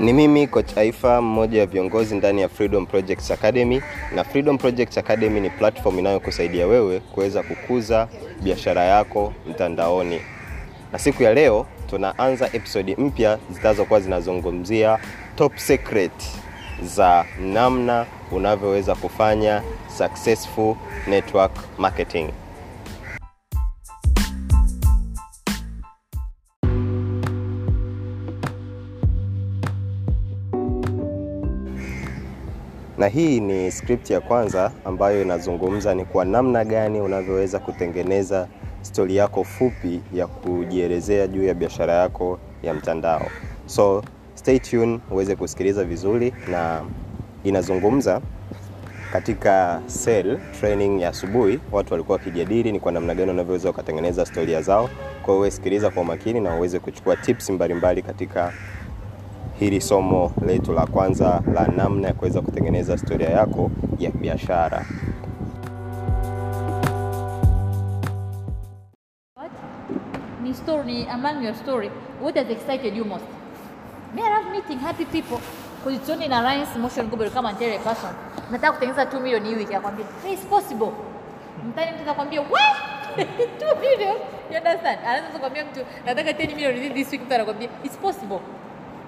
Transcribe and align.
Ni 0.00 0.12
mimi 0.12 0.46
coach 0.46 0.76
Aifa, 0.78 1.22
mmoja 1.22 1.60
wa 1.60 1.66
viongozi 1.66 2.14
ndani 2.16 2.40
ya 2.40 2.48
Freedom 2.48 2.86
Projects 2.86 3.30
Academy, 3.30 3.82
na 4.14 4.24
Freedom 4.24 4.58
Projects 4.58 4.98
Academy 4.98 5.40
ni 5.40 5.50
platform 5.50 5.98
inayokusaidia 5.98 6.66
wewe 6.66 7.00
kuweza 7.00 7.42
kukuza 7.42 8.08
biashara 8.42 8.84
yako 8.84 9.32
mtandaoni. 9.50 10.20
Na 10.92 10.98
siku 10.98 11.22
ya 11.22 11.34
leo 11.34 11.66
tunaanza 11.90 12.46
episodi 12.52 12.96
mpya 12.96 13.38
zitazokuwa 13.50 14.00
zinazungumzia 14.00 14.98
top 15.36 15.56
secret 15.56 16.12
za 16.82 17.24
namna 17.40 18.06
unavyoweza 18.32 18.94
kufanya 18.94 19.62
successful 19.98 20.74
network 21.06 21.52
marketing. 21.78 22.28
Na 33.06 33.10
hii 33.10 33.40
ni 33.40 33.72
script 33.72 34.10
ya 34.10 34.20
kwanza 34.20 34.72
ambayo 34.84 35.22
inazungumza 35.22 35.94
ni 35.94 36.04
kwa 36.04 36.24
namna 36.24 36.64
gani 36.64 37.00
unavyoweza 37.00 37.58
kutengeneza 37.58 38.48
stori 38.82 39.16
yako 39.16 39.44
fupi 39.44 40.00
ya 40.14 40.26
kujielezea 40.26 41.26
juu 41.26 41.44
ya 41.44 41.54
biashara 41.54 41.92
yako 41.94 42.38
ya 42.62 42.74
mtandao. 42.74 43.26
So 43.66 44.02
stay 44.34 44.58
tuned 44.58 45.00
uweze 45.10 45.36
kusikiliza 45.36 45.84
vizuri, 45.84 46.34
na 46.50 46.82
inazungumza 47.44 48.20
katika 49.12 49.80
sell 49.86 50.38
training 50.60 51.00
ya 51.00 51.08
asubuhi, 51.08 51.60
watu 51.72 51.92
walikuwa 51.94 52.18
wakijadili 52.18 52.72
ni 52.72 52.80
kwa 52.80 52.92
namna 52.92 53.14
gani 53.14 53.30
unavyoweza 53.30 53.70
ukatengeneza 53.70 54.26
storia 54.26 54.62
zao. 54.62 54.90
Kwa 55.22 55.34
hiyo 55.34 55.50
sikiliza 55.50 55.90
kwa 55.90 56.02
umakini 56.02 56.40
na 56.40 56.56
uweze 56.56 56.78
kuchukua 56.78 57.16
tips 57.16 57.50
mbalimbali 57.50 58.02
katika 58.02 58.52
hili 59.60 59.80
somo 59.80 60.32
letu 60.46 60.72
la 60.72 60.86
kwanza 60.86 61.42
la 61.54 61.66
namna 61.66 62.08
ya 62.08 62.14
kuweza 62.14 62.40
kutengeneza 62.40 62.92
historia 62.92 63.28
yako 63.30 63.70
ya 63.98 64.10
biashara. 64.10 64.86
Ni 70.42 70.54
nataka 78.50 78.72
kutengeneza 78.72 79.04
2 79.04 79.20
milioni 79.20 79.48
hii 79.48 79.54
wiki, 79.54 79.74
akwambia, 79.74 80.06
it's 80.32 80.44
possible. 80.46 80.90
Mtani 81.68 81.92
mtu 81.92 82.02
atakwambia, 82.02 82.40
what? 82.40 82.76
2 83.18 83.80
million? 83.80 84.16
Understand? 84.50 84.98
Anaanza 85.06 85.28
kukwambia 85.32 85.64
mtu, 85.64 85.80
nataka 86.06 86.30
10 86.30 86.54
million 86.54 86.94
this 86.94 87.12
week, 87.12 87.22
mtu 87.22 87.34
anakwambia, 87.34 87.68
it's 87.84 87.96
possible. 87.98 88.38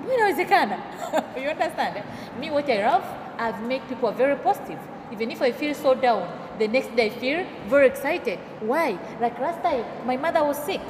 Inawezekana. 0.15 0.77
you 1.37 1.49
understand? 1.51 2.03
Me, 2.41 2.51
what 2.51 2.69
I 2.71 2.85
love, 2.87 3.05
I've 3.39 3.61
made 3.63 3.83
people 3.89 4.11
very 4.13 4.37
positive. 4.37 4.79
Even 5.13 5.31
if 5.31 5.43
I 5.43 5.53
feel 5.53 5.75
so 5.75 5.95
down, 5.95 6.27
the 6.59 6.69
next 6.69 6.95
day 6.97 7.07
I 7.07 7.11
feel 7.11 7.45
very 7.69 7.87
excited. 7.87 8.39
Why? 8.61 8.99
Like 9.21 9.39
last 9.41 9.63
time, 9.63 9.85
my 10.07 10.17
mother 10.17 10.45
was 10.45 10.59
sick 10.59 10.81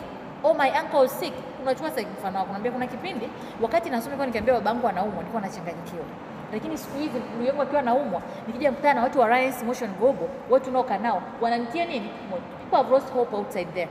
or 0.43 0.55
my 0.55 0.71
uncle 0.71 1.01
was 1.01 1.13
sick. 1.13 1.33
Unachukua 1.63 1.91
mfano 2.19 2.39
wako, 2.39 2.53
naambia 2.53 2.73
kuna 2.73 2.87
kipindi 2.87 3.29
wakati 3.63 3.91
nasoma 3.91 4.17
kwa 4.17 4.27
nikiambia 4.27 4.55
babangu 4.55 4.89
anaumwa, 4.89 5.17
nilikuwa 5.17 5.43
nachanganyikiwa. 5.43 6.05
Lakini 6.53 6.79
siku 6.79 6.99
hizi 6.99 7.19
ndugu 7.19 7.45
yangu 7.45 7.63
akiwa 7.63 7.83
naumwa 7.83 8.23
nikija 8.47 8.73
mkutana 8.73 8.95
na 8.95 9.03
watu 9.03 9.21
wa 9.21 9.27
Alliance 9.27 9.65
Motion 9.65 9.91
Global, 10.01 10.29
watu 10.51 10.71
unaokaa 10.71 10.99
nao, 10.99 11.23
wananitia 11.41 11.85
nini? 11.85 12.09
People 12.61 12.77
have 12.77 12.91
lost 12.91 13.13
hope 13.13 13.37
outside 13.37 13.65
there. 13.75 13.89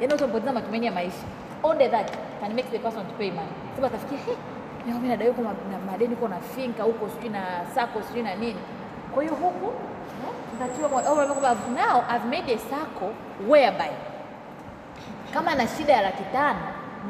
yani 0.00 0.12
watu 0.12 0.24
wamepoteza 0.24 0.52
matumaini 0.52 0.86
ya 0.86 0.92
maisha. 0.92 1.24
Only 1.62 1.88
that 1.88 2.10
can 2.40 2.54
make 2.54 2.70
the 2.70 2.78
person 2.78 3.06
to 3.06 3.12
pay 3.18 3.30
money. 3.30 3.52
Sasa 3.76 3.86
atafikia, 3.86 4.18
hey, 4.18 4.36
mimi 4.86 5.08
nadai 5.08 5.28
huko 5.28 5.42
na 5.42 5.78
madeni 5.90 6.14
huko 6.14 6.28
na 6.28 6.40
finka 6.40 6.82
huko 6.82 7.08
sijui 7.08 7.28
na 7.28 7.42
sako 7.74 8.02
sijui 8.02 8.22
na 8.22 8.34
nini. 8.34 8.60
Kwa 9.14 9.22
hiyo 9.22 9.34
huku 9.34 9.72
nitatiwa 10.52 10.88
moyo. 10.88 11.12
Oh, 11.12 11.70
now 11.74 12.04
I've 12.10 12.26
made 12.30 12.52
a 12.54 12.58
sako 12.58 13.12
whereby 13.48 13.90
kama 15.34 15.54
na 15.54 15.66
shida 15.66 15.92
ya 15.92 16.02
laki 16.02 16.24
tano 16.32 16.58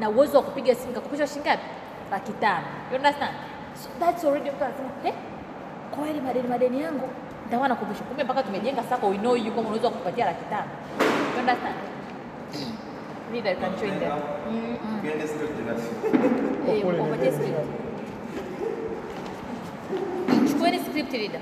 na 0.01 0.09
uwezo 0.11 0.37
wa 0.39 0.43
kupiga 0.45 0.75
simu 0.75 0.93
kakopeshwa 0.95 1.27
shilingi 1.27 1.49
ngapi? 1.49 1.63
Laki 2.11 2.33
tano. 2.33 2.65
You 2.91 2.97
understand? 2.97 3.35
So 3.75 3.89
that's 4.01 4.25
already 4.25 4.51
mtu 4.51 4.65
anasema, 4.65 4.89
hey, 5.03 5.13
kwa 5.91 6.09
ile 6.09 6.21
madeni 6.21 6.49
madeni 6.49 6.83
yangu 6.83 7.09
nitakuwa 7.45 7.69
nakopeshwa." 7.69 8.07
Kumbe 8.07 8.25
mpaka 8.25 8.43
tumejenga 8.43 8.83
sako 8.83 9.09
we 9.09 9.19
know 9.19 9.37
you 9.37 9.53
kama 9.53 9.69
unaweza 9.69 9.91
kupatia 9.91 10.25
laki 10.27 10.45
tano. 10.45 10.71
You 11.35 11.41
understand? 11.41 11.75
Reader 13.33 13.51
you 13.51 13.57
can 13.61 13.79
join 13.79 13.99
them. 14.01 14.13
Eh, 16.69 16.85
upatie 16.85 17.33
script. 17.33 17.69
Chukueni 20.49 20.79
script 20.79 21.13
reader. 21.13 21.41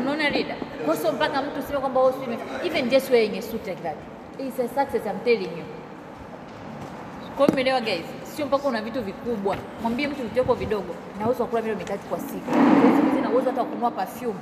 Unaona 0.00 0.28
reader? 0.28 0.56
Kwa 0.84 0.94
hiyo 0.96 1.12
mpaka 1.12 1.42
mtu 1.42 1.58
useme 1.60 1.78
kwamba 1.80 2.00
wewe 2.00 2.12
usime 2.12 2.38
even 2.64 2.88
just 2.88 3.10
wearing 3.10 3.38
a 3.38 3.42
suit 3.42 3.66
like 3.66 3.82
that. 3.82 3.96
It's 4.38 4.58
a 4.60 4.68
success 4.68 5.06
I'm 5.06 5.18
telling 5.24 5.58
you. 5.58 5.64
Kwa 7.36 7.46
hiyo 7.46 7.52
mmeelewa 7.52 7.80
guys? 7.80 8.04
Sio 8.36 8.46
mpaka 8.46 8.68
una 8.68 8.82
vitu 8.82 9.02
vikubwa. 9.02 9.56
Mwambie 9.82 10.08
mtu 10.08 10.22
vitu 10.22 10.34
vyako 10.34 10.54
vidogo. 10.54 10.94
Na 11.20 11.26
uwezo 11.26 11.42
wa 11.42 11.48
kula 11.48 11.62
milo 11.62 11.76
mitatu 11.76 12.06
kwa 12.08 12.18
siku. 12.18 12.50
Hizi 13.10 13.20
na 13.22 13.30
uwezo 13.30 13.50
hata 13.50 13.64
kununua 13.64 13.90
perfume. 13.90 14.34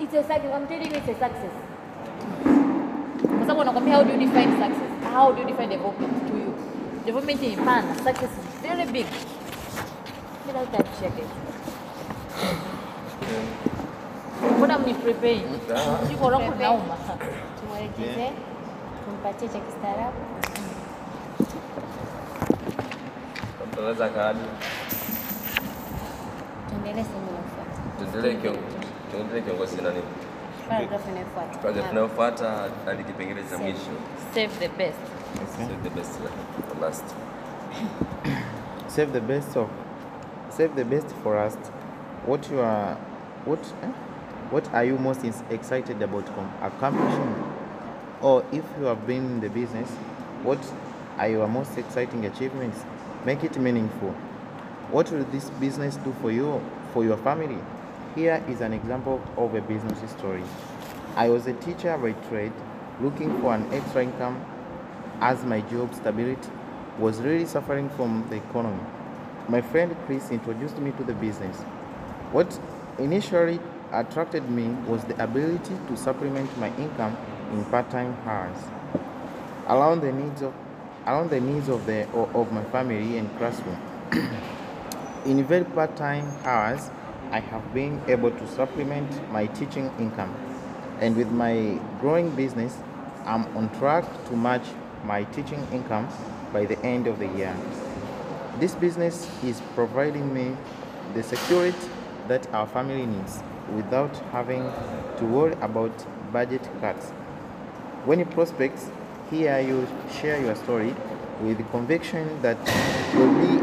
It's 0.00 0.14
a 0.14 0.22
success. 0.22 0.52
I'm 0.56 0.66
telling 0.66 0.90
you 0.90 0.96
it's 0.98 1.08
a 1.08 1.14
success. 1.14 1.71
Kwa 3.22 3.40
sababu 3.40 3.58
wanakwambia 3.58 3.94
how 3.96 4.04
do 4.04 4.12
you 4.12 4.18
define 4.18 4.52
success? 4.52 5.12
How 5.14 5.32
do 5.32 5.38
you 5.40 5.46
define 5.46 5.68
development 5.68 6.28
to 6.28 6.34
you? 6.36 6.54
Development 7.06 7.40
ni 7.42 7.56
pana. 7.56 7.94
Success 7.94 8.30
is 8.30 8.62
very 8.68 8.86
big. 8.92 9.06
Bila 10.46 10.60
nataka 10.60 10.82
tucheke. 10.82 11.22
Mbona 14.56 14.78
mniprepare? 14.78 15.42
Jiko 16.08 16.30
langu 16.30 16.52
linauma. 16.52 16.94
tumwelekeze 17.60 18.30
tumpatie 19.04 19.48
cha 19.48 19.58
kistaarabu 19.58 20.16
Tunaweza 23.74 24.08
kadi. 24.08 24.38
tuendelee 26.68 27.04
sehemu 27.04 27.26
inayofuata 27.30 27.80
Tuendelee 27.98 28.34
kiongozi. 28.34 28.76
Tuendelee 29.10 29.40
kiongozi 29.40 29.76
na 29.82 29.90
nini? 29.90 30.02
Paragrafu 30.68 31.10
inayofuata 31.10 31.58
Paragraph 31.58 31.92
inayofuata 31.92 32.68
hadi 32.84 33.04
kipengele 33.04 33.42
cha 33.50 33.58
mwisho. 33.58 33.90
Save 34.34 34.52
the 34.58 34.68
best. 34.68 34.98
Save 35.56 35.74
the 35.82 35.90
best 35.90 36.12
for 36.68 36.80
last. 36.80 37.04
save 38.88 39.12
the 39.12 39.20
best 39.20 39.56
of 39.56 39.70
save 40.50 40.74
the 40.76 40.84
best 40.84 41.08
for 41.22 41.38
us 41.38 41.56
what 42.26 42.50
you 42.50 42.60
are 42.60 42.94
what 43.44 43.60
eh? 43.82 43.86
what 44.50 44.68
are 44.74 44.84
you 44.84 44.98
most 44.98 45.24
excited 45.50 46.02
about 46.02 46.24
accomplishing 46.62 47.34
or 48.20 48.44
if 48.52 48.64
you 48.78 48.84
have 48.84 49.06
been 49.06 49.24
in 49.24 49.40
the 49.40 49.48
business 49.48 49.88
what 50.42 50.58
are 51.18 51.28
your 51.28 51.48
most 51.48 51.76
exciting 51.78 52.26
achievements 52.26 52.84
make 53.24 53.42
it 53.42 53.56
meaningful 53.56 54.10
what 54.90 55.10
will 55.10 55.24
this 55.32 55.48
business 55.58 55.96
do 55.96 56.14
for 56.20 56.30
you 56.30 56.60
for 56.92 57.04
your 57.04 57.16
family 57.18 57.58
here 58.14 58.42
is 58.48 58.60
an 58.60 58.72
example 58.72 59.22
of 59.36 59.54
a 59.54 59.60
business 59.62 60.10
story 60.10 60.42
i 61.16 61.28
was 61.28 61.46
a 61.46 61.52
teacher 61.54 61.96
by 61.98 62.12
trade 62.28 62.52
looking 63.00 63.40
for 63.40 63.54
an 63.54 63.72
extra 63.72 64.02
income 64.02 64.44
as 65.20 65.44
my 65.44 65.60
job 65.62 65.94
stability 65.94 66.50
was 66.98 67.20
really 67.20 67.46
suffering 67.46 67.88
from 67.90 68.26
the 68.28 68.36
economy. 68.36 68.82
My 69.48 69.60
friend 69.60 69.96
Chris 70.06 70.30
introduced 70.30 70.78
me 70.78 70.92
to 70.92 71.04
the 71.04 71.14
business. 71.14 71.56
What 72.32 72.58
initially 72.98 73.60
attracted 73.92 74.48
me 74.50 74.68
was 74.86 75.04
the 75.04 75.22
ability 75.22 75.76
to 75.88 75.96
supplement 75.96 76.56
my 76.58 76.74
income 76.76 77.16
in 77.52 77.64
part-time 77.66 78.16
hours, 78.24 78.56
along 79.68 80.00
the 80.00 80.12
needs 80.12 80.42
of, 80.42 80.52
along 81.06 81.28
the 81.28 81.40
needs 81.40 81.68
of 81.68 81.86
the 81.86 82.08
of 82.10 82.52
my 82.52 82.64
family 82.64 83.18
and 83.18 83.28
classroom. 83.38 83.78
in 85.24 85.44
very 85.44 85.64
part-time 85.64 86.30
hours, 86.44 86.90
I 87.32 87.40
have 87.40 87.72
been 87.72 87.98
able 88.08 88.30
to 88.30 88.46
supplement 88.46 89.10
my 89.32 89.46
teaching 89.46 89.90
income, 89.98 90.36
and 91.00 91.16
with 91.16 91.30
my 91.30 91.80
growing 91.98 92.28
business, 92.36 92.76
I'm 93.24 93.46
on 93.56 93.70
track 93.78 94.04
to 94.26 94.36
match 94.36 94.66
my 95.04 95.24
teaching 95.24 95.66
income 95.72 96.08
by 96.52 96.66
the 96.66 96.78
end 96.84 97.06
of 97.06 97.18
the 97.18 97.28
year. 97.28 97.56
This 98.60 98.74
business 98.74 99.26
is 99.42 99.62
providing 99.74 100.34
me 100.34 100.54
the 101.14 101.22
security 101.22 101.88
that 102.28 102.46
our 102.52 102.66
family 102.66 103.06
needs 103.06 103.42
without 103.74 104.14
having 104.30 104.70
to 105.16 105.24
worry 105.24 105.54
about 105.62 105.92
budget 106.34 106.68
cuts. 106.82 107.06
When 108.04 108.18
you 108.18 108.26
prospect, 108.26 108.78
here 109.30 109.58
you 109.58 109.88
share 110.20 110.38
your 110.38 110.54
story 110.54 110.94
with 111.40 111.56
the 111.56 111.64
conviction 111.64 112.42
that 112.42 112.58
will 113.14 113.32
be 113.40 113.56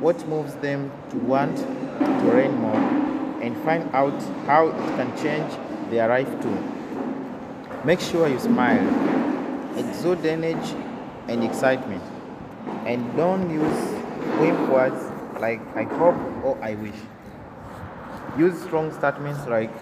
what 0.00 0.28
moves 0.28 0.54
them 0.56 0.92
to 1.08 1.16
want 1.16 1.56
to 1.56 2.24
learn 2.26 2.54
more 2.56 2.95
and 3.46 3.56
find 3.64 3.88
out 3.94 4.20
how 4.46 4.66
it 4.66 4.96
can 4.96 5.16
change 5.16 5.52
their 5.90 6.08
life 6.08 6.28
too. 6.42 6.58
Make 7.84 8.00
sure 8.00 8.28
you 8.28 8.38
smile, 8.40 8.84
exude 9.78 10.26
energy 10.26 10.76
and 11.28 11.44
excitement. 11.44 12.02
and 12.86 13.16
don't 13.16 13.50
use 13.50 13.80
weak 14.40 14.58
words 14.68 15.00
like 15.40 15.60
I 15.76 15.84
hope 15.84 16.16
or 16.44 16.58
I 16.62 16.74
wish. 16.74 16.94
Use 18.38 18.60
strong 18.62 18.92
statements 18.92 19.46
like 19.46 19.72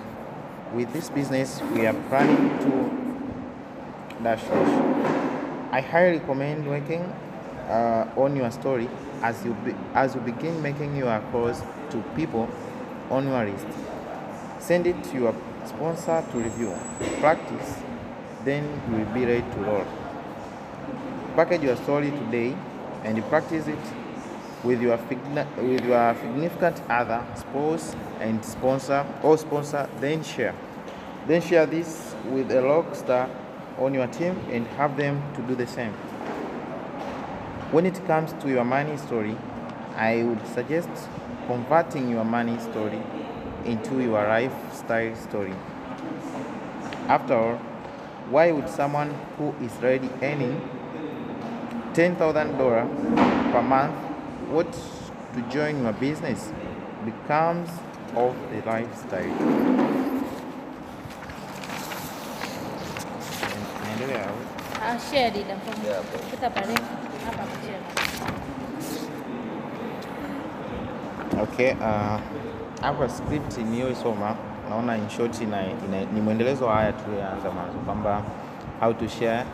with 0.73 0.93
this 0.93 1.11
business 1.11 1.61
we 1.73 1.87
are 1.87 1.95
planning 2.09 2.49
to 2.65 4.23
dash 4.23 4.43
dash. 4.43 4.73
I 5.73 5.81
highly 5.81 6.19
recommend 6.19 6.67
working 6.69 7.03
uh, 7.69 8.07
on 8.17 8.37
your 8.37 8.51
story 8.51 8.89
as 9.23 9.45
you 9.45 9.55
be, 9.65 9.75
as 9.95 10.15
you 10.15 10.21
begin 10.21 10.61
making 10.63 10.97
your 10.97 11.21
calls 11.33 11.63
to 11.91 12.03
people 12.17 12.49
on 13.11 13.27
your 13.29 13.45
list. 13.45 13.67
Send 14.59 14.87
it 14.87 15.03
to 15.05 15.15
your 15.15 15.35
sponsor 15.67 16.25
to 16.31 16.39
review. 16.39 16.75
Practice, 17.21 17.79
then 18.45 18.65
you 18.91 18.99
will 18.99 19.15
be 19.15 19.25
ready 19.25 19.43
to 19.43 19.59
roll. 19.59 19.87
Package 21.37 21.63
your 21.63 21.77
story 21.77 22.11
today 22.11 22.57
and 23.05 23.23
practice 23.25 23.67
it 23.67 23.79
with 24.63 24.81
your 24.81 24.97
with 24.97 25.85
your 25.85 26.15
significant 26.15 26.81
other, 26.89 27.25
spouse, 27.37 27.95
and 28.21 28.45
sponsor 28.45 29.05
or 29.23 29.37
sponsor. 29.37 29.89
Then 30.01 30.23
share. 30.23 30.55
Then 31.27 31.43
share 31.43 31.67
this 31.67 32.15
with 32.31 32.51
a 32.53 32.63
rock 32.63 32.95
star 32.95 33.29
on 33.79 33.95
your 33.95 34.07
team 34.07 34.39
and 34.51 34.67
have 34.79 34.97
them 34.97 35.23
to 35.35 35.43
do 35.43 35.55
the 35.55 35.67
same. 35.67 35.93
When 37.73 37.87
it 37.87 38.07
comes 38.07 38.33
to 38.35 38.49
your 38.49 38.65
money 38.65 38.97
story, 38.97 39.37
I 39.97 40.23
would 40.23 40.47
suggest 40.55 40.89
converting 41.47 42.11
your 42.11 42.25
money 42.25 42.59
story 42.59 43.01
into 43.65 44.01
your 44.01 44.27
lifestyle 44.27 45.15
story. 45.17 45.55
After 47.09 47.35
all, 47.35 47.57
why 48.31 48.53
would 48.53 48.69
someone 48.69 49.15
who 49.39 49.55
is 49.63 49.73
already 49.83 50.11
earning 50.23 50.61
$10,000 51.95 53.53
per 53.53 53.63
month 53.63 53.95
want 54.51 54.73
to 55.35 55.41
join 55.51 55.83
your 55.83 55.93
business 55.93 56.53
becomes 57.05 57.69
of 58.17 58.35
the 58.51 58.63
lifestyle. 58.67 59.35
Naendelea? 63.85 64.27
Ah, 64.83 64.99
share 65.11 65.31
dida 65.31 65.57
mfano. 65.57 65.77
Yeah, 65.87 66.84
Okay, 71.55 71.71
uh, 71.79 72.19
hapa 72.83 73.09
script 73.09 73.59
niliyoisoma 73.59 74.35
naona 74.71 74.97
in 74.97 75.09
short 75.09 75.41
ina, 75.41 75.63
ina, 75.63 76.01
ni 76.15 76.21
mwendelezo 76.21 76.69
haya 76.69 76.93
tuliyoanza 76.93 77.51
mwanzo 77.51 77.79
kwamba 77.87 78.23
how 78.81 78.93
to 78.93 79.09
share 79.09 79.45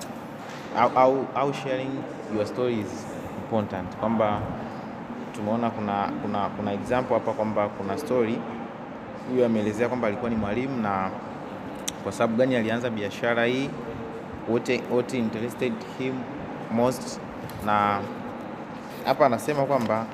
how, 0.78 0.88
how, 0.88 1.24
how 1.34 1.52
sharing 1.52 1.90
your 2.36 2.46
story 2.46 2.80
is 2.80 3.06
important. 3.44 3.96
Kwamba 3.96 4.40
tumeona 5.32 5.70
kuna 5.70 6.08
kuna 6.22 6.48
kuna 6.48 6.72
example 6.72 7.14
hapa 7.14 7.32
kwamba 7.32 7.68
kuna 7.68 7.98
story 7.98 8.38
huyu 9.30 9.44
ameelezea 9.44 9.88
kwamba 9.88 10.08
alikuwa 10.08 10.30
ni 10.30 10.36
mwalimu 10.36 10.76
na 10.82 11.10
kwa 12.02 12.12
sababu 12.12 12.36
gani 12.36 12.56
alianza 12.56 12.90
biashara 12.90 13.44
hii 13.44 13.70
wote 14.48 14.82
wote 14.92 15.18
interested 15.18 15.72
him 15.98 16.14
most 16.70 17.20
na 17.66 18.00
hapa 19.04 19.26
anasema 19.26 19.62
kwamba 19.64 20.06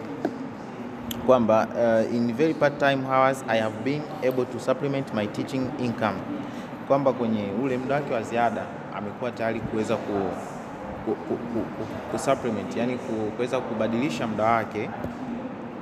kwamba 1.27 1.67
uh, 1.75 2.15
in 2.15 2.33
very 2.35 2.55
part 2.55 2.79
time 2.79 3.05
hours 3.07 3.45
I 3.49 3.59
have 3.61 3.75
been 3.85 4.03
able 4.23 4.45
to 4.45 4.59
supplement 4.61 5.15
my 5.15 5.27
teaching 5.27 5.71
income, 5.79 6.17
kwamba 6.89 7.13
kwenye 7.13 7.45
ule 7.63 7.79
muda 7.79 7.95
wake 7.95 8.15
wa 8.15 8.23
ziada 8.23 8.63
amekuwa 8.97 9.31
tayari 9.31 9.61
kuweza 9.61 9.97
ku, 9.97 10.13
ku, 11.05 11.15
ku, 11.15 11.37
ku, 11.37 11.61
ku, 12.11 12.19
supplement 12.19 12.77
yani 12.77 12.99
kuweza 13.37 13.61
kubadilisha 13.61 14.27
muda 14.27 14.45
wake 14.45 14.91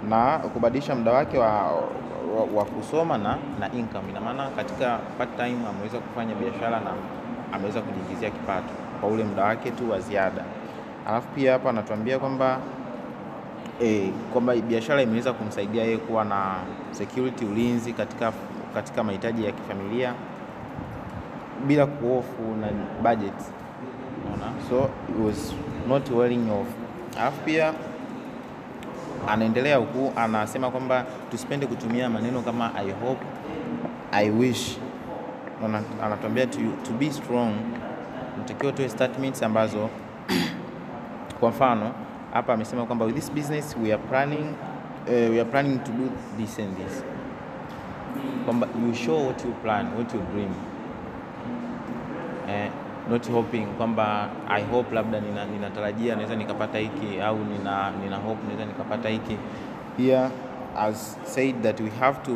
na 0.09 0.39
kubadilisha 0.39 0.95
muda 0.95 1.13
wake 1.13 1.39
wa, 1.39 1.49
wa, 2.37 2.45
wa 2.55 2.65
kusoma 2.65 3.19
na, 3.19 3.39
na 3.61 3.73
income. 3.73 4.11
Ina 4.11 4.21
maana 4.21 4.49
katika 4.57 4.99
part 5.19 5.37
time 5.37 5.57
ameweza 5.71 5.99
kufanya 5.99 6.35
biashara 6.35 6.81
na 6.81 6.91
ameweza 7.53 7.81
kujiingizia 7.81 8.31
kipato 8.31 8.69
kwa 9.01 9.09
ule 9.09 9.25
muda 9.25 9.45
wake 9.45 9.71
tu 9.71 9.91
wa 9.91 10.01
ziada. 10.01 10.45
Alafu 11.09 11.29
pia 11.29 11.53
hapa 11.53 11.71
anatuambia 11.71 12.19
kwamba 12.19 12.59
e, 13.83 14.11
kwamba 14.33 14.57
biashara 14.57 15.03
imeweza 15.03 15.33
kumsaidia 15.33 15.85
yeye 15.85 15.97
kuwa 15.99 16.25
na 16.25 16.55
security, 16.91 17.45
ulinzi 17.45 17.93
katika, 17.93 18.33
katika 18.75 19.05
mahitaji 19.05 19.45
ya 19.45 19.53
kifamilia 19.53 20.15
bila 21.67 21.87
kuhofu 21.87 22.43
na 22.61 22.69
budget. 23.03 23.35
Unaona? 24.27 24.53
So 24.69 24.91
it 25.09 25.27
was 25.27 25.55
not 25.89 26.11
wearing 26.11 26.51
off. 26.51 26.69
Alafu 27.21 27.41
pia 27.41 27.73
anaendelea 29.29 29.77
huku 29.77 30.13
anasema 30.17 30.71
kwamba 30.71 31.05
tusipende 31.31 31.67
kutumia 31.67 32.11
maneno 32.11 32.41
kama 32.43 32.75
I 32.75 32.91
hope, 32.91 33.25
I 34.13 34.31
wish. 34.31 34.77
Anatuambia 36.03 36.47
to, 36.47 36.59
to 36.83 36.91
be 36.99 37.11
strong, 37.11 37.53
unatakiwa 38.37 38.73
tuwe 38.73 38.89
statements 38.89 39.43
ambazo 39.43 39.89
kwa 41.41 41.49
mfano 41.49 41.93
hapa 42.35 42.53
amesema 42.55 42.87
kwamba 42.87 43.05
with 43.05 43.15
this 43.15 43.33
business 43.33 43.77
we 43.83 43.93
are 43.93 44.03
planning 44.03 44.45
uh, 45.07 45.31
we 45.31 45.41
are 45.41 45.45
planning 45.51 45.79
to 45.79 45.93
do 45.93 46.09
this 46.37 46.59
and 46.59 46.77
this. 46.77 47.05
Kwamba 48.45 48.69
you 48.87 48.95
show 48.95 49.27
what 49.27 49.45
you 49.45 49.53
plan 49.63 49.87
what 49.97 50.15
you 50.15 50.21
dream. 50.33 50.55
Eh, 52.49 52.71
not 53.11 53.29
hoping 53.31 53.67
kwamba 53.67 54.31
I 54.49 54.63
hope 54.63 54.95
labda 54.95 55.21
nina, 55.21 55.45
ninatarajia 55.45 56.15
naweza 56.17 56.37
nikapata 56.37 56.79
hiki 56.79 57.21
au 57.21 57.39
nina, 57.39 57.91
nina 58.05 58.17
hope 58.17 58.41
naweza 58.47 58.65
nikapata 58.65 59.09
hiki. 59.09 59.37
Here 59.97 60.29
as 60.77 61.17
said 61.25 61.63
that 61.63 61.81
we 61.81 61.91
have 62.01 62.19
to 62.23 62.33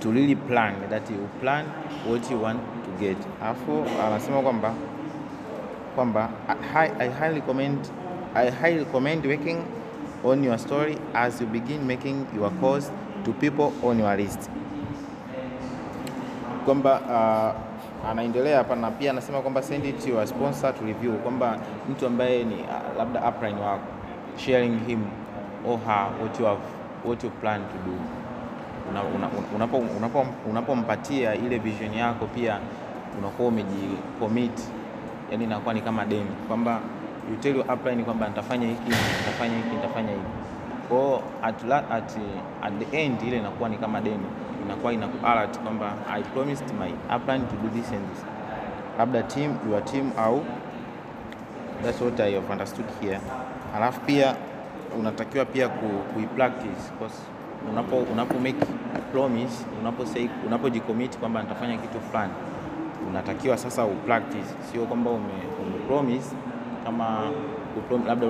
to 0.00 0.12
really 0.12 0.36
plan 0.36 0.74
that 0.90 1.10
you 1.10 1.28
plan 1.40 1.64
what 2.10 2.30
you 2.30 2.42
want 2.42 2.60
to 2.84 2.90
get. 3.04 3.16
Alafu 3.42 3.84
anasema 4.06 4.40
kwamba 4.42 4.74
kwamba 5.94 6.28
I, 6.74 6.90
I 6.98 7.08
highly 7.08 7.34
recommend 7.34 7.78
I 8.34 8.50
highly 8.50 8.78
recommend 8.84 9.24
working 9.24 9.62
on 10.24 10.42
your 10.42 10.58
story 10.58 10.98
as 11.14 11.40
you 11.40 11.46
begin 11.46 11.86
making 11.86 12.26
your 12.34 12.50
calls 12.60 12.90
to 13.24 13.32
people 13.34 13.72
on 13.82 13.98
your 13.98 14.16
list. 14.16 14.50
Kwamba 16.64 17.00
uh, 17.00 18.10
anaendelea 18.10 18.56
hapa 18.58 18.76
na 18.76 18.90
pia 18.90 19.10
anasema 19.10 19.40
kwamba 19.40 19.62
send 19.62 19.84
it 19.84 20.04
to 20.04 20.08
your 20.10 20.26
sponsor 20.26 20.74
to 20.74 20.84
review, 20.84 21.12
kwamba 21.12 21.58
mtu 21.90 22.06
ambaye 22.06 22.44
ni 22.44 22.54
uh, 22.54 22.98
labda 22.98 23.28
upline 23.28 23.60
wako 23.60 23.84
sharing 24.36 24.78
him 24.86 25.00
or 25.68 25.78
her 25.78 26.08
what 26.20 26.40
you 26.40 26.46
have 26.46 26.60
what 27.04 27.24
you 27.24 27.30
plan 27.30 27.60
to 27.60 27.90
do. 27.90 27.96
Unapompatia 29.54 29.54
una, 29.54 29.66
una, 30.50 30.62
una, 30.76 31.34
una 31.34 31.46
ile 31.46 31.58
vision 31.58 31.94
yako 31.94 32.26
pia 32.26 32.58
unakuwa 33.18 33.48
umejicommit, 33.48 34.60
yani 35.30 35.44
inakuwa 35.44 35.74
ni 35.74 35.80
kama 35.80 36.04
deni. 36.04 36.30
Kwamba 36.48 36.80
you 37.30 37.36
tell 37.36 37.56
your 37.56 37.72
upline 37.72 38.04
kwamba 38.04 38.28
nitafanya 38.28 38.66
hiki 38.68 38.90
nitafanya 39.18 39.56
hiki 39.56 39.76
nitafanya 39.76 40.10
hiki. 40.10 40.24
Kwa 40.88 41.20
at, 41.42 41.64
at, 41.90 42.16
at 42.62 42.72
the 42.90 43.02
end 43.04 43.22
ile 43.22 43.38
inakuwa 43.38 43.68
ni 43.68 43.76
kama 43.76 44.00
deni 44.00 44.26
inakuwa 44.64 44.92
inaku 44.92 45.26
alert 45.26 45.58
kwamba 45.58 45.92
I 46.12 46.22
promised 46.22 46.72
my 46.80 46.90
upline 47.16 47.40
to 47.46 47.56
do 47.62 47.68
this 47.68 47.92
and 47.92 48.10
this. 48.14 48.24
Labda 48.98 49.22
team 49.22 49.58
your 49.70 49.84
team 49.84 50.12
au 50.18 50.44
that's 51.82 52.00
what 52.00 52.20
I 52.20 52.32
have 52.34 52.50
understood 52.52 52.86
here. 53.00 53.20
Alafu 53.76 54.00
pia 54.00 54.34
unatakiwa 54.98 55.44
pia 55.44 55.68
ku, 55.68 55.86
kuipractice 56.14 56.90
because 56.92 57.14
unapo 57.70 57.96
unapo 57.96 58.34
make 58.38 58.66
promise 59.12 59.64
unapo 59.80 60.06
say 60.06 60.28
unapojicommit 60.46 61.18
kwamba 61.18 61.42
nitafanya 61.42 61.76
kitu 61.78 62.00
fulani 62.00 62.32
unatakiwa 63.08 63.56
sasa 63.58 63.84
upractice, 63.84 64.54
sio 64.72 64.84
kwamba 64.86 65.10
ume, 65.10 65.34
ume 65.62 65.78
promise 65.86 66.36
kama 66.84 67.20
labda 68.06 68.26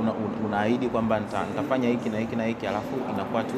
unaahidi 0.46 0.86
una- 0.86 0.92
kwamba 0.92 1.20
nita, 1.20 1.44
nitafanya 1.46 1.88
hiki 1.88 2.08
na 2.08 2.18
hiki 2.18 2.36
na 2.36 2.44
hiki 2.44 2.66
alafu 2.66 2.96
inakuwa 3.14 3.44
tu 3.44 3.54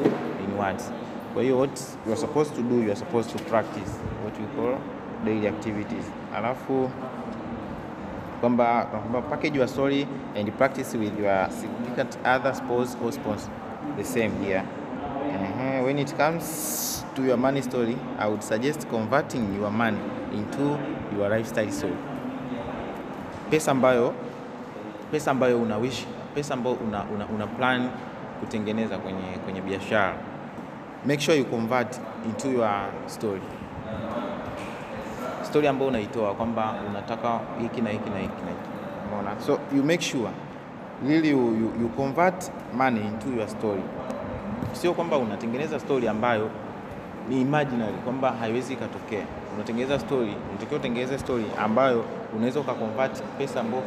in 0.47 0.59
words. 0.59 0.91
Kwa 1.33 1.43
hiyo 1.43 1.57
what 1.57 1.79
you 2.05 2.11
are 2.11 2.21
supposed 2.21 2.55
to 2.55 2.61
do 2.61 2.75
you 2.75 2.83
are 2.83 2.95
supposed 2.95 3.37
to 3.37 3.43
practice 3.43 3.91
what 4.23 4.39
we 4.39 4.45
call 4.61 4.77
daily 5.25 5.47
activities. 5.47 6.11
Alafu 6.35 6.89
kwamba 8.41 8.87
package 9.29 9.57
your 9.57 9.67
story 9.67 10.07
and 10.39 10.51
practice 10.51 10.97
with 10.97 11.19
your 11.19 11.49
significant 11.49 12.17
other 12.35 12.55
spouse 12.55 12.97
or 13.05 13.11
sponsor 13.11 13.49
the 13.97 14.03
same 14.03 14.31
here 14.45 14.61
uh 14.61 15.85
when 15.85 15.97
it 15.99 16.13
comes 16.17 17.05
to 17.15 17.23
your 17.23 17.37
money 17.37 17.61
story 17.61 17.97
i 18.19 18.27
would 18.27 18.41
suggest 18.43 18.87
converting 18.89 19.55
your 19.61 19.71
money 19.71 19.97
into 20.33 20.77
your 21.17 21.29
lifestyle 21.29 21.71
story 21.71 21.95
pesa 23.49 23.71
ambayo 23.71 24.13
pesa 25.11 25.31
ambayo 25.31 25.59
unawishi, 25.61 26.07
pesa 26.35 26.53
ambayo 26.53 26.75
una, 26.75 27.03
una, 27.15 27.25
una 27.35 27.47
plan 27.47 27.89
kutengeneza 28.39 28.97
kwenye 28.97 29.37
kwenye 29.45 29.61
biashara 29.61 30.13
make 31.05 31.19
sure 31.21 31.37
you 31.37 31.45
convert 31.45 31.99
into 32.25 32.47
your 32.51 32.69
story 33.05 33.41
story 35.43 35.67
ambayo 35.67 35.89
unaitoa 35.89 36.33
kwamba 36.33 36.75
unataka 36.89 37.39
hiki 37.61 37.81
na 37.81 37.89
hiki 37.89 38.09
na 38.09 38.17
hiki 38.19 38.41
na 38.45 38.49
hiki 38.51 38.69
unaona. 39.11 39.41
so 39.41 39.59
you 39.75 39.83
make 39.83 40.01
sure 40.01 40.29
really 41.07 41.29
you, 41.29 41.37
you, 41.37 41.73
you 41.81 41.89
convert 41.89 42.51
money 42.73 43.01
into 43.01 43.29
your 43.37 43.47
story. 43.47 43.81
Sio 44.73 44.93
kwamba 44.93 45.17
unatengeneza 45.17 45.79
story 45.79 46.07
ambayo 46.07 46.49
ni 47.29 47.41
imaginary 47.41 47.93
kwamba 47.93 48.31
haiwezi 48.31 48.73
ikatokea. 48.73 49.25
Unatengeneza 49.55 49.99
story, 49.99 50.35
unatakiwa 50.49 50.79
utengeneze 50.79 51.17
story 51.19 51.45
ambayo 51.59 52.05
unaweza 52.35 52.59
ukaconvert 52.59 53.21
pesa 53.37 53.59
ambayo 53.59 53.83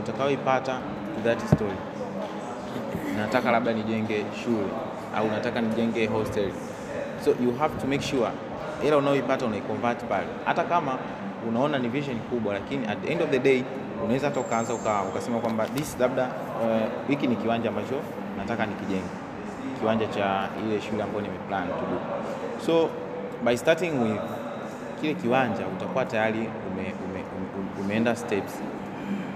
utakayoipata 0.00 0.72
to 1.16 1.28
that 1.30 1.46
story. 1.54 1.76
Nataka 3.18 3.50
labda 3.50 3.72
nijenge 3.72 4.24
shule 4.44 4.66
au 5.16 5.28
nataka 5.30 5.60
nijenge 5.60 6.06
hostel, 6.06 6.50
so 7.24 7.30
you 7.44 7.56
have 7.58 7.80
to 7.80 7.86
make 7.86 8.02
sure 8.02 8.30
hela 8.82 8.96
unayoipata 8.96 9.46
unaiconvert 9.46 10.04
pale, 10.04 10.26
hata 10.44 10.64
kama 10.64 10.98
unaona 11.48 11.78
ni 11.78 11.88
vision 11.88 12.16
kubwa, 12.18 12.54
lakini 12.54 12.86
at 12.86 12.98
the 13.02 13.12
end 13.12 13.22
of 13.22 13.30
the 13.30 13.38
day 13.38 13.62
unaweza 14.04 14.26
hata 14.28 14.40
ukaanza 14.40 14.74
ukasema 15.10 15.38
kwamba 15.38 15.66
this 15.66 15.96
labda 16.00 16.28
hiki 17.08 17.24
uh, 17.26 17.30
ni 17.30 17.36
kiwanja 17.36 17.68
ambacho 17.68 17.94
nataka 18.36 18.66
nikijenge, 18.66 19.08
kiwanja 19.80 20.06
cha 20.06 20.48
ile 20.66 20.80
shule 20.80 21.02
ambayo 21.02 21.20
nimeplan 21.22 21.68
to 21.68 21.74
do. 21.74 21.98
So 22.66 22.90
by 23.44 23.56
starting 23.56 23.90
with 24.02 24.20
kile 25.00 25.14
kiwanja 25.14 25.66
utakuwa 25.76 26.04
tayari 26.04 26.38
ume, 26.38 26.94
ume, 27.04 27.13
umeenda 27.80 28.16
steps 28.16 28.52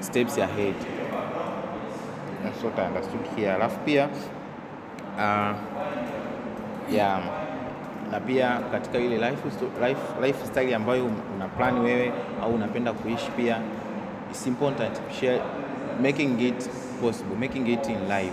steps 0.01 0.39
ahead. 0.39 0.75
That's 2.43 2.63
what 2.65 2.79
I 2.79 2.87
understood 2.87 3.27
here. 3.37 3.53
Alafu 3.53 3.79
pia 3.85 4.09
uh, 5.19 5.55
yeah, 6.95 7.21
na 8.11 8.21
pia 8.21 8.61
katika 8.73 8.99
ile 8.99 9.17
life, 9.31 9.43
life, 9.87 10.01
lifestyle 10.23 10.75
ambayo 10.75 11.05
una 11.37 11.49
plan 11.49 11.79
wewe 11.79 12.13
au 12.43 12.55
unapenda 12.55 12.93
kuishi 12.93 13.31
pia 13.31 13.57
it's 14.31 14.47
important 14.47 15.01
share, 15.21 15.41
making 16.03 16.41
it 16.41 16.71
possible 17.01 17.37
making 17.41 17.67
it 17.69 17.89
in 17.89 17.99
life 18.09 18.33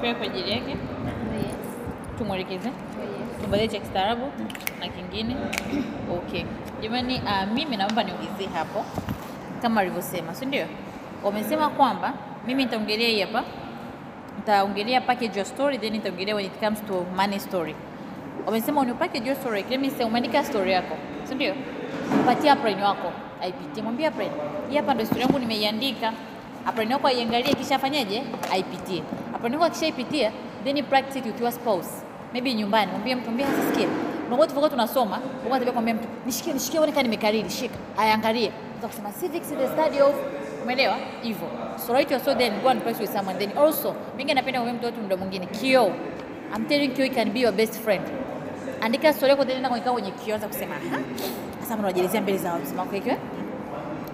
kwa 0.00 0.22
ajili 0.22 0.50
yake, 0.50 0.70
Yes. 0.70 0.78
tumwelekeze, 2.18 2.70
Yes. 3.62 3.72
cha 3.72 3.78
kistaarabu 3.80 4.26
na 4.80 4.88
kingine. 4.88 5.36
Okay 6.10 6.44
jamani, 6.84 7.16
uh, 7.24 7.52
mimi 7.54 7.76
naomba 7.76 8.02
niulizie 8.04 8.46
hapo 8.54 8.84
kama 9.62 9.80
alivyosema, 9.80 10.34
si 10.34 10.46
ndio? 10.46 10.66
Wamesema 11.24 11.68
kwamba 11.68 12.12
mimi 12.46 12.64
nitaongelea 12.64 13.08
hii 13.08 13.20
hapa, 13.20 13.44
nitaongelea 14.36 15.00
package 15.00 15.38
your 15.38 15.46
story, 15.46 15.78
then 15.78 15.92
nitaongelea 15.92 16.34
when 16.34 16.46
it 16.46 16.60
comes 16.60 16.84
to 16.86 17.06
money 17.16 17.40
story. 17.40 17.74
Wamesema 18.46 18.80
uni 18.80 18.94
package 18.94 19.26
your 19.28 19.36
story, 19.36 19.64
let 19.70 19.80
me 19.80 19.90
say, 19.90 20.06
umeandika 20.06 20.44
story 20.44 20.72
yako, 20.72 20.96
si 21.24 21.34
ndio? 21.34 21.54
Patia 22.26 22.52
apron 22.52 22.80
wako 22.82 23.12
aipitie, 23.42 23.82
mwambie 23.82 24.06
apron, 24.06 24.30
hii 24.70 24.76
hapa 24.76 24.94
ndio 24.94 25.06
story 25.06 25.20
yangu 25.20 25.38
nimeiandika. 25.38 26.12
Apron 26.66 26.92
wako 26.92 27.06
aiangalie, 27.06 27.54
kisha 27.54 27.76
afanyeje? 27.76 28.22
Aipitie. 28.52 29.02
Apron 29.34 29.52
wako 29.52 29.64
akishaipitia, 29.64 30.32
then 30.64 30.82
practice 30.84 31.28
your 31.40 31.52
spouse, 31.52 31.88
maybe 32.34 32.54
nyumbani, 32.54 32.90
mwambie 32.90 33.14
mtu, 33.14 33.24
mwambie 33.24 33.46
sikia 33.72 33.88
Unakuwa 34.26 34.46
tulikuwa 34.46 34.70
tunasoma, 34.70 35.18
unakuwa 35.18 35.58
tabia 35.58 35.72
kwambia 35.72 35.94
mtu, 35.94 36.04
nishikie 36.26 36.52
nishikie 36.52 36.80
uone 36.80 36.92
kama 36.92 37.02
nimekariri, 37.02 37.50
shika. 37.50 37.74
Ayaangalie. 37.98 38.52
Unaweza 38.66 38.88
kusema 38.88 39.12
civics 39.12 39.50
is 39.52 39.58
the 39.58 39.68
study 39.68 40.00
of 40.02 40.14
umeelewa? 40.62 40.96
Hivyo. 41.22 41.48
So 41.86 41.92
write 41.92 42.14
your 42.14 42.20
story 42.22 42.38
then 42.38 42.60
go 42.62 42.68
and 42.68 42.82
press 42.82 43.00
with 43.00 43.12
someone 43.12 43.38
then 43.38 43.58
also 43.58 43.94
mimi 44.16 44.34
napenda 44.34 44.60
kumwambia 44.60 44.74
mtu 44.74 44.86
wetu 44.86 45.00
muda 45.02 45.16
mwingine 45.16 45.46
kioo. 45.46 45.92
I'm 46.56 46.64
telling 46.66 46.90
you 46.98 47.04
it 47.04 47.14
can 47.14 47.30
be 47.32 47.40
your 47.40 47.52
best 47.52 47.80
friend. 47.80 48.02
Andika 48.80 49.12
story 49.12 49.30
yako 49.30 49.44
then 49.44 49.62
nenda 49.62 49.92
kwenye 49.92 50.10
kioo 50.10 50.34
anza 50.34 50.48
kusema, 50.48 50.74
"Ha? 50.74 50.98
Sasa 51.60 51.76
mnawajelezea 51.76 52.20
mbele 52.20 52.38
za 52.38 52.52
watu, 52.52 52.66
sema 52.66 52.82
okay, 52.82 53.00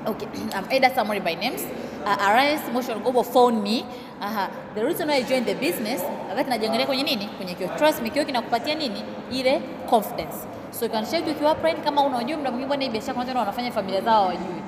okay? 0.06 0.28
I'm 0.58 0.76
Ada 0.76 0.90
Samori 0.94 1.20
by 1.20 1.34
names. 1.34 1.62
Uh, 2.04 2.28
Arise 2.28 2.62
Motion 2.72 2.98
Global 3.02 3.24
phone 3.24 3.60
me. 3.62 3.84
Aha. 4.20 4.50
The 4.74 4.84
reason 4.84 5.08
why 5.08 5.14
I 5.14 5.22
joined 5.22 5.46
the 5.46 5.54
business, 5.54 6.02
wakati 6.28 6.50
najiangalia 6.50 6.86
kwenye 6.86 7.02
nini? 7.02 7.26
Kwenye 7.26 7.54
kio. 7.54 7.68
Trust 7.68 8.02
me, 8.02 8.10
kio 8.10 8.24
kinakupatia 8.24 8.74
nini? 8.74 9.02
Ile 9.32 9.60
confidence. 9.90 10.36
So 10.70 10.84
you 10.84 10.90
can 10.92 11.06
share 11.06 11.22
with 11.24 11.40
your 11.42 11.56
friend 11.56 11.84
kama 11.84 12.02
unajua 12.02 12.36
mda 12.38 12.50
mwingine 12.50 12.68
bwana 12.68 12.88
biashara 12.88 13.12
kuna 13.14 13.26
watu 13.26 13.38
wanafanya 13.38 13.72
familia 13.72 14.00
zao 14.00 14.22
hawajui. 14.22 14.62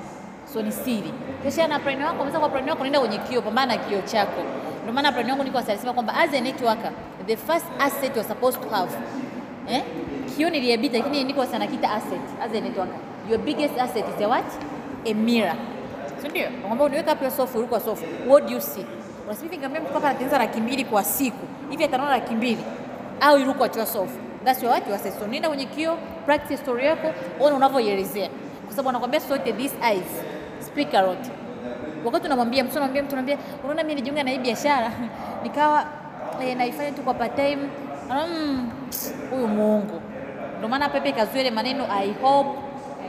So 0.53 0.61
ni 0.61 0.71
siri. 0.71 1.13
Kisha 1.43 1.67
na 1.67 1.79
friend 1.79 2.01
wako, 2.01 2.13
unaweza 2.15 2.39
kwa 2.39 2.49
friend 2.49 2.69
wako 2.69 2.83
nenda 2.83 2.99
kwenye 2.99 3.17
kio, 3.17 3.41
pambana 3.41 3.75
na 3.75 3.81
kio 3.83 4.01
chako. 4.01 4.41
Ndio 4.81 4.93
maana 4.93 5.11
friend 5.11 5.29
wangu 5.29 5.43
niko 5.43 5.57
asalisema 5.57 5.93
kwamba 5.93 6.13
as 6.15 6.33
a 6.33 6.41
networker, 6.41 6.91
the 7.27 7.37
first 7.37 7.65
asset 7.79 8.15
you're 8.15 8.29
supposed 8.29 8.61
to 8.63 8.69
have. 8.69 8.91
Eh? 9.69 9.83
Kioo 10.37 10.49
niliabita 10.49 10.97
lakini 10.97 11.23
niko 11.23 11.45
sana 11.45 11.67
kita 11.67 11.91
asset 11.91 12.21
as 12.41 12.51
a 12.51 12.61
networker. 12.61 12.97
Your 13.29 13.39
biggest 13.39 13.77
asset 13.79 14.05
is 14.15 14.21
a 14.25 14.27
what? 14.27 14.45
A 15.05 15.13
mirror. 15.13 15.55
Si 16.21 16.27
ndio? 16.29 16.49
Nakwambia 16.49 16.85
uniweka 16.85 17.09
hapo 17.09 17.29
sofu, 17.29 17.57
uruko 17.59 17.79
sofu. 17.79 18.05
What 18.27 18.45
do 18.47 18.53
you 18.53 18.61
see? 18.61 18.85
Unasema 19.25 19.51
hivi 19.51 19.67
mtu 19.67 19.93
hapa 19.93 20.07
anatengeneza 20.07 20.37
laki 20.37 20.61
mbili 20.61 20.85
kwa 20.85 21.03
siku. 21.03 21.47
Hivi 21.69 21.83
ataona 21.83 22.09
laki 22.09 22.35
mbili 22.35 22.63
au 23.21 23.39
iruko 23.39 23.63
achwa 23.63 23.85
sofa. 23.85 24.19
That's 24.45 24.63
your 24.63 24.71
what 24.71 24.87
you 24.87 24.93
assess. 24.95 25.19
So 25.19 25.27
nenda 25.27 25.47
kwenye 25.47 25.65
kio, 25.65 25.97
practice 26.25 26.57
story 26.57 26.85
yako, 26.85 27.13
ona 27.39 27.55
unavyoelezea. 27.55 28.29
Kwa 28.65 28.71
sababu 28.71 28.89
anakuambia 28.89 29.19
sote 29.19 29.53
these 29.53 29.75
eyes 29.91 30.05
speak 30.59 30.93
a 30.93 31.01
lot. 31.01 31.29
Wakati 32.05 32.25
unamwambia 32.25 32.63
mtu 32.63 32.71
unamwambia 32.71 33.03
mtu 33.03 33.13
unamwambia 33.13 33.37
unaona 33.63 33.83
mimi 33.83 33.95
nijiunga 33.95 34.23
na 34.23 34.31
hii 34.31 34.37
biashara 34.37 34.91
nikawa 35.43 35.85
eh, 36.43 36.57
naifanya 36.57 36.91
tu 36.91 37.01
kwa 37.01 37.13
part 37.13 37.35
time. 37.35 37.57
Um, 38.09 38.71
huyu 39.31 39.47
Mungu. 39.47 40.01
Ndio 40.57 40.69
maana 40.69 40.89
Pepe 40.89 41.11
kazuia 41.11 41.41
ile 41.41 41.51
maneno 41.51 41.85
I 41.91 42.13
hope, 42.21 42.59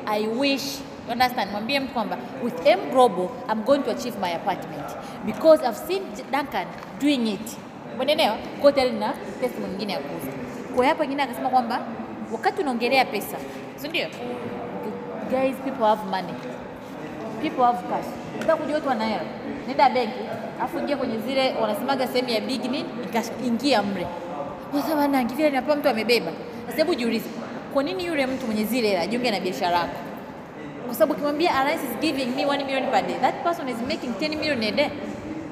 I 0.07 0.27
wish 0.27 0.79
You 1.07 1.13
understand? 1.13 1.51
Mwambie 1.51 1.81
mtu 1.81 1.93
kwamba 1.93 2.19
with 2.45 2.67
M 2.67 2.79
Global 2.91 3.29
I'm 3.53 3.63
going 3.65 3.83
to 3.83 3.91
achieve 3.91 4.19
my 4.21 4.35
apartment 4.35 4.85
because 5.27 5.61
I've 5.63 5.77
seen 5.77 6.03
Duncan 6.33 6.67
doing 7.01 7.27
it. 7.29 7.57
Umeelewa? 7.95 8.37
Kwa 8.61 8.73
hiyo 8.73 8.93
na 8.93 9.13
testimony 9.41 9.71
nyingine 9.73 9.93
ya 9.93 9.99
kuuza. 9.99 10.33
Kwa 10.77 10.87
hapa 10.87 11.05
nyingine 11.05 11.23
akasema 11.23 11.49
kwamba 11.49 11.81
wakati 12.33 12.63
unaongelea 12.63 13.05
pesa, 13.05 13.37
si 13.77 13.89
ndio? 13.89 14.07
Guys, 15.31 15.57
people 15.65 15.85
have 15.85 16.05
money. 16.11 16.35
People 17.43 17.63
have 17.63 17.79
cash. 17.89 18.07
Unataka 18.37 18.57
kujua 18.57 18.75
watu 18.75 18.89
wana 18.89 19.05
hela. 19.05 19.23
Nenda 19.69 19.91
benki, 19.91 20.19
afu 20.63 20.79
ingia 20.79 20.97
kwenye 20.97 21.19
zile 21.19 21.55
wanasemaga 21.61 22.07
sehemu 22.07 22.29
ya 22.29 22.41
big 22.41 22.65
nini, 22.65 22.85
ingia 23.47 23.83
mle. 23.83 24.07
sababu 24.89 25.13
na 25.13 25.25
ngivile 25.25 25.51
ninapewa 25.51 25.77
mtu 25.77 25.89
amebeba. 25.89 26.33
Sasa 26.67 26.79
hebu 26.79 26.95
jiulize, 26.95 27.29
kwa 27.75 27.83
nini 27.83 28.07
yule 28.07 28.27
mtu 28.27 28.47
mwenye 28.47 28.65
zile 28.65 28.89
hela 28.89 29.01
ajiunge 29.01 29.31
na 29.31 29.41
biashara 29.41 29.77
yako? 29.79 29.95
kwa 30.87 30.95
sababu 30.95 31.13
ukimwambia 31.13 31.55
Alliance 31.55 31.85
is 31.85 31.99
giving 32.01 32.27
me 32.37 32.45
1 32.47 32.65
million 32.67 32.91
per 32.91 33.03
day 33.07 33.17
that 33.21 33.35
person 33.43 33.69
is 33.69 33.77
making 33.89 34.13
10 34.21 34.37
million 34.39 34.63
a 34.63 34.71
day 34.71 34.91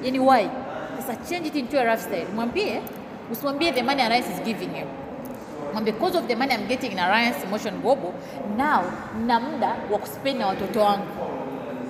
yani 0.03 0.19
why? 0.19 0.49
Sasa 0.97 1.15
change 1.29 1.47
it 1.47 1.55
into 1.55 1.79
a 1.79 1.83
lifestyle 1.83 2.25
mwambie 2.35 2.81
usimwambie 3.31 3.71
the 3.71 3.83
money 3.83 4.01
Alliance 4.01 4.29
is 4.33 4.39
giving 4.45 4.69
you. 4.79 4.87
And 5.75 5.85
because 5.85 6.15
of 6.17 6.27
the 6.27 6.35
money 6.35 6.53
I'm 6.53 6.67
getting 6.67 6.91
in 6.91 6.99
Alliance 6.99 7.45
Motion 7.49 7.81
Global 7.81 8.13
now 8.57 8.83
na 9.27 9.39
muda 9.39 9.75
wa 9.91 9.99
kuspend 9.99 10.39
na 10.39 10.47
watoto 10.47 10.81
wangu. 10.81 11.07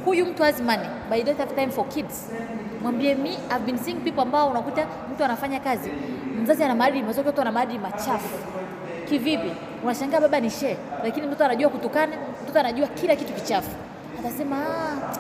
Huyu 0.06 0.26
mtu 0.26 0.44
has 0.44 0.62
money? 0.62 0.88
But 1.10 1.18
he 1.18 1.24
don't 1.24 1.40
have 1.40 1.56
time 1.56 1.72
for 1.72 1.86
kids. 1.90 2.30
Mwambie 2.82 3.16
me 3.16 3.30
I've 3.50 3.66
been 3.66 3.78
seeing 3.78 4.00
people 4.02 4.22
ambao 4.22 4.48
unakuta 4.50 4.88
mtu 5.14 5.24
anafanya 5.24 5.60
kazi. 5.60 5.90
Mzazi 6.44 6.64
ana 6.64 6.76
maadili 6.76 7.04
mazuri 7.04 7.24
mtoto 7.28 7.42
ana 7.42 7.52
maadili 7.52 7.80
machafu. 7.80 8.38
Kivipi? 9.10 9.52
Unashangaa 9.84 10.20
baba 10.22 10.40
ni 10.40 10.50
shehe 10.50 10.78
lakini 11.04 11.28
mtoto 11.28 11.46
anajua 11.46 11.70
kutukana 11.70 12.16
mtoto 12.44 12.60
anajua 12.60 12.88
kila 12.88 13.16
kitu 13.16 13.34
kichafu. 13.34 13.70
Atasema 14.20 14.56
ah 14.58 15.16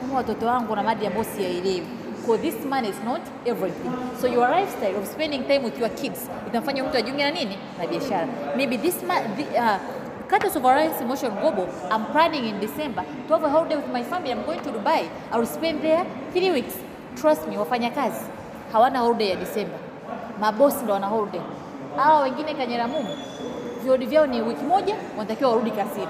kama 0.00 0.14
watoto 0.16 0.46
wangu 0.46 0.76
na 0.76 0.82
maadili 0.82 1.06
ambayo 1.06 1.24
siyaelewi 1.24 1.86
so 2.26 2.36
this 2.36 2.54
man 2.64 2.84
is 2.84 2.96
not 3.04 3.20
everything 3.46 3.92
so 4.20 4.26
your 4.26 4.48
lifestyle 4.50 4.96
of 4.98 5.06
spending 5.06 5.42
time 5.44 5.64
with 5.64 5.78
your 5.80 5.90
kids 5.90 6.30
itamfanya 6.46 6.84
mtu 6.84 6.96
ajiunge 6.96 7.22
na 7.24 7.30
nini 7.30 7.58
na 7.78 7.86
biashara 7.86 8.28
maybe 8.56 8.78
this 8.78 9.02
month, 9.02 9.40
uh, 9.58 9.76
Curtis 10.28 10.56
Motion 11.06 11.32
Global, 11.40 11.68
I'm 11.90 12.06
planning 12.06 12.46
in 12.48 12.58
December 12.60 13.04
to 13.28 13.34
have 13.34 13.44
a 13.44 13.48
holiday 13.50 13.76
with 13.76 13.88
my 13.92 14.02
family. 14.02 14.32
I'm 14.32 14.42
going 14.46 14.58
to 14.62 14.70
Dubai. 14.70 15.06
I 15.30 15.38
will 15.38 15.46
spend 15.46 15.82
there 15.82 16.04
three 16.32 16.50
weeks. 16.50 16.74
Trust 17.16 17.46
me, 17.46 17.56
wafanya 17.56 17.90
kazi 17.90 18.24
hawana 18.72 18.98
holiday 18.98 19.28
ya 19.28 19.36
December. 19.36 19.78
Mabosi 20.40 20.84
ndo 20.84 20.92
wana 20.92 21.06
holiday. 21.06 21.40
Hawa 21.96 22.20
wengine 22.20 22.54
kanyera 22.54 22.88
mumu 22.88 23.16
viodi 23.82 24.06
vyao 24.06 24.26
ni 24.26 24.42
wiki 24.42 24.64
moja, 24.64 24.94
wanatakiwa 25.18 25.50
warudi 25.50 25.70
kazini. 25.70 26.06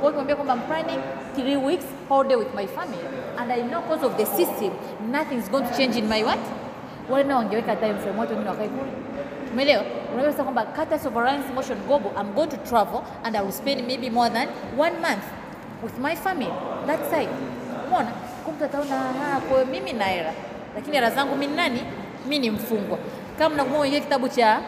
Kwa 0.00 0.22
hiyo 0.22 0.36
kwamba 0.36 0.54
I'm 0.54 0.60
planning 0.62 1.00
three 1.34 1.56
weeks 1.56 1.84
holiday 2.08 2.36
with 2.36 2.54
my 2.54 2.66
family 2.66 2.98
and 3.38 3.52
I 3.52 3.62
know 3.62 3.82
because 3.82 4.06
of 4.06 4.16
the 4.16 4.26
system 4.26 4.72
nothing 5.10 5.38
is 5.38 5.50
going 5.50 5.64
to 5.68 5.76
change 5.76 5.98
in 5.98 6.08
my 6.08 6.22
what. 6.24 6.38
Wale 7.10 7.24
nao 7.24 7.38
wangeweka 7.38 7.76
time 7.76 7.94
frame, 7.94 8.18
watu 8.20 8.32
wengine 8.32 8.50
wakae 8.50 8.68
kule. 8.68 8.90
Umeelewa? 9.52 9.84
Unaweza 10.14 10.30
kusema 10.30 10.44
kwamba 10.44 10.66
of 11.06 11.16
Alliance 11.16 11.52
Motion 11.54 11.78
gobo, 11.88 12.10
I'm 12.20 12.32
going 12.34 12.48
to 12.48 12.56
travel 12.56 13.00
and 13.24 13.36
I 13.36 13.42
will 13.42 13.52
spend 13.52 13.86
maybe 13.86 14.10
more 14.10 14.30
than 14.30 14.48
one 14.78 14.92
month 15.00 15.24
with 15.82 15.98
my 15.98 16.16
family 16.16 16.50
that 16.86 17.00
side. 17.10 17.28
Umeona? 17.86 18.10
Kwa 18.44 18.66
ataona 18.66 19.40
kwa 19.48 19.64
mimi 19.64 19.92
na 19.92 20.04
hela, 20.04 20.32
lakini 20.74 20.96
hela 20.96 21.10
zangu 21.10 21.36
mimi 21.36 21.56
nani? 21.56 21.82
Mimi 22.24 22.38
ni 22.38 22.50
mfungwa. 22.50 22.98
Kama 23.38 23.54
mnakumbuka 23.54 23.86
ile 23.86 24.00
kitabu 24.00 24.28
cha 24.28 24.60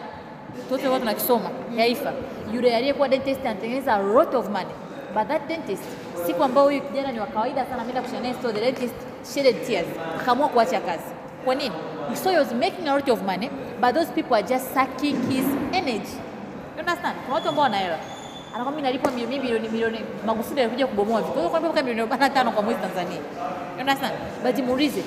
watu 0.71 0.99
tunakisoma 0.99 1.49
Yaifa, 1.75 2.13
yule 2.53 2.75
aliyekuwa 2.75 3.07
dentist 3.07 3.45
anatengeneza 3.45 3.93
a 3.93 4.01
lot 4.01 4.37
of 4.37 4.49
money 4.49 4.73
but 5.13 5.27
that 5.27 5.47
dentist 5.47 5.83
siku 6.25 6.43
ambayo 6.43 6.67
huyu 6.67 6.81
kijana 6.81 7.11
ni 7.11 7.19
wa 7.19 7.25
kawaida 7.27 7.65
sana 7.65 7.81
ameenda 7.81 8.01
kushare 8.01 8.19
naye 8.19 8.33
story 8.33 8.53
the 8.53 8.61
dentist 8.61 8.95
shedded 9.33 9.67
tears 9.67 9.87
akaamua 10.21 10.47
kuacha 10.47 10.79
kazi 10.79 11.03
kwa 11.45 11.55
nini 11.55 11.75
So 12.23 12.29
he 12.29 12.37
was 12.37 12.51
making 12.51 12.87
a 12.87 12.95
lot 12.95 13.11
of 13.11 13.21
money 13.23 13.49
but 13.81 13.93
those 13.93 14.11
people 14.11 14.35
are 14.35 14.43
just 14.43 14.73
sucking 14.73 15.15
his 15.29 15.45
energy 15.71 16.17
you 16.75 16.79
understand 16.79 17.15
kuna 17.25 17.35
watu 17.35 17.49
ambao 17.49 17.63
wana 17.63 17.77
anakuwa 18.55 18.71
mimi 18.71 18.81
nalipwa 18.81 19.11
milioni 19.11 19.39
milioni 19.39 19.69
milioni 19.69 19.99
Magufuli 20.25 20.61
alikuja 20.61 20.87
kubomoa 20.87 21.21
vitu. 21.21 21.49
Kwa 21.49 21.59
hiyo 21.59 21.83
milioni 21.83 22.11
45 22.11 22.51
kwa 22.51 22.63
mwezi 22.63 22.79
Tanzania. 22.79 23.17
You 23.75 23.79
understand? 23.79 24.13
But 24.43 24.65
muulize, 24.65 25.01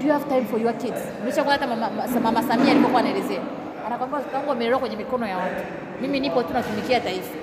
do 0.00 0.06
you 0.06 0.12
have 0.12 0.24
time 0.28 0.44
for 0.44 0.60
your 0.60 0.72
kids? 0.78 1.00
Mlisha 1.22 1.44
hata 1.44 1.66
mama, 1.66 1.90
mama, 2.22 2.42
Samia 2.42 2.70
alipokuwa 2.72 3.00
anaelezea. 3.00 3.40
Anakwambia 3.86 4.20
wangu 4.34 4.48
wamelelewa 4.48 4.80
kwenye 4.80 4.96
mikono 4.96 5.26
ya 5.26 5.36
watu. 5.36 5.62
Mimi 6.00 6.20
nipo 6.20 6.42
tu 6.42 6.52
natumikia 6.52 7.00
taifa. 7.00 7.34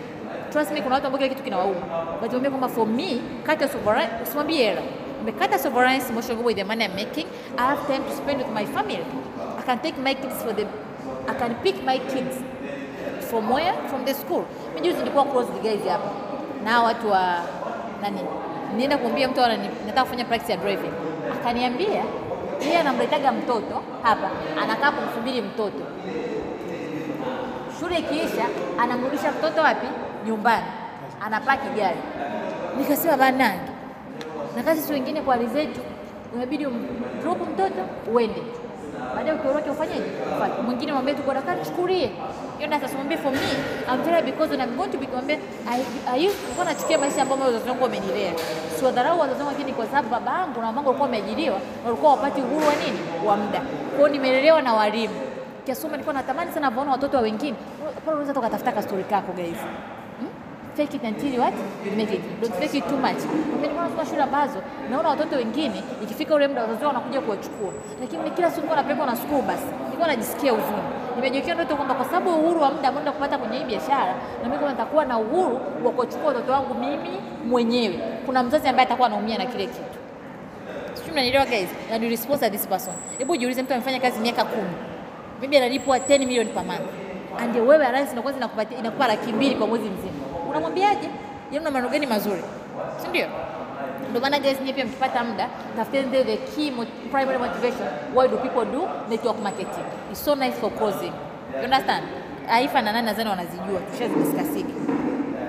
Trust 0.51 0.71
me 0.71 0.81
kuna 0.81 0.95
watu 0.95 1.07
ambao 1.07 1.17
kile 1.17 1.29
kitu 1.29 1.43
kinawauma. 1.43 1.81
But 2.21 2.31
mwambie 2.31 2.49
kwamba 2.49 2.67
for 2.69 2.87
me, 2.87 3.21
kata 3.43 3.67
sovereign, 3.67 4.09
usimwambie 4.23 4.63
hela. 4.69 4.81
umekata 5.21 5.59
sovereign 5.59 6.01
emotional 6.09 6.45
with 6.45 6.57
the 6.57 6.63
money 6.63 6.85
I'm 6.85 6.95
making. 6.95 7.27
I 7.57 7.61
have 7.61 7.85
time 7.87 8.03
to 8.03 8.11
spend 8.15 8.37
with 8.41 8.49
my 8.53 8.65
family. 8.65 9.05
I 9.59 9.61
can 9.63 9.79
take 9.79 9.97
my 9.97 10.13
kids 10.15 10.43
for 10.43 10.53
the 10.53 10.65
I 11.27 11.33
can 11.35 11.55
pick 11.63 11.83
my 11.83 11.99
kids 11.99 12.35
from 13.29 13.49
where? 13.49 13.73
From 13.89 14.05
the 14.05 14.13
school. 14.13 14.45
Mimi 14.75 14.87
juzi 14.87 14.99
nilikuwa 14.99 15.25
close 15.25 15.47
the 15.53 15.59
guys 15.69 15.87
hapa 15.89 16.09
na 16.63 16.81
watu 16.83 17.09
wa 17.11 17.37
nani, 18.01 18.19
nienda 18.77 18.97
kumwambia 18.97 19.27
mtu 19.27 19.41
anani, 19.43 19.69
nataka 19.85 20.03
kufanya 20.03 20.25
practice 20.25 20.51
ya 20.51 20.57
driving, 20.57 20.91
akaniambia 21.33 22.03
yeye 22.61 22.77
anamletaga 22.79 23.31
mtoto 23.31 23.81
hapa, 24.03 24.29
anakaa 24.63 24.91
kumsubiri 24.91 25.41
mtoto, 25.41 25.83
shule 27.79 27.97
ikiisha, 27.99 28.45
anamrudisha 28.79 29.31
mtoto 29.31 29.61
wapi? 29.61 29.87
Nyumbani, 30.25 30.65
anapaki 31.21 31.67
gari. 31.75 31.97
Nikasema 32.77 33.17
banange, 33.17 33.59
na 34.55 34.63
kazi 34.63 34.81
si 34.81 34.93
wengine 34.93 35.21
kwa 35.21 35.33
hali 35.35 35.47
unabidi 36.35 36.65
umdrop 36.65 37.41
mtoto 37.53 37.83
uende 38.13 38.41
baadaye 39.15 39.35
ukiondoka 39.35 39.71
ufanyeje? 39.71 40.11
Mwingine 40.65 40.93
mwambie 40.93 41.13
tu 41.13 41.23
bwana 41.23 41.41
kani 41.41 41.65
chukulie. 41.65 42.11
Sasa 42.81 42.95
mwambie 42.95 43.17
for 43.17 43.31
me 43.31 43.39
I'm 43.89 44.03
very 44.03 44.21
because 44.31 44.49
when 44.51 44.61
I'm 44.61 44.75
going 44.77 44.91
to 44.91 44.97
be 44.97 45.07
mwambie 45.07 45.39
I 45.67 45.83
I 46.07 46.29
nachukia 46.65 46.97
maisha 46.97 47.21
ambayo 47.21 47.41
wazazi 47.41 47.69
wangu 47.69 47.83
wamenilea. 47.83 48.33
Sio 48.79 48.91
dharau 48.91 49.19
wazazi 49.19 49.39
wangu 49.39 49.51
lakini 49.51 49.73
kwa 49.73 49.85
sababu 49.85 50.09
baba 50.09 50.31
yangu 50.31 50.61
na 50.61 50.65
mama 50.65 50.77
yangu 50.77 50.87
walikuwa 50.87 51.05
wameajiriwa 51.09 51.57
walikuwa 51.85 52.11
wapati 52.11 52.41
uhuru 52.41 52.67
wa 52.67 52.73
nini? 52.75 52.99
Wa 53.27 53.37
muda. 53.37 53.61
kwao, 53.97 54.07
nimelelewa 54.09 54.61
na 54.61 54.73
walimu. 54.73 55.13
Kiasi 55.65 55.87
nilikuwa 55.87 56.13
natamani 56.13 56.51
sana 56.51 56.71
kuona 56.71 56.91
watoto 56.91 57.17
wa 57.17 57.23
wengine. 57.23 57.57
Unaweza 58.07 58.33
tukatafuta 58.33 58.71
ka 58.71 58.81
story 58.81 59.03
kako 59.03 59.31
guys. 59.33 59.57
Fake 60.75 60.93
it 60.95 61.03
until 61.03 61.39
what? 61.41 61.53
You 61.85 61.91
make 61.97 62.11
it. 62.11 62.21
Don't 62.41 62.55
fake 62.55 62.75
it 62.75 62.87
too 62.89 62.97
much. 62.97 63.19
Nilikuwa 63.61 64.05
shule 64.09 64.21
ambazo 64.23 64.57
naona 64.89 65.09
watoto 65.09 65.35
wengine 65.35 65.83
ikifika 66.03 66.35
ule 66.35 66.47
muda 66.47 66.61
wazazi 66.61 66.85
wanakuja 66.85 67.21
kuwachukua. 67.21 67.73
Lakini 68.01 68.31
kila 68.31 68.47
siku 68.49 68.61
nilikuwa 68.61 68.75
napelekwa 68.77 69.05
na 69.05 69.15
school 69.15 69.41
bus. 69.41 69.61
Nilikuwa 69.85 70.07
najisikia 70.07 70.51
huzuni. 70.51 70.83
Nimejiwekea 71.15 71.55
ndoto 71.55 71.75
kwamba 71.75 71.93
kwa 71.95 72.05
sababu 72.05 72.29
uhuru 72.29 72.61
wa 72.61 72.71
muda 72.71 72.87
ambao 72.87 73.03
nenda 73.03 73.11
kupata 73.11 73.37
kwenye 73.37 73.57
hii 73.57 73.63
biashara 73.63 74.13
na 74.43 74.43
mimi 74.43 74.57
kama 74.57 74.71
nitakuwa 74.71 75.05
na 75.05 75.17
uhuru 75.19 75.59
wa 75.85 75.91
kuchukua 75.91 76.27
watoto 76.27 76.51
wangu 76.51 76.73
mimi 76.73 77.09
mwenyewe. 77.47 77.99
Kuna 78.25 78.43
mzazi 78.43 78.67
ambaye 78.67 78.85
atakuwa 78.85 79.07
anaumia 79.07 79.37
na 79.37 79.45
kile 79.45 79.65
kitu. 79.65 79.97
Sijui 80.93 81.11
mnanielewa 81.11 81.45
guys? 81.45 81.69
Na 81.89 81.97
ni 81.97 82.09
response 82.09 82.49
this 82.49 82.67
person. 82.67 82.93
Hebu 83.17 83.37
jiulize 83.37 83.63
mtu 83.63 83.73
amefanya 83.73 83.99
kazi 83.99 84.19
miaka 84.19 84.43
kumi. 84.43 84.69
bibi 85.41 85.57
analipwa 85.57 85.97
10 85.97 86.19
million 86.19 86.47
per 86.47 86.63
month. 86.65 86.81
And 87.39 87.55
wewe 87.55 87.85
alliance 87.85 88.11
inakuwa 88.11 88.33
inakupa 88.79 89.07
laki 89.07 89.33
mbili 89.33 89.55
kwa 89.55 89.67
mwezi 89.67 89.89
mzima. 89.89 90.20
Unamwambiaje? 90.51 91.09
Yeye 91.51 91.59
una 91.61 91.71
maneno 91.71 91.89
gani 91.91 92.05
mazuri? 92.07 92.43
Si 93.01 93.07
ndio? 93.07 93.27
Ndio 94.09 94.21
maana 94.21 94.39
guys, 94.39 94.61
nyie 94.61 94.73
pia 94.73 94.85
mkipata 94.85 95.23
muda 95.23 95.49
tafuteni 95.75 96.23
the 96.23 96.37
key 96.37 96.71
primary 97.11 97.37
motivation. 97.37 97.87
Why 98.15 98.27
do 98.27 98.37
people 98.37 98.65
do 98.65 98.87
network 99.09 99.39
marketing? 99.43 99.85
It's 100.11 100.19
so 100.25 100.35
nice 100.35 100.55
for 100.59 100.69
closing. 100.71 101.13
You 101.57 101.63
understand? 101.63 102.03
Aifa 102.49 102.81
na 102.81 102.91
nani 102.91 103.05
nadhani 103.05 103.29
wanazijua, 103.29 103.79
tushazidiscussigi. 103.91 104.73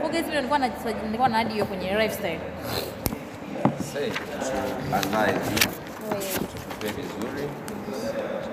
Kwa 0.01 0.11
guys, 0.11 0.23
mimi 0.25 0.37
nilikuwa 0.37 0.59
na 0.59 0.69
nilikuwa 1.05 1.29
na 1.29 1.37
hadi 1.37 1.53
hiyo 1.53 1.65
kwenye 1.65 1.95
lifestyle. 1.95 2.41
Tu, 6.81 6.87
vizuri, 6.97 7.49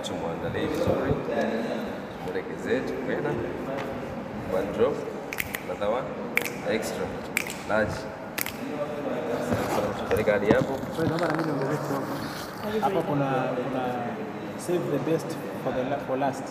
tumwandalie 0.02 0.68
vizuri, 0.68 1.14
tumwelekeze 2.26 2.80
tukwenda 2.80 3.30
one 4.58 4.68
one 5.78 6.04
extra 6.72 7.06
large. 7.70 7.94
Hadi 10.32 10.52
hapo. 10.52 10.74
Hapa 12.82 13.02
kuna 13.02 13.26
kuna 13.26 13.82
save 14.58 14.80
the 14.92 15.12
best 15.12 15.28
for 15.64 15.74
the 15.74 15.96
for 16.08 16.18
last. 16.18 16.44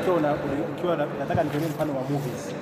Ikiwa 0.00 0.16
una- 0.16 0.34
ikiwa 0.78 0.96
nataka 1.18 1.42
nitolee 1.44 1.66
mfano 1.66 1.92
wa 1.96 2.02
movies. 2.10 2.54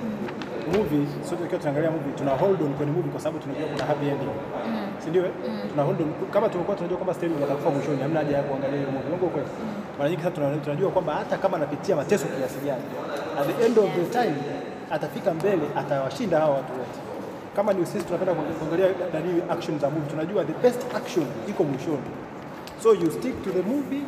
Movie 0.77 1.07
sote 1.29 1.41
tukiwa 1.41 1.59
tunaangalia 1.59 1.91
movie 1.91 2.11
tuna 2.17 2.31
hold 2.31 2.61
on 2.61 2.73
kwenye 2.73 2.91
movie 2.91 3.11
kwa 3.11 3.21
sababu 3.21 3.39
tunajua 3.43 3.67
kuna 3.67 3.85
happy 3.85 4.05
ending. 4.07 4.29
Si 5.03 5.09
ndio? 5.09 5.25
eh? 5.25 5.31
Tuna 5.71 5.83
hold 5.83 6.01
on 6.01 6.13
kama 6.31 6.49
tumekuwa 6.49 6.75
tunajua 6.77 6.97
kwamba 6.97 7.13
story 7.13 7.31
itakufa 7.31 7.69
mwishoni, 7.69 8.01
hamna 8.01 8.19
haja 8.19 8.37
ya 8.37 8.43
kuangalia 8.43 8.77
hiyo 8.77 8.91
movie. 8.91 9.09
Mungu 9.11 9.29
kweli. 9.29 9.47
Mara 9.97 10.09
nyingi 10.09 10.23
sasa 10.23 10.35
tunajua 10.65 10.91
kwamba 10.91 11.13
hata 11.13 11.37
kama 11.37 11.57
anapitia 11.57 11.95
mateso 11.95 12.25
kiasi 12.25 12.59
gani, 12.65 12.83
at 13.39 13.47
the 13.57 13.65
end 13.65 13.77
of 13.79 13.89
the 13.99 14.05
time 14.19 14.35
atafika 14.91 15.33
mbele 15.33 15.61
atawashinda 15.75 16.39
hawa 16.39 16.55
watu 16.55 16.71
wote. 16.73 16.99
Kama 17.55 17.73
ni 17.73 17.85
sisi 17.85 18.03
tunapenda 18.05 18.33
kuangalia 18.33 18.87
nani 19.13 19.41
action 19.49 19.79
za 19.79 19.89
movie, 19.89 20.09
tunajua 20.09 20.45
the 20.45 20.53
best 20.53 20.95
action 20.95 21.25
iko 21.49 21.63
mwishoni, 21.63 22.09
so 22.83 22.93
you 22.93 23.11
stick 23.11 23.43
to 23.43 23.49
the 23.49 23.61
movie 23.61 24.03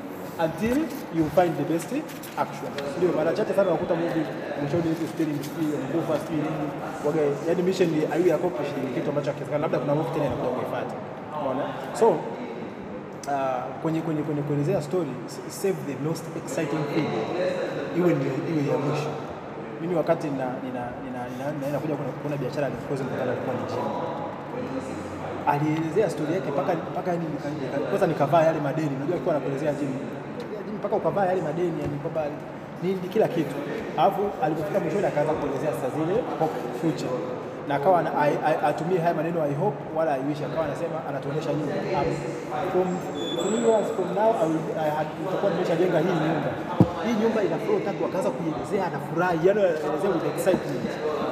until 0.45 0.77
you 1.17 1.25
find 1.35 1.53
the 1.57 1.73
best 1.73 1.89
action. 2.37 2.69
Ndio 2.97 3.09
mara 3.17 3.33
chache 3.33 3.53
sana 3.53 3.69
unakuta 3.69 3.95
movie 3.95 4.25
mwishoni 4.61 4.83
hizi 4.83 5.07
steering 5.13 5.43
speed 5.43 5.69
nguvu 5.89 6.13
speed 6.25 6.39
nini 6.43 6.69
waga, 7.05 7.21
yani 7.47 7.61
mission 7.63 7.89
ni 7.89 8.01
ayu 8.13 8.33
accomplish 8.35 8.69
ni 8.83 8.93
kitu 8.95 9.09
ambacho 9.09 9.27
hakiwezekani, 9.29 9.61
labda 9.61 9.79
kuna 9.79 9.95
movie 9.95 10.13
tena 10.13 10.25
inakuja 10.25 10.49
kuifuata, 10.49 10.95
unaona? 11.41 11.63
So 11.99 12.07
uh, 12.09 12.17
kwenye 13.81 14.01
kwenye 14.01 14.21
kwenye 14.21 14.41
kuelezea 14.41 14.81
story 14.81 15.11
save 15.49 15.75
the 15.87 15.95
most 16.07 16.23
exciting 16.37 16.83
thing. 16.95 17.09
Iwe 17.97 18.13
ni 18.13 18.25
iwe 18.51 18.71
ya 18.71 18.77
mwisho. 18.77 19.09
Mimi 19.83 19.95
wakati 19.95 20.27
na 20.27 20.45
nina 20.63 20.81
nina 21.03 21.21
nina- 21.67 21.79
kuja 21.79 21.95
kuna 22.23 22.37
biashara 22.37 22.67
alikuwa 22.67 22.97
ni 23.59 23.63
gym. 23.69 23.85
Alielezea 25.47 26.09
stori 26.09 26.33
yake 26.33 26.49
mpaka 26.51 26.73
kwanza 27.89 28.07
nikavaa 28.07 28.43
yale 28.43 28.59
madeni. 28.59 28.89
Unajua 28.97 29.15
alikuwa 29.15 29.35
anakuelezea. 29.35 29.73
Gym 29.73 29.89
mpaka 30.79 30.95
ukavaa 30.95 31.25
yale 31.25 31.41
madeni 31.41 31.77
yani 31.81 31.95
kwamba 32.03 32.21
ni, 32.83 32.93
kila 32.93 33.27
kitu. 33.27 33.55
Alafu 33.97 34.21
alipofika 34.43 34.79
mwishoni 34.79 35.05
akaanza 35.05 35.33
kuelezea 35.33 35.71
sasa 35.73 35.89
zile 35.95 36.13
hope 36.39 36.57
future 36.81 37.11
na 37.67 37.75
akawa 37.75 37.99
atumie 38.69 38.99
haya 38.99 39.13
maneno 39.13 39.41
I 39.43 39.53
hope 39.53 39.77
wala 39.95 40.13
I 40.13 40.21
wish, 40.29 40.41
akawa 40.41 40.65
anasema 40.65 40.97
anatuonyesha 41.09 41.53
nyumba 41.53 41.73
Um, 41.75 42.15
from 42.71 42.87
three 43.43 43.61
years 43.69 43.87
from 43.95 44.09
now 44.15 44.31
I 44.43 44.45
will, 44.47 44.61
I 44.85 44.89
had, 44.97 45.07
nitakuwa 45.19 45.51
nimeshajenga 45.51 45.99
hii 45.99 46.05
nyumba. 46.23 46.49
Hii 47.05 47.15
nyumba 47.21 47.39
ina 47.47 47.57
floor 47.63 47.79
tatu, 47.87 48.01
akaanza 48.05 48.29
kuielezea, 48.35 48.83
anafurahi, 48.89 49.37
yani 49.47 49.59
anaelezea 49.59 50.09
with 50.15 50.25
excitement. 50.33 50.81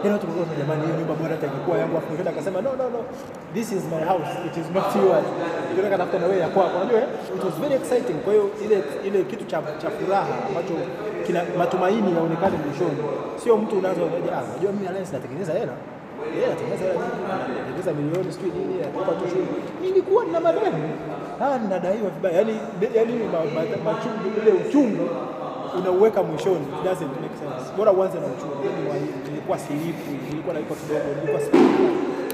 Yani 0.04 0.14
watu 0.16 0.26
wakaona 0.30 0.54
jamani, 0.62 0.82
hii 0.88 0.96
nyumba 1.00 1.14
bora 1.22 1.36
ingekuwa 1.48 1.76
yangu, 1.82 1.96
afu 1.98 2.08
mwingine 2.08 2.30
akasema 2.34 2.58
no 2.66 2.72
no 2.82 2.86
no, 2.96 3.00
this 3.56 3.68
is 3.78 3.84
my 3.94 4.04
house, 4.12 4.30
it 4.48 4.56
is 4.62 4.68
not 4.78 4.90
yours. 5.06 5.28
Ndio 5.72 5.84
akatafuta 5.90 6.18
na 6.20 6.26
wewe 6.32 6.42
ya 6.46 6.50
kwako, 6.56 6.76
unajua 6.80 7.00
eh? 7.04 7.08
it 7.38 7.44
was 7.48 7.56
very 7.64 7.76
exciting. 7.82 8.18
Kwa 8.24 8.32
hiyo 8.34 8.46
ile 8.66 8.78
ile 9.08 9.20
kitu 9.32 9.44
cha 9.52 9.58
cha 9.82 9.90
furaha 9.98 10.34
ambacho 10.48 10.74
kina 11.26 11.40
matumaini 11.62 12.10
yaonekane 12.18 12.56
mwishoni, 12.66 13.00
sio 13.44 13.54
mtu 13.62 13.74
unaanza 13.80 14.02
unajua, 14.10 14.32
ah, 14.38 14.44
unajua 14.52 14.72
mimi 14.76 14.88
Alliance 14.88 15.12
natengeneza 15.18 15.54
hela. 15.60 15.76
Nilikuwa 19.82 20.26
nina 20.26 20.40
madeni 20.40 20.84
ah, 21.42 21.58
vibaya, 22.16 22.36
yani 22.38 22.54
yani 22.96 23.14
ma- 23.34 23.46
ma- 23.56 23.84
machungu, 23.92 24.26
ile 24.42 24.52
uchungu 24.52 25.10
unauweka 25.80 26.24
mwishoni, 26.24 26.66
it 26.78 26.84
doesn't 26.84 27.14
make 27.22 27.36
sense. 27.42 27.72
Bora 27.78 27.92
uanze 27.92 28.18
na 28.20 28.26
wa 28.90 28.96
hivi, 28.96 29.30
nilikuwa 29.30 29.58
silipu, 29.60 30.12
nilikuwa 30.30 30.54
nalipa 30.54 30.76
kidogo, 30.76 31.02
nilikuwa 31.16 31.42
silipu. 31.42 31.84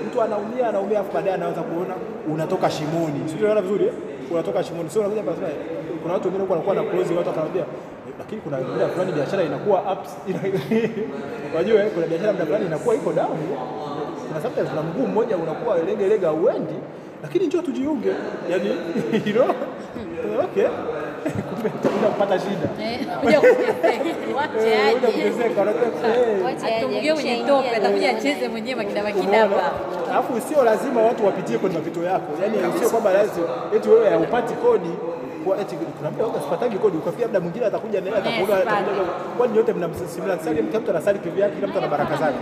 Mtu 0.07 0.21
anaumia 0.21 0.69
anaumia, 0.69 0.99
afu 0.99 1.13
baadaye 1.13 1.35
anaanza 1.35 1.61
kuona 1.61 1.93
unatoka 2.33 2.69
shimoni, 2.69 3.19
sio? 3.29 3.39
Unaona 3.39 3.61
vizuri 3.61 3.85
eh? 3.85 3.93
Unatoka 4.31 4.63
shimoni, 4.63 4.89
sio? 4.89 5.01
Unakuja 5.01 5.23
pale, 5.23 5.55
kuna 6.01 6.13
watu 6.13 6.25
wengine 6.27 6.49
wanakuwa 6.49 6.75
na 6.75 6.83
close, 6.83 7.13
watu 7.15 7.29
wakamwambia 7.29 7.65
lakini 8.19 8.41
kuna 8.41 8.57
muda 8.57 8.87
fulani 8.87 9.11
biashara 9.11 9.43
inakuwa 9.43 9.81
ups, 9.93 10.17
unajua 11.53 11.83
eh, 11.83 11.91
kuna 11.93 12.07
biashara 12.07 12.33
muda 12.33 12.45
fulani 12.45 12.65
inakuwa 12.65 12.95
iko 12.95 13.13
down. 13.13 13.37
Kuna 14.27 14.41
sometimes 14.41 14.69
kuna 14.69 14.81
mguu 14.81 15.07
mmoja 15.07 15.37
unakuwa 15.37 15.77
lege 15.77 16.07
lege 16.07 16.25
auendi, 16.27 16.73
lakini 17.23 17.47
njoo 17.47 17.61
tujiunge, 17.61 18.11
yani 18.49 18.69
you 19.25 19.33
know 19.33 19.49
okay 20.45 20.67
kuja 21.97 22.07
kupata 22.09 22.39
shida. 22.39 22.67
Eh, 22.81 22.99
kuja 23.21 23.37
Eh, 23.37 24.91
eh. 24.93 26.45
Wacha 26.45 26.65
aje, 26.67 26.75
Atumgie 26.77 27.13
kwenye 27.13 27.43
tope, 27.47 27.69
atakuja 27.75 28.09
acheze 28.09 28.47
mwenyewe 28.49 28.75
makida 28.83 29.01
Umeona? 29.01 29.19
makidaba. 29.19 29.71
Alafu 30.11 30.41
sio 30.41 30.63
lazima 30.63 31.01
watu 31.01 31.25
wapitie 31.25 31.57
kwenye 31.57 31.75
mapito 31.77 32.03
yako, 32.03 32.25
yani 32.41 32.57
sio 32.79 32.89
kwamba 32.89 33.13
lazima 33.13 33.47
eti 33.75 33.89
wewe 33.89 34.09
haupati 34.09 34.53
kodi 34.53 34.89
kwa 35.45 35.57
eti 35.61 35.75
kuna 35.97 36.11
mtu 36.11 36.23
hata 36.25 36.39
sipatagi 36.41 36.77
kodi, 36.77 36.97
ukafikia 36.97 37.25
labda 37.25 37.39
mwingine 37.39 37.65
atakuja 37.65 38.01
naye 38.01 38.15
atakuona 38.17 38.61
kwani 39.37 39.53
nyote 39.53 39.73
mnamsimulia 39.73 40.39
sali, 40.39 40.63
kila 40.63 40.79
mtu 40.79 40.91
anasali 40.91 41.19
kivyake, 41.19 41.55
kila 41.55 41.67
mtu 41.67 41.77
ana 41.77 41.87
baraka 41.87 42.17
zake. 42.17 42.37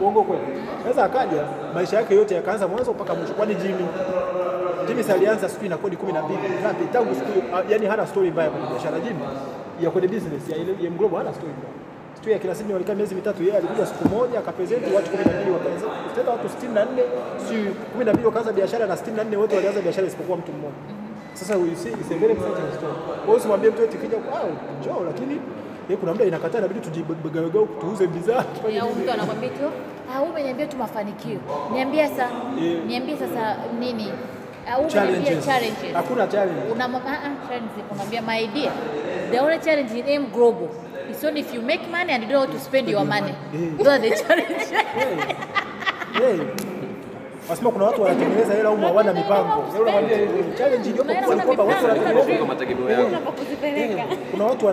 Uongo 0.00 0.22
kweli? 0.22 0.42
Naweza 0.82 1.04
akaja 1.04 1.42
maisha 1.74 1.96
yake 1.96 2.14
yote 2.14 2.34
yakaanza 2.34 2.68
mwanzo 2.68 2.92
mpaka 2.92 3.14
mwisho, 3.14 3.34
kwani 3.34 3.54
Jimmy 3.54 3.86
Jimmy 4.86 5.04
alianza 5.12 5.48
sijui 5.48 5.68
na 5.68 5.76
kodi 5.76 5.96
12 5.96 6.12
ngapi 6.62 6.84
tangu 6.92 7.14
siku 7.14 7.32
yani 7.68 7.86
hana 7.86 8.06
story 8.06 8.30
mbaya 8.30 8.50
kwenye 8.50 8.66
biashara 8.66 9.00
Jimmy 9.00 9.24
ya 9.82 9.90
kwenye 9.90 10.08
business 10.08 10.48
ya 10.48 10.56
ile 10.56 10.90
Global 10.90 11.18
hana 11.18 11.32
story 11.34 11.52
mbaya. 11.58 11.74
Siku 12.14 12.30
ya 12.30 12.38
kila 12.38 12.54
siku 12.54 12.72
walikaa 12.72 12.94
miezi 12.94 13.14
mitatu, 13.14 13.42
yeye 13.42 13.56
alikuja 13.56 13.86
siku 13.86 14.08
moja 14.08 14.38
akapresent 14.38 14.82
watu 14.94 15.10
12 15.10 15.50
wakaanza 15.52 15.86
tena 16.14 16.30
watu 16.30 16.48
64 16.48 16.86
si 17.48 17.54
12 17.98 18.24
wakaanza 18.24 18.52
biashara 18.52 18.86
na 18.86 18.94
64 18.94 19.36
wote 19.36 19.54
walianza 19.56 19.80
biashara 19.80 20.06
isipokuwa 20.06 20.38
mtu 20.38 20.52
mmoja. 20.52 20.74
Sasa 21.34 21.54
you 21.54 21.76
see 21.76 21.88
it's 21.88 22.10
a 22.12 22.18
very 22.18 22.32
exciting 22.32 22.70
story. 22.78 22.94
Kwa 23.06 23.24
hiyo 23.26 23.36
usimwambie 23.36 23.70
mtu 23.70 23.82
eti 23.82 23.96
kija 23.98 24.16
wow, 24.16 24.50
njoo 24.80 25.04
lakini 25.06 25.40
yeye 25.88 25.96
kuna 26.00 26.12
muda 26.12 26.24
inakataa 26.24 26.58
inabidi 26.58 26.80
tujibagawagao 26.80 27.66
tuuze 27.80 28.06
bidhaa 28.06 28.44
Au 28.82 28.94
mtu 28.94 29.10
anakwambia 29.12 29.48
tu, 29.50 29.64
ah, 30.14 30.18
wewe 30.20 30.30
umeniambia 30.30 30.66
tu 30.66 30.76
mafanikio. 30.76 31.38
Niambie 31.72 32.08
sasa, 32.08 32.28
niambie 32.86 33.16
sasa 33.16 33.56
nini? 33.80 34.12
Ah, 34.66 34.88
challenges. 34.88 35.44
challenges. 35.44 35.94
Hakuna 35.94 36.26
challenge. 36.26 36.72
Una 36.72 36.88
ma- 36.88 37.02
ah, 37.06 37.18
ah, 37.24 37.48
challenge 37.48 37.70
kumwambia 37.88 38.22
my 38.22 38.38
idea. 38.44 38.72
The 39.30 39.38
only 39.40 39.58
challenge 39.58 39.90
in 39.92 40.06
M 40.08 40.26
Global 40.32 40.68
is 41.10 41.24
only 41.24 41.40
if 41.40 41.52
you 41.54 41.62
make 41.62 41.88
money 41.90 42.12
and 42.12 42.22
you 42.24 42.28
don't 42.30 42.46
know 42.46 42.52
how 42.52 42.58
to 42.58 42.60
spend 42.64 42.88
your 42.88 43.04
money. 43.04 43.34
Yeah. 43.52 43.76
Those 43.76 43.86
are 43.88 43.98
the 43.98 44.10
challenges. 44.22 44.70
Hey. 46.14 46.73
Wasema 47.50 47.70
kuna 47.70 47.84
watu 47.84 48.02
wanatengeneza 48.02 48.54
hela 48.54 48.68
au 48.68 48.76
hawana 48.80 49.12
mipango. 49.12 49.64
Challenge 50.58 50.88
iliyopo 50.90 51.14
kwa 51.54 51.64
watu 51.64 51.84
wanatengeneza 51.86 52.38
Kwa 52.38 52.46
mategemeo 52.46 52.90
yao. 52.90 53.06
Kuna 54.30 54.44
watu 54.44 54.66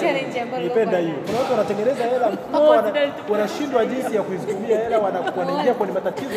challenge 0.00 0.40
ambayo 0.40 0.62
nipenda 0.64 0.98
hiyo. 0.98 1.14
Kuna 1.26 1.38
watu 1.38 1.52
wanatengeneza 1.52 2.04
hela 2.04 2.30
mpaka 2.30 3.02
wanashindwa 3.32 3.86
jinsi 3.86 4.16
ya 4.16 4.22
kuzitumia 4.22 4.78
hela, 4.78 4.98
wanaingia 4.98 5.74
kwenye 5.74 5.92
matatizo 5.92 6.30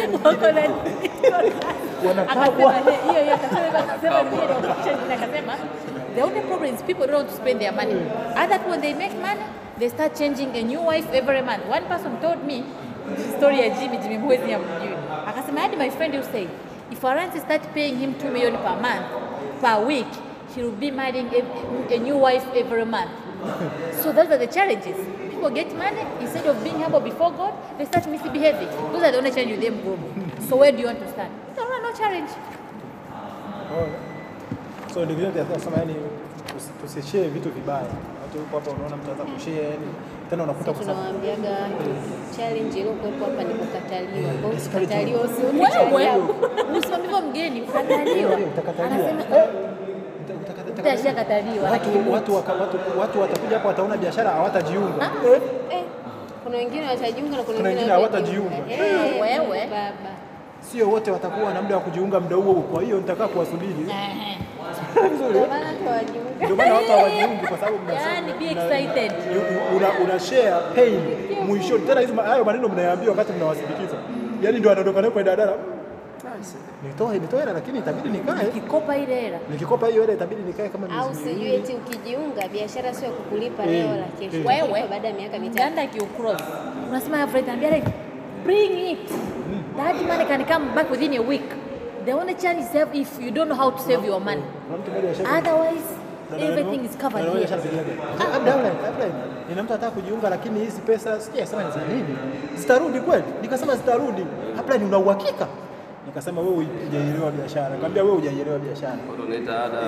wanakabwa. 2.07 2.73
Hiyo 3.09 3.21
hiyo 3.23 3.33
akasema 3.35 3.79
akasema 3.79 5.55
the 6.15 6.21
only 6.23 6.41
problem 6.41 6.73
is 6.73 6.81
people 6.81 7.07
don't 7.07 7.29
spend 7.29 7.59
their 7.59 7.73
money. 7.73 7.95
Other 8.39 8.59
when 8.69 8.81
they 8.81 8.93
make 8.93 9.13
money, 9.19 9.43
they 9.77 9.89
start 9.89 10.15
changing 10.15 10.55
a 10.55 10.63
new 10.63 10.81
wife 10.81 11.07
every 11.13 11.41
month. 11.41 11.65
One 11.67 11.83
person 11.87 12.17
told 12.21 12.43
me 12.47 12.63
story 13.37 13.59
ya 13.59 13.69
Jimmy 13.69 13.97
Jimmy 13.97 14.17
Mwezi 14.17 14.51
ya 14.51 14.59
mjini. 14.59 14.95
Akasema 15.27 15.61
hadi 15.61 15.75
my 15.75 15.89
friend 15.89 16.23
said 16.31 16.47
if 16.91 17.03
Aranti 17.05 17.39
start 17.39 17.61
paying 17.73 17.95
him 17.97 18.13
2 18.13 18.31
million 18.31 18.53
per 18.57 18.75
month 18.81 19.05
per 19.61 19.85
week, 19.87 20.07
he 20.55 20.63
will 20.63 20.71
be 20.79 20.91
marrying 20.91 21.27
a, 21.35 21.93
a 21.95 21.97
new 21.99 22.17
wife 22.23 22.45
every 22.55 22.85
month. 22.85 23.11
So 24.03 24.11
those 24.13 24.29
are 24.31 24.37
the 24.37 24.47
challenges. 24.47 24.95
People 25.29 25.49
get 25.49 25.75
money 25.77 26.01
instead 26.21 26.45
of 26.47 26.63
being 26.63 26.79
humble 26.81 26.99
before 27.01 27.31
God, 27.31 27.53
they 27.77 27.85
start 27.85 28.07
misbehaving. 28.09 28.69
Those 28.91 29.03
are 29.03 29.11
the 29.11 29.17
only 29.17 29.31
challenge 29.31 29.51
with 29.51 29.61
them 29.61 29.81
group. 29.81 29.99
So 30.49 30.55
where 30.57 30.71
do 30.71 30.77
you 30.79 30.85
want 30.87 30.99
to 30.99 31.09
stand? 31.11 31.31
No, 31.57 31.63
no, 31.63 31.81
no 31.89 31.91
challenge. 31.97 32.29
So 34.93 35.05
ndio 35.05 35.15
vile 35.15 35.31
tunasema 35.43 35.77
yani 35.77 35.95
tusi- 36.53 36.71
tusishare 36.81 37.27
vitu 37.27 37.49
vibaya. 37.49 37.87
Watu 38.21 38.37
huko 38.39 38.71
unaona 38.71 38.95
mtu 38.97 39.11
anataka 39.11 39.31
kushare 39.31 39.63
yani 39.63 39.87
tena 40.29 40.43
unakuta 40.43 40.73
kwa 40.73 40.83
sababu 40.83 40.99
Tunawaambiaga 41.01 41.57
challenge 42.37 42.79
iliyokuwepo 42.79 43.25
hapa 43.25 43.43
ni 43.43 43.53
kukataliwa. 43.53 44.31
Kwa 44.41 44.99
hiyo 44.99 45.21
usione 45.21 45.59
Wewe 45.59 45.71
challenge. 45.71 46.33
mgeni 47.21 47.61
ukataliwa. 47.61 48.31
utakataliwa. 48.53 49.09
Anasema 49.09 49.21
Eh, 49.37 49.47
uta- 50.23 50.33
utakata- 50.33 50.71
mtu 50.81 50.89
ashakataliwa. 50.89 51.69
Watu 51.71 51.89
watu 52.11 52.35
watu 52.35 52.99
watu 52.99 53.21
watakuja 53.21 53.53
hapa 53.57 53.67
wataona 53.67 53.97
biashara 53.97 54.29
hawatajiunga. 54.29 55.05
Eh, 55.25 55.41
Eh, 55.71 55.83
kuna 56.43 56.57
wengine 56.57 56.87
watajiunga 56.87 57.37
na 57.37 57.43
kuna 57.43 57.69
wengine 57.69 57.91
hawatajiunga. 57.91 58.55
Eh, 58.69 59.21
Wewe. 59.21 59.67
baba. 59.67 60.11
Sio 60.75 60.89
wote 60.89 61.11
watakuwa 61.11 61.53
na 61.53 61.61
muda 61.61 61.75
wa 61.75 61.81
kujiunga 61.81 62.19
muda 62.19 62.35
huo, 62.35 62.53
kwa 62.53 62.83
hiyo 62.83 62.97
nitakaa 62.97 63.27
kuwasubiri. 63.27 63.73
Vizuri. 65.11 65.39
Ndio 66.43 66.55
maana 66.55 66.73
watu 66.73 66.91
hawajiungi. 66.91 67.47
Kwa 67.47 67.57
sababu 67.57 67.77
Yaani 67.91 68.33
be 68.39 68.45
excited. 68.45 69.11
una, 69.75 69.87
una 70.03 70.19
share 70.19 70.55
pain 70.75 70.99
mwishoni. 71.47 71.85
Tena 71.85 72.01
hizo 72.01 72.13
hayo 72.21 72.43
maneno 72.45 72.67
mnayaambia 72.69 73.09
wakati 73.09 73.33
mnawasindikiza, 73.33 73.95
yaani 74.41 74.59
ndio 74.59 74.71
anaondoka 74.71 75.01
nayo 75.01 75.11
kwa 75.13 75.23
dadara, 75.23 75.53
nitoe 76.87 77.19
nitoe 77.19 77.39
hela, 77.39 77.53
lakini 77.53 77.79
itabidi 77.79 78.09
nikae. 78.09 78.43
Nikikopa 78.45 78.97
ile 78.97 79.21
hela. 79.21 79.39
Nikikopa 79.51 79.87
hiyo 79.87 80.01
hela 80.01 80.13
itabidi 80.13 80.41
nikae 80.41 80.69
kama 80.69 80.89
Au 80.99 81.15
sijui 81.15 81.55
eti 81.55 81.73
ukijiunga 81.73 82.47
biashara 82.47 82.93
sio 82.93 83.09
kukulipa 83.09 83.63
Eh, 83.63 83.69
leo 83.69 83.97
la 83.97 84.05
kesho. 84.19 84.37
eh. 84.37 84.45
Wewe 84.45 84.87
baada 84.89 85.07
ya 85.07 85.13
miaka 85.13 85.39
mitatu. 85.39 85.57
Ganda 85.63 85.87
kiucross. 85.87 86.43
Unasema 86.89 87.17
ya 87.17 87.23
ambia 87.53 87.69
like 87.69 87.87
bring 88.45 88.91
it. 88.91 89.11
That 89.77 89.95
money 90.07 90.25
can 90.25 90.45
come 90.45 90.73
back 90.75 90.89
within 90.89 91.13
a 91.13 91.21
week. 91.21 91.49
The 92.05 92.11
only 92.11 92.33
chance 92.35 92.69
is 92.69 92.75
if 92.93 93.19
you 93.21 93.31
don't 93.31 93.49
know 93.49 93.55
how 93.55 93.71
to 93.71 93.79
save 93.79 94.03
your 94.05 94.19
money. 94.21 94.43
Otherwise 95.25 95.83
everything 96.37 96.85
is 96.85 96.95
covered 96.95 97.23
here. 97.23 97.47
Nina 99.49 99.63
mtu 99.63 99.73
anataka 99.73 99.91
kujiunga 99.91 100.29
lakini 100.29 100.59
hizi 100.59 100.81
pesa 100.81 101.19
sijasema 101.19 101.63
ni 101.63 101.71
za 101.71 101.81
nini. 101.93 102.17
Zitarudi 102.55 102.99
kweli? 102.99 103.23
Nikasema 103.41 103.75
zitarudi. 103.75 104.25
Hapla 104.55 104.77
ni 104.77 104.85
una 104.85 104.97
uhakika? 104.97 105.47
Nikasema 106.15 106.41
wewe 106.41 106.53
hujaelewa 106.55 107.31
biashara. 107.31 107.67
Nikamwambia 107.69 108.03
wewe 108.03 108.15
hujaelewa 108.15 108.59
biashara. 108.59 108.97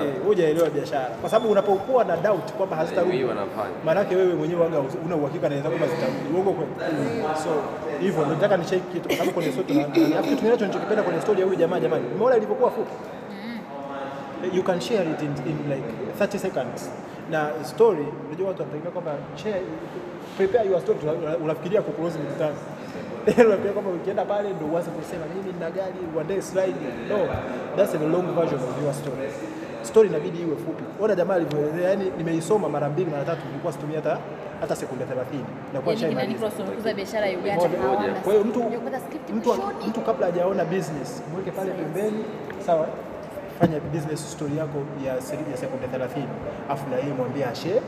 Eh, 0.04 0.12
hujaelewa 0.26 0.70
biashara. 0.70 1.06
Kwa 1.20 1.30
sababu 1.30 1.52
unapokuwa 1.52 2.04
na 2.04 2.16
doubt 2.16 2.52
kwamba 2.52 2.76
hazitarudi 2.76 3.24
Maana 3.84 4.00
yake 4.00 4.16
wewe 4.16 4.34
mwenyewe 4.34 4.60
waga 4.60 4.78
una 5.06 5.16
uhakika 5.16 5.48
naweza 5.48 5.68
kwamba 5.68 5.86
zitarudi 5.86 6.18
uongo 6.34 6.52
kweli? 6.52 6.70
So 7.44 7.50
hivyo 8.00 8.22
ndio 8.22 8.34
nataka 8.34 8.56
nicheki 8.56 8.82
kitu 8.92 9.08
kwa 9.08 9.16
sababu 9.16 9.32
kwenye 9.34 9.52
story 9.52 9.74
na 9.74 9.84
alafu 9.84 10.22
kitu 10.22 10.36
kingine 10.36 10.56
tunachokipenda 10.56 11.02
kwenye 11.02 11.20
story 11.20 11.40
ya 11.40 11.46
huyu 11.46 11.58
jamaa 11.58 11.80
jamani 11.80 12.04
umeona 12.14 12.36
ilivyokuwa 12.36 12.70
fupi? 12.70 12.92
You 14.56 14.62
can 14.62 14.80
share 14.80 15.10
it 15.10 15.22
in, 15.22 15.32
in 15.50 15.58
like 15.70 15.88
30 16.24 16.38
seconds. 16.38 16.90
Na 17.30 17.50
story 17.64 18.06
unajua 18.26 18.48
watu 18.48 18.60
wanategemea 18.62 18.90
kwamba 18.92 19.12
share 19.36 19.62
prepare 20.36 20.68
your 20.70 20.80
story 20.80 20.98
unafikiria 21.44 21.82
kuclose 21.82 22.18
mkutano 22.18 22.54
unafikiria 23.26 23.72
kwamba 23.72 23.90
ukienda 23.90 24.24
pale 24.24 24.50
ndio 24.52 24.66
uanze 24.66 24.90
kusema 24.90 25.24
mimi 25.34 25.52
nina 25.52 25.70
gari 25.70 25.94
one 26.18 26.28
day 26.28 26.42
slide 26.42 26.74
no 27.08 27.18
that's 27.76 27.92
the 27.92 27.98
long 27.98 28.34
version 28.34 28.60
of 28.60 28.82
your 28.84 28.94
story. 28.94 29.28
Story 29.82 30.08
inabidi 30.08 30.38
iwe 30.42 30.56
fupi. 30.56 30.84
Ona 31.00 31.14
jamaa 31.14 31.34
alivyoelezea 31.34 31.90
yani 31.90 32.12
nimeisoma 32.18 32.68
mara 32.68 32.88
mbili 32.88 33.10
mara 33.10 33.24
tatu 33.24 33.46
nilikuwa 33.46 33.72
situmia 33.72 33.96
hata 33.96 34.18
hata 34.60 34.76
sekunde 34.76 35.04
30 35.04 35.08
na 35.74 35.80
kwa 35.80 35.96
chai 35.96 36.08
Uganda. 36.16 36.32
Kwa 38.20 38.32
hiyo 38.32 38.44
mtu, 38.44 38.58
mtu, 39.34 39.48
mtu 39.88 40.00
kabla 40.00 40.26
hajaona 40.26 40.64
business 40.64 41.22
mweke 41.32 41.50
pale 41.50 41.70
pembeni, 41.70 42.24
sawa, 42.66 42.86
fanya 43.60 43.80
business 43.80 44.32
story 44.32 44.56
yako 44.56 44.78
ya, 45.06 45.14
ya 45.14 45.56
sekunde 45.56 45.86
30 45.86 46.06
afu 46.68 46.90
na 46.90 46.96
yeye 46.96 47.12
mwambie 47.12 47.44
ashe 47.44 47.80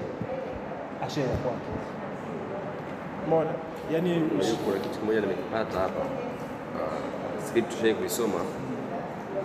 ashe 1.07 1.21
ya 1.21 1.27
kwake. 1.27 1.67
Umeona? 3.27 3.51
Yaani 3.93 4.13
Unajua 4.35 4.57
kuna 4.65 4.79
kitu 4.79 4.99
kimoja 4.99 5.21
nimekipata 5.21 5.79
hapa. 5.79 6.01
Uh, 6.01 7.45
script 7.49 7.71
tushai 7.73 7.95
kuisoma 7.95 8.39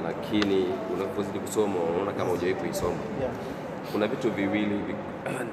lakini 0.03 0.65
unapozidi 0.93 1.39
kusoma 1.39 1.75
unaona 1.79 2.11
kama 2.11 2.29
hujawahi 2.29 2.55
kuisoma. 2.55 2.97
yeah. 3.21 3.31
Kuna 3.91 4.07
vitu 4.07 4.31
viwili 4.31 4.75
vi... 4.75 4.95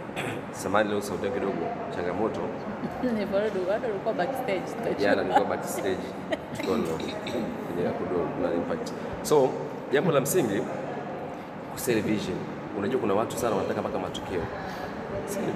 samani 0.62 0.90
leo 0.90 1.00
sauti 1.02 1.28
kidogo 1.30 1.52
changamoto. 1.96 2.40
Nilikuwa 3.02 3.40
backstage 5.44 5.96
tulikuwa 6.56 6.78
kwenye 6.78 7.90
kudo 7.90 8.52
impact. 8.54 8.92
So 9.22 9.48
jambo 9.92 10.12
la 10.12 10.20
msingi 10.20 10.62
vision. 11.86 12.36
Unajua 12.78 13.00
kuna 13.00 13.14
watu 13.14 13.36
sana 13.36 13.56
wanataka 13.56 13.80
mpaka 13.80 13.98
matokeo. 13.98 14.42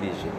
Vision 0.01 0.33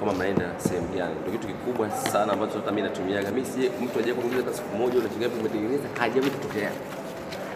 kama 0.00 0.12
mnaenda 0.12 0.50
sehemu 0.58 0.88
gani, 0.88 1.14
ndio 1.20 1.32
kitu 1.32 1.46
kikubwa 1.46 1.90
sana 1.90 2.32
ambacho 2.32 2.58
hata 2.58 2.70
mimi 2.70 2.82
natumiaga. 2.88 3.30
Mimi 3.30 3.46
si 3.46 3.58
mtu 3.84 3.98
ajaye 3.98 4.16
hata 4.36 4.52
siku 4.52 4.76
moja 4.76 4.98
una 4.98 5.08
shilingi 5.08 5.18
ngapi 5.24 5.40
umetengeneza, 5.40 5.88
hajawahi 6.00 6.30
kutokea, 6.30 6.70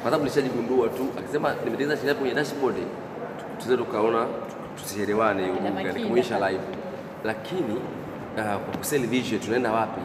kwa 0.03 0.05
sababu 0.05 0.25
nishajigundua 0.25 0.89
tu. 0.89 1.07
Akisema 1.19 1.49
nimetengeneza 1.55 1.97
shilingi 1.97 2.07
ngapi 2.07 2.21
kwenye 2.21 2.35
dashboard, 2.35 2.77
tuweze 3.59 3.77
tukaona 3.77 4.27
tusielewane, 4.77 5.47
nikamuonyesha 5.77 6.51
live. 6.51 6.65
Lakini 7.25 7.75
uh, 8.37 8.43
kwa 8.45 8.77
kusell 8.79 9.07
vision 9.07 9.41
tunaenda 9.41 9.73
wapi, 9.73 10.01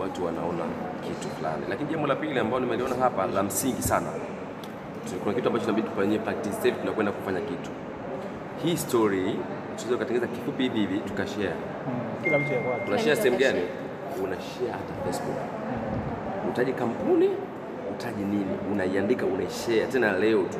watu 0.00 0.24
wanaona 0.24 0.64
kitu 1.04 1.28
fulani. 1.38 1.62
Lakini 1.68 1.90
jambo 1.90 2.06
la 2.06 2.16
pili 2.16 2.38
ambalo 2.38 2.60
nimeliona 2.64 2.94
hapa 2.94 3.26
la 3.26 3.42
msingi 3.42 3.82
sana, 3.82 4.06
kuna 5.22 5.34
kitu 5.34 5.46
ambacho 5.48 5.64
inabidi 5.64 5.88
tufanyie 5.88 6.18
practice. 6.18 6.70
Tunakwenda 6.72 7.12
kufanya 7.12 7.40
kitu 7.40 7.70
hii 8.64 8.76
story 8.76 9.36
tunaweza 9.82 10.04
kutengeneza 10.04 10.26
kifupi 10.32 10.62
hivi 10.62 10.78
hivi 10.80 10.98
tukashare. 10.98 11.48
Mm, 11.86 12.24
Kila 12.24 12.38
mtu 12.38 12.52
ya 12.52 12.60
kwake. 12.60 12.84
Una 12.88 12.98
share 12.98 13.16
sehemu 13.16 13.36
gani? 13.38 13.60
Una 14.24 14.36
share 14.40 14.70
hata 14.72 14.94
Facebook. 15.04 15.36
Utaji 16.48 16.72
kampuni, 16.72 17.28
utaji 17.92 18.22
nini, 18.24 18.56
unaiandika, 18.72 19.26
unaishare 19.26 19.86
tena 19.86 20.12
leo 20.12 20.42
tu, 20.42 20.58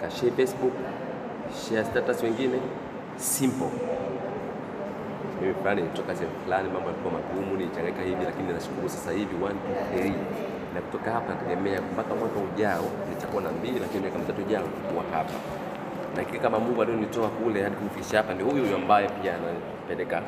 Kashare 0.00 0.32
Facebook, 0.32 0.72
share 1.68 1.84
status 1.84 2.22
wengine, 2.22 2.58
simple. 3.16 3.70
Mimi 5.40 5.54
fulani 5.54 5.82
nitoka 5.82 6.14
sehemu 6.16 6.34
fulani, 6.44 6.68
mambo 6.68 6.88
yalikuwa 6.90 7.12
magumu, 7.14 7.56
nilichanganyika 7.56 8.02
hivi, 8.02 8.24
lakini 8.24 8.52
nashukuru 8.52 8.88
sasa 8.88 9.10
hivi 9.12 9.34
1 9.44 9.48
2 9.48 10.00
3 10.00 10.12
na 10.74 10.80
kutoka 10.80 11.10
hapa 11.10 11.34
nategemea 11.34 11.80
mpaka 11.92 12.14
mwaka 12.14 12.38
ujao 12.40 12.84
nitakuwa 13.10 13.42
na 13.42 13.50
mbili, 13.50 13.78
lakini 13.78 14.00
miaka 14.02 14.18
mitatu 14.18 14.40
ijao 14.40 14.62
nitakuwa 14.62 15.04
hapa 15.12 15.34
na 16.16 16.24
kile 16.24 16.38
kama 16.38 16.58
Mungu 16.58 16.82
alionitoa 16.82 17.28
kule 17.28 17.62
hadi 17.62 17.76
kunifikisha 17.76 18.16
hapa, 18.16 18.34
ndio 18.34 18.46
huyu 18.46 18.62
huyu 18.64 18.76
ambaye 18.76 19.08
pia 19.08 19.34
anapeleka 19.34 20.22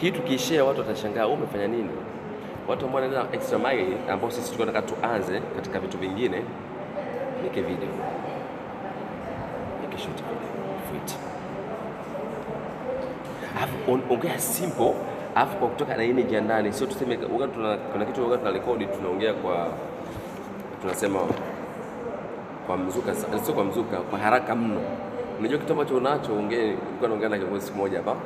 hii. 0.00 0.10
Tukiishia 0.10 0.64
watu 0.64 0.80
watashangaa 0.80 1.26
umefanya 1.26 1.66
nini. 1.66 1.90
Watu 2.68 2.86
ambao 2.86 3.02
wanaenda 3.02 3.26
extra 3.32 3.58
mile, 3.58 3.86
ambao 4.10 4.30
sisi 4.30 4.52
tunataka 4.56 4.82
tuanze 4.82 5.40
katika 5.56 5.80
vitu 5.80 5.98
vingine, 5.98 6.42
nike 7.42 7.60
video, 7.62 7.88
nike 9.82 9.98
shoot 10.02 10.16
video, 10.16 10.74
fuiti, 10.90 11.16
ongea 14.10 14.38
simple, 14.38 14.94
alafu 15.34 15.56
kwa 15.56 15.68
kutoka 15.68 15.96
na 15.96 16.02
energy 16.04 16.40
ndani, 16.40 16.72
sio 16.72 16.86
tuseme 16.86 17.16
kuna 17.16 18.04
kitu 18.06 18.36
tuna 18.38 18.50
rekodi 18.50 18.86
tunaongea 18.86 19.34
kwa 19.34 19.68
tunasema 20.80 21.20
kwa 22.70 22.78
mzuka, 22.78 23.14
sio 23.14 23.54
kwa 23.54 23.64
mzuka, 23.64 23.96
kwa 23.96 24.18
haraka 24.18 24.54
mno. 24.56 24.80
Unajua 25.38 25.58
kitu 25.58 25.72
ambacho 25.72 25.96
unacho 25.96 26.32
ongee. 26.36 26.66
Nilikuwa 26.66 27.08
naongea 27.08 27.28
na 27.28 27.38
kiongozi 27.38 27.66
siku 27.66 27.78
moja 27.78 27.96
hapa, 27.98 28.16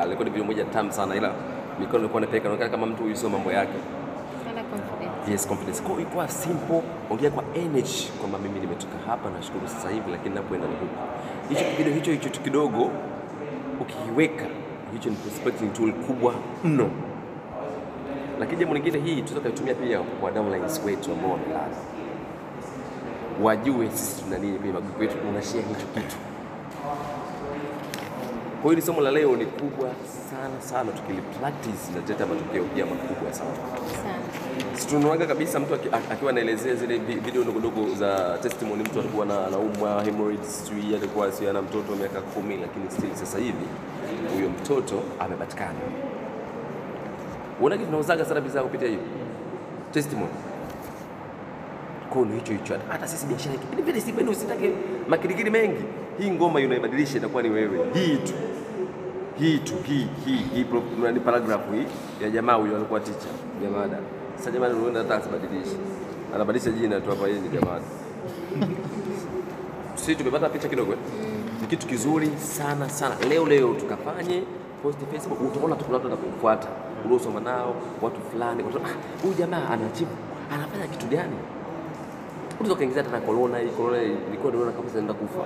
alikodi 0.00 0.30
video 0.30 0.44
moja 0.44 0.64
tamu 0.64 0.92
sana, 0.92 1.16
ila 1.16 1.32
mikono 1.80 1.98
ilikuwa 1.98 2.22
inapeka, 2.22 2.44
inaonekana 2.44 2.70
kama 2.70 2.86
mtu 2.86 3.02
huyu 3.02 3.16
sio 3.16 3.28
mambo 3.28 3.52
yake. 3.52 3.72
Sana 4.44 4.62
confidence. 4.64 5.30
Yes, 5.30 5.46
confidence. 5.48 5.82
Kwa 5.82 5.94
ilikuwa 5.96 6.28
simple, 6.28 6.82
ongea 7.10 7.30
kwa 7.30 7.44
energy 7.54 8.08
kwamba 8.20 8.38
mimi 8.38 8.60
nimetoka 8.60 8.96
hapa, 9.06 9.30
nashukuru 9.30 9.68
sasa 9.68 9.90
hivi, 9.90 10.10
lakini 10.10 10.34
napoenda 10.34 10.66
ni 10.66 10.74
huko. 10.74 11.02
Hicho 11.48 11.64
kidogo 11.76 11.94
hicho 11.94 12.10
hicho 12.12 12.40
kidogo 12.40 12.90
ukiweka 13.80 14.44
hicho 14.92 15.10
ni 15.10 15.16
prospecting 15.16 15.72
tool 15.72 15.92
kubwa 15.92 16.34
mno. 16.64 16.90
Lakini 18.40 18.58
jambo 18.60 18.74
lingine 18.74 18.98
hii 18.98 19.22
tunaweza 19.22 19.40
kuitumia 19.40 19.74
pia 19.74 19.98
kwa 20.00 20.30
downlines 20.30 20.80
wetu 20.86 21.12
ambao 21.12 21.30
wamelala, 21.30 21.76
wajue 23.42 23.90
sisi 23.90 24.22
tuna 24.22 24.38
nini 24.38 24.58
kwenye 24.58 24.72
magrupu 24.72 25.02
yetu, 25.02 25.16
unashare 25.30 25.62
hicho 25.62 25.86
kitu. 25.94 26.16
Kwa 28.62 28.70
hiyo 28.72 28.84
somo 28.86 29.00
la 29.00 29.10
leo 29.10 29.36
ni 29.36 29.46
kubwa 29.46 29.88
sana 30.30 30.60
sana, 30.60 30.92
tukili 30.92 31.22
practice 31.40 31.78
inaleta 31.92 32.26
matokeo 32.26 32.64
pia 32.64 32.86
makubwa 32.86 33.32
sana. 33.32 33.50
Sana. 34.02 34.90
Tunaonaga 34.90 35.26
kabisa 35.26 35.60
mtu 35.60 35.74
aki- 35.74 35.88
aki- 35.92 36.12
akiwa 36.12 36.30
anaelezea 36.30 36.74
zile 36.74 36.98
vi- 36.98 37.14
video 37.14 37.42
ndogo 37.42 37.58
ndogo 37.58 37.94
za 37.94 38.38
testimony, 38.42 38.82
mtu 38.82 39.00
alikuwa 39.00 39.26
na 39.26 39.46
anaumwa 39.46 40.02
hemorrhoids, 40.04 40.64
sijui 40.64 40.94
alikuwa 40.94 41.32
si 41.32 41.48
ana 41.48 41.62
mtoto 41.62 41.96
miaka 41.96 42.20
kumi, 42.20 42.56
lakini 42.56 42.90
still 42.90 43.14
sasa 43.14 43.38
hivi 43.38 43.66
huyo 44.34 44.48
mtoto 44.50 45.02
amepatikana. 45.20 45.78
Unaona 47.60 47.84
tunauzaga 47.84 48.24
sana 48.24 48.40
bidhaa 48.40 48.62
kupitia 48.62 48.88
hiyo 48.88 49.00
testimony. 49.92 50.30
Hiyo 52.14 52.26
hicho 52.34 52.52
hicho, 52.52 52.74
hata 52.88 53.08
sisi 53.08 53.26
biashara 53.26 53.52
yetu 53.52 53.66
vile 53.70 53.82
vile, 53.82 54.00
sipendi 54.00 54.30
usitake 54.32 54.70
makirikiri 55.08 55.50
mengi. 55.50 55.84
Hii 56.18 56.30
ngoma 56.30 56.60
unaibadilisha 56.60 57.18
itakuwa 57.18 57.42
ni 57.42 57.50
wewe, 57.50 57.78
hii 57.94 58.16
tu 58.16 58.32
hii 59.38 59.58
tu 59.58 59.74
hii 59.86 60.06
hii 60.26 60.36
hii 60.54 60.66
ni 61.14 61.20
paragraph 61.20 61.60
hii 61.72 61.86
ya 62.24 62.30
jamaa 62.30 62.54
huyo 62.54 62.76
alikuwa 62.76 63.00
teacher 63.00 63.30
jamada. 63.62 63.98
Sasa 64.36 64.50
jamani, 64.50 64.74
unaona 64.74 64.98
hata 64.98 65.16
asibadilishe, 65.16 65.76
anabadilisha 66.34 66.70
jina 66.70 67.00
tu 67.00 67.10
hapa, 67.10 67.28
yeye 67.28 67.40
ni 67.40 67.48
jamada. 67.48 67.84
Sisi 69.94 70.14
tumepata 70.16 70.48
picha 70.48 70.68
kidogo, 70.68 70.92
eh? 70.92 70.98
ni 71.60 71.66
kitu 71.66 71.86
kizuri 71.86 72.30
sana 72.38 72.88
sana. 72.88 73.14
Leo 73.28 73.46
leo 73.46 73.74
tukafanye 73.74 74.42
post 74.82 74.98
Facebook, 75.12 75.40
utaona 75.40 75.76
tu 75.76 75.84
watu 75.92 76.04
watakufuata 76.06 76.68
uliosoma 77.04 77.40
nao, 77.40 77.74
watu 78.02 78.20
fulani, 78.32 78.62
ah, 78.84 79.22
huyu 79.22 79.34
jamaa 79.34 79.68
anachibu 79.68 80.10
anafanya 80.54 80.86
kitu 80.86 81.06
gani? 81.06 81.36
Unaweza 82.60 82.74
ukaingiza 82.74 83.02
hata 83.02 83.12
na 83.18 83.20
corona 83.26 83.58
hii. 83.58 83.68
Corona 83.68 84.02
ilikuwa 84.02 84.52
naona 84.52 84.72
kama 84.72 84.88
inaenda 84.90 85.14
kufa 85.14 85.44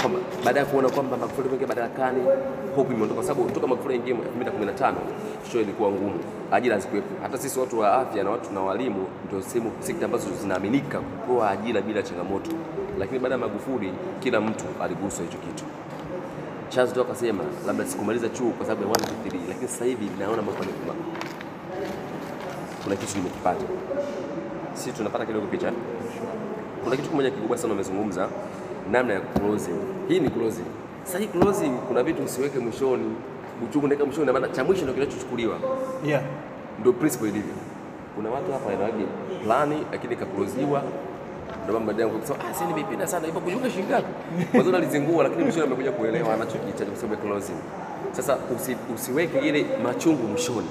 kwamba 0.00 0.18
baada 0.44 0.60
ya 0.60 0.66
kuona 0.66 0.88
kwamba 0.88 1.16
Magufuli 1.16 1.46
ameingia 1.48 1.68
madarakani, 1.68 2.22
hope 2.76 2.94
imeondoka, 2.94 3.22
sababu 3.22 3.44
kutoka 3.44 3.66
Magufuli 3.66 3.94
aingie 3.94 4.14
2015 4.14 4.94
show 5.52 5.60
ilikuwa 5.60 5.90
ngumu, 5.90 6.20
ajira 6.52 6.74
hazikuwepo. 6.74 7.08
Hata 7.22 7.38
sisi 7.38 7.58
watu 7.60 7.78
wa 7.78 7.94
afya 7.94 8.24
na 8.24 8.30
watu 8.30 8.52
na 8.52 8.60
walimu 8.60 9.06
ndio 9.26 9.42
sehemu 9.42 9.72
sekta 9.80 10.04
ambazo 10.04 10.26
zinaaminika 10.42 10.98
kutoa 11.00 11.50
ajira 11.50 11.80
bila 11.80 12.02
changamoto, 12.02 12.50
lakini 12.98 13.18
baada 13.18 13.34
ya 13.34 13.38
Magufuli 13.40 13.92
kila 14.20 14.40
mtu 14.40 14.64
aliguswa 14.82 15.24
hicho 15.24 15.38
kitu. 15.38 15.64
Charles 16.68 16.90
ndio 16.90 17.02
akasema 17.02 17.44
labda 17.66 17.86
sikumaliza 17.86 18.28
chuo 18.28 18.50
kwa 18.50 18.66
sababu 18.66 18.82
ya 18.82 18.88
1 18.88 18.92
2 18.92 19.30
3, 19.30 19.48
lakini 19.48 19.68
sasa 19.68 19.84
hivi 19.84 20.10
naona 20.18 20.42
mafanikio 20.42 20.94
ni 20.94 21.00
kuna 22.84 22.96
kitu 22.96 23.16
nimekipata. 23.18 23.64
Sisi 24.78 24.92
tunapata 24.92 25.26
kidogo 25.26 25.46
picha 25.46 25.72
kuna 26.84 26.96
kitu 26.96 27.08
kimoja 27.08 27.30
kikubwa 27.30 27.58
sana 27.58 27.72
umezungumza, 27.74 28.28
namna 28.90 29.14
ya 29.14 29.20
closing. 29.20 29.74
Hii 30.08 30.20
ni 30.20 30.30
closing. 30.30 30.64
Sasa 31.04 31.18
hii 31.18 31.26
closing, 31.26 31.70
kuna 31.88 32.02
vitu 32.02 32.22
usiweke 32.22 32.58
mwishoni, 32.58 33.04
uchungu 33.68 33.86
unaweka 33.86 34.04
mwishoni, 34.04 34.32
maana 34.32 34.48
cha 34.48 34.64
mwisho 34.64 34.82
ndio 34.82 34.94
kinachochukuliwa, 34.94 35.56
Yeah. 36.06 36.22
ndio 36.80 36.92
principle 36.92 37.28
ilivyo. 37.28 37.54
Kuna 38.16 38.30
watu 38.30 38.52
hapa 38.52 38.66
wanawagi 38.70 39.04
plani, 39.44 39.76
lakini 39.92 40.16
kakuloziwa 40.16 40.82
ndio 41.62 41.74
mambo 41.74 41.92
baadaye 41.92 42.10
kusema 42.10 42.38
ah, 42.50 42.54
sasa 42.54 42.66
nimeipenda 42.66 43.06
sana 43.06 43.26
hivyo, 43.26 43.40
kujiunga 43.40 43.70
shilingi 43.70 43.90
ngapi? 43.90 44.12
Mwanzo 44.54 44.76
alizingua, 44.76 45.22
lakini 45.24 45.42
mwishoni 45.42 45.66
amekuja 45.66 45.92
kuelewa 45.92 46.34
anachokihitaji 46.34 46.90
kwa 46.90 47.00
sababu 47.00 47.22
closing. 47.22 47.58
Sasa 48.12 48.38
usi, 48.56 48.76
usiweke 48.94 49.38
ile 49.38 49.66
machungu 49.82 50.28
mwishoni 50.28 50.68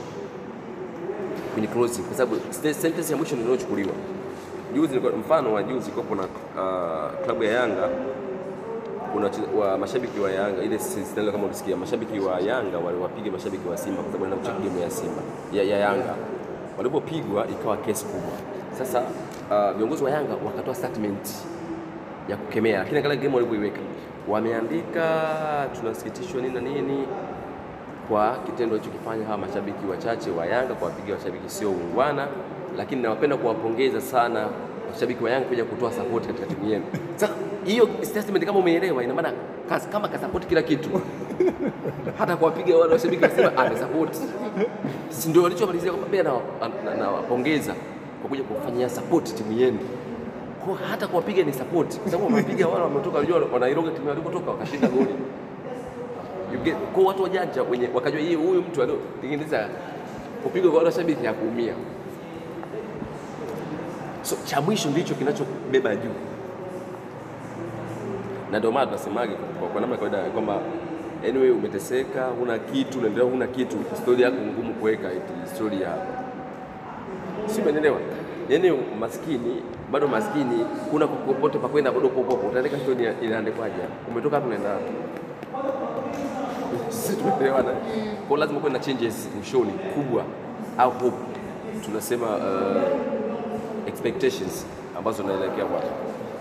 kwenye 1.58 1.68
closing, 1.68 2.02
kwa 2.04 2.18
sababu 2.18 2.36
sentence 2.52 3.12
ya 3.12 3.18
mwisho 3.18 3.36
ndio 3.36 3.46
inayochukuliwa. 3.46 3.94
Juzi 4.76 5.00
mfano 5.20 5.54
wa 5.54 5.64
juzi 5.64 5.92
kwa 5.92 6.04
kuna 6.04 6.24
uh, 6.24 7.26
klabu 7.26 7.44
ya 7.44 7.52
Yanga 7.52 7.90
kuna 9.14 9.30
wa 9.60 9.78
mashabiki 9.78 10.20
wa 10.20 10.32
Yanga 10.32 10.64
ile 10.64 10.80
sinalo 10.80 11.32
kama 11.32 11.46
ulisikia, 11.46 11.78
mashabiki 11.78 12.20
wa 12.20 12.40
Yanga 12.40 12.78
waliwapiga 12.78 13.32
mashabiki 13.32 13.68
wa 13.70 13.78
Simba 13.78 14.02
kwa 14.04 14.12
sababu 14.12 14.24
wanaenda 14.24 14.50
kucheza 14.52 14.70
game 14.70 14.82
ya 14.82 14.90
Simba 14.92 15.22
ya, 15.54 15.64
ya 15.64 15.78
Yanga. 15.78 16.16
Walipopigwa 16.78 17.48
ikawa 17.48 17.78
kesi 17.78 18.06
kubwa. 18.06 18.38
Sasa 18.78 19.00
uh, 19.52 19.78
viongozi 19.78 20.04
wa 20.04 20.12
Yanga 20.12 20.34
wakatoa 20.46 20.76
statement 20.76 21.30
ya 22.30 22.38
kukemea, 22.38 22.80
lakini 22.80 22.98
angalia 22.98 23.18
game 23.22 23.36
walivyoiweka, 23.36 23.80
wameandika 24.28 25.06
tunasikitishwa 25.80 26.42
nini 26.42 26.54
na 26.54 26.62
nini 26.62 27.08
kwa 28.10 28.36
kitendo 28.46 28.76
alichokifanya 28.76 29.26
hawa 29.26 29.38
mashabiki 29.38 29.86
wachache 29.92 30.30
wa 30.32 30.46
Yanga 30.46 30.74
kuwapigia 30.74 31.14
washabiki 31.16 31.50
sio 31.50 31.72
ungwana, 31.72 32.28
lakini 32.78 33.02
nawapenda 33.02 33.38
kuwapongeza 33.38 34.02
sana 34.02 34.48
washabiki 34.94 35.24
wa 35.24 35.30
Yanga 35.32 35.46
kuja 35.48 35.66
kutoa 35.66 35.92
support 35.92 36.28
katika 36.28 36.46
timu 36.46 36.70
yenu. 36.72 36.84
Sasa 37.16 37.34
hiyo 37.66 37.90
statement 38.02 38.46
kama 38.46 38.60
umeelewa, 38.60 39.04
ina 39.04 39.14
maana 39.14 39.32
kas- 39.70 39.90
kama 39.90 40.08
kasupport 40.08 40.48
kila 40.48 40.62
kitu. 40.62 40.90
Hata 42.20 42.36
kuwapiga 42.38 42.78
wale 42.78 42.94
washabiki 42.94 43.24
wasema 43.24 43.58
amesupport, 43.58 44.16
si 45.10 45.30
ndio 45.30 45.44
walichomalizia 45.44 45.92
kwamba 45.92 46.08
pia 46.10 46.24
nawapongeza 46.24 46.96
na, 46.96 46.96
nawapongeza 46.96 47.74
kwa 48.22 48.30
kuja 48.30 48.44
kufanyia 48.44 48.90
support 48.90 49.36
timu 49.36 49.52
yenu. 49.60 49.80
Kwa 50.66 50.76
hata 50.90 51.08
kuwapiga 51.08 51.44
ni 51.44 51.54
support, 51.54 52.00
kwa 52.00 52.12
sababu 52.12 52.26
wamepiga 52.30 52.68
wale 52.68 52.84
wametoka, 52.84 53.18
wanairoga 53.54 53.92
timu 53.92 54.10
walipotoka 54.10 54.52
wakashinda 54.52 54.88
goli 54.88 55.16
You 56.54 56.60
get- 56.60 56.76
kwa 56.94 57.04
watu 57.04 57.24
wajanja 57.24 57.64
wenye 57.64 57.90
wakajua 57.94 58.20
yeye 58.22 58.36
huyu 58.36 58.62
mtu 58.62 58.84
aliotengeneza 58.84 59.70
kupigwa 60.44 60.72
kwa 60.72 60.84
washabiki 60.84 61.26
ya 61.26 61.34
kuumia. 61.34 61.74
So 64.22 64.36
cha 64.46 64.62
mwisho 64.62 64.90
ndicho 64.90 65.14
kinachobeba 65.16 65.96
juu, 65.96 66.10
na 68.52 68.60
ndio 68.60 68.72
maana 68.72 68.86
tunasemaga 68.86 69.34
kwa, 69.74 69.82
namna 69.82 69.98
kawaida 69.98 70.18
kwamba 70.18 70.60
anyway, 71.30 71.50
umeteseka, 71.52 72.26
huna 72.26 72.60
kitu, 72.60 72.98
unaendelea 73.00 73.30
huna 73.32 73.48
kitu, 73.48 73.78
stori 74.02 74.22
yako 74.22 74.38
ngumu 74.42 74.74
kuweka 74.74 75.08
eti 75.12 75.34
stori 75.56 75.82
yako, 75.82 76.08
si 77.46 77.62
umeelewa? 77.62 78.00
Yani 78.50 78.72
maskini 79.00 79.62
bado 79.92 80.08
maskini, 80.08 80.66
kuna 80.92 81.08
popote 81.08 81.58
pakwenda 81.58 81.92
bado 81.92 82.10
popo, 82.10 82.48
utaandika 82.48 82.78
stori 82.80 83.08
inaandikwaje? 83.22 83.76
Umetoka 84.12 84.36
hapo 84.36 84.48
unaenda? 84.48 84.76
Sisi 87.08 87.18
tumeelewana. 87.22 87.72
Kwa 88.28 88.38
lazima 88.38 88.60
kuwe 88.60 88.72
na 88.72 88.80
changes 88.80 89.30
mwishoni 89.36 89.72
kubwa 89.94 90.24
au 90.78 90.92
hope 90.92 91.18
tunasema 91.86 92.28
uh, 92.36 93.88
expectations 93.88 94.66
ambazo 94.98 95.24
naelekea 95.24 95.66
kwa. 95.66 95.82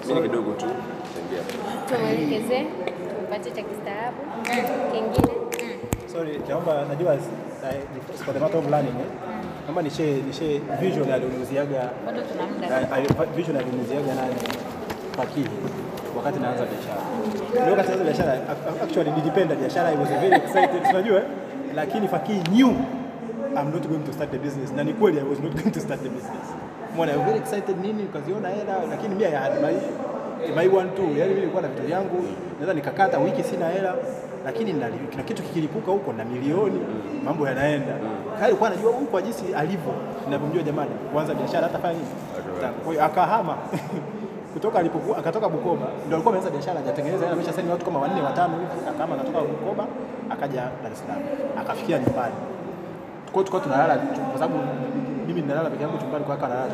Mimi 0.06 0.22
kidogo 0.28 0.52
tu 0.52 0.66
tembea. 1.14 1.42
tumwelekeze 1.88 2.66
tumpatie 3.18 3.52
cha 3.52 3.62
kistaabu 3.62 4.16
Kingine 4.92 5.34
Sorry, 6.12 6.40
naomba 6.48 6.84
najua 6.88 7.16
the 8.32 8.38
matter 8.40 8.58
of 8.58 8.70
learning 8.70 8.94
eh. 9.00 9.06
Naomba 9.64 9.82
ni 9.82 9.90
share 9.90 10.12
ni 10.12 10.32
share 10.32 10.60
vision 10.80 11.12
alioniuziaga 11.12 11.90
Bado 12.06 12.20
tuna 12.22 12.46
muda. 12.46 13.26
vision 13.36 13.56
alioniuziaga 13.56 14.14
nani 14.14 14.34
Fakii 15.16 15.46
wakati 16.16 16.38
naanza 16.40 16.64
biashara. 16.66 17.00
Ndio 17.62 17.76
katika 17.76 17.96
biashara 17.96 18.32
actually 18.84 19.10
nilipenda 19.10 19.54
biashara 19.54 19.88
I 19.88 19.96
was 19.96 20.08
very 20.08 20.36
excited 20.36 20.82
unajua 20.90 21.22
lakini 21.74 22.08
Fakii 22.08 22.40
knew 22.40 22.70
I'm 23.56 23.70
not 23.72 23.86
going 23.88 24.04
to 24.06 24.12
start 24.12 24.30
the 24.30 24.38
business 24.38 24.72
na 24.72 24.84
ni 24.84 24.92
kweli 24.92 25.18
I 25.20 25.24
was 25.24 25.40
not 25.40 25.52
going 25.62 25.70
to 25.70 25.80
start 25.80 26.02
the 26.02 26.08
business. 26.08 26.46
Mwana 26.96 27.12
I 27.12 27.16
was 27.16 27.26
very 27.26 27.38
excited 27.38 27.76
nini 27.82 28.02
ukaziona 28.02 28.48
hela 28.48 28.74
lakini 28.90 29.14
mimi 29.14 29.24
I 29.24 29.30
had 29.34 29.52
my 29.62 29.74
my 30.56 30.68
one 30.68 30.90
two, 30.96 31.02
yani 31.02 31.28
mimi 31.28 31.34
nilikuwa 31.34 31.62
na 31.62 31.68
vitu 31.68 31.82
vyangu 31.82 32.24
naweza 32.54 32.74
nikakata 32.74 33.18
wiki 33.18 33.42
sina 33.42 33.68
hela 33.68 33.94
lakini 34.44 34.72
na, 34.72 35.22
kitu 35.22 35.42
kikilipuka 35.42 35.92
huko 35.92 36.12
na 36.12 36.24
milioni 36.24 36.80
mambo 37.24 37.46
yanaenda. 37.48 37.94
Kale 38.34 38.46
alikuwa 38.46 38.70
anajua 38.70 38.92
huko 38.92 39.20
jinsi 39.20 39.44
alivyo 39.56 39.92
ninavyomjua 40.24 40.62
jamani 40.62 40.90
kuanza 41.12 41.34
biashara 41.34 41.62
hata 41.62 41.78
fanya 41.78 41.94
nini. 41.94 42.08
Kwa 42.84 42.92
hiyo 42.92 43.04
akahama 43.04 43.56
kutoka 44.56 44.78
alipokuwa 44.78 45.18
akatoka 45.18 45.48
Bukoba 45.48 45.86
ndio 46.06 46.16
alikuwa 46.16 46.34
ameanza 46.34 46.50
biashara 46.50 46.80
hajatengeneza 46.80 47.24
hela 47.24 47.32
amesha 47.36 47.52
saini 47.52 47.70
watu 47.70 47.84
kama 47.84 47.98
wanne 47.98 48.20
watano 48.22 48.54
hivi 48.58 48.98
kama 48.98 49.14
anatoka 49.14 49.40
Bukoba 49.40 49.86
akaja 50.30 50.62
Dar 50.82 50.92
es 50.92 50.98
Salaam 50.98 51.22
akafikia 51.60 51.98
nyumbani 51.98 52.34
kwa 53.32 53.42
hiyo 53.44 53.60
tunalala 53.60 53.96
kwa 53.96 54.38
sababu 54.40 54.58
mimi 55.26 55.40
ninalala 55.40 55.70
peke 55.70 55.82
yangu 55.82 55.98
chumbani, 55.98 56.24
kwa 56.24 56.34
hiyo 56.36 56.46
analala 56.46 56.70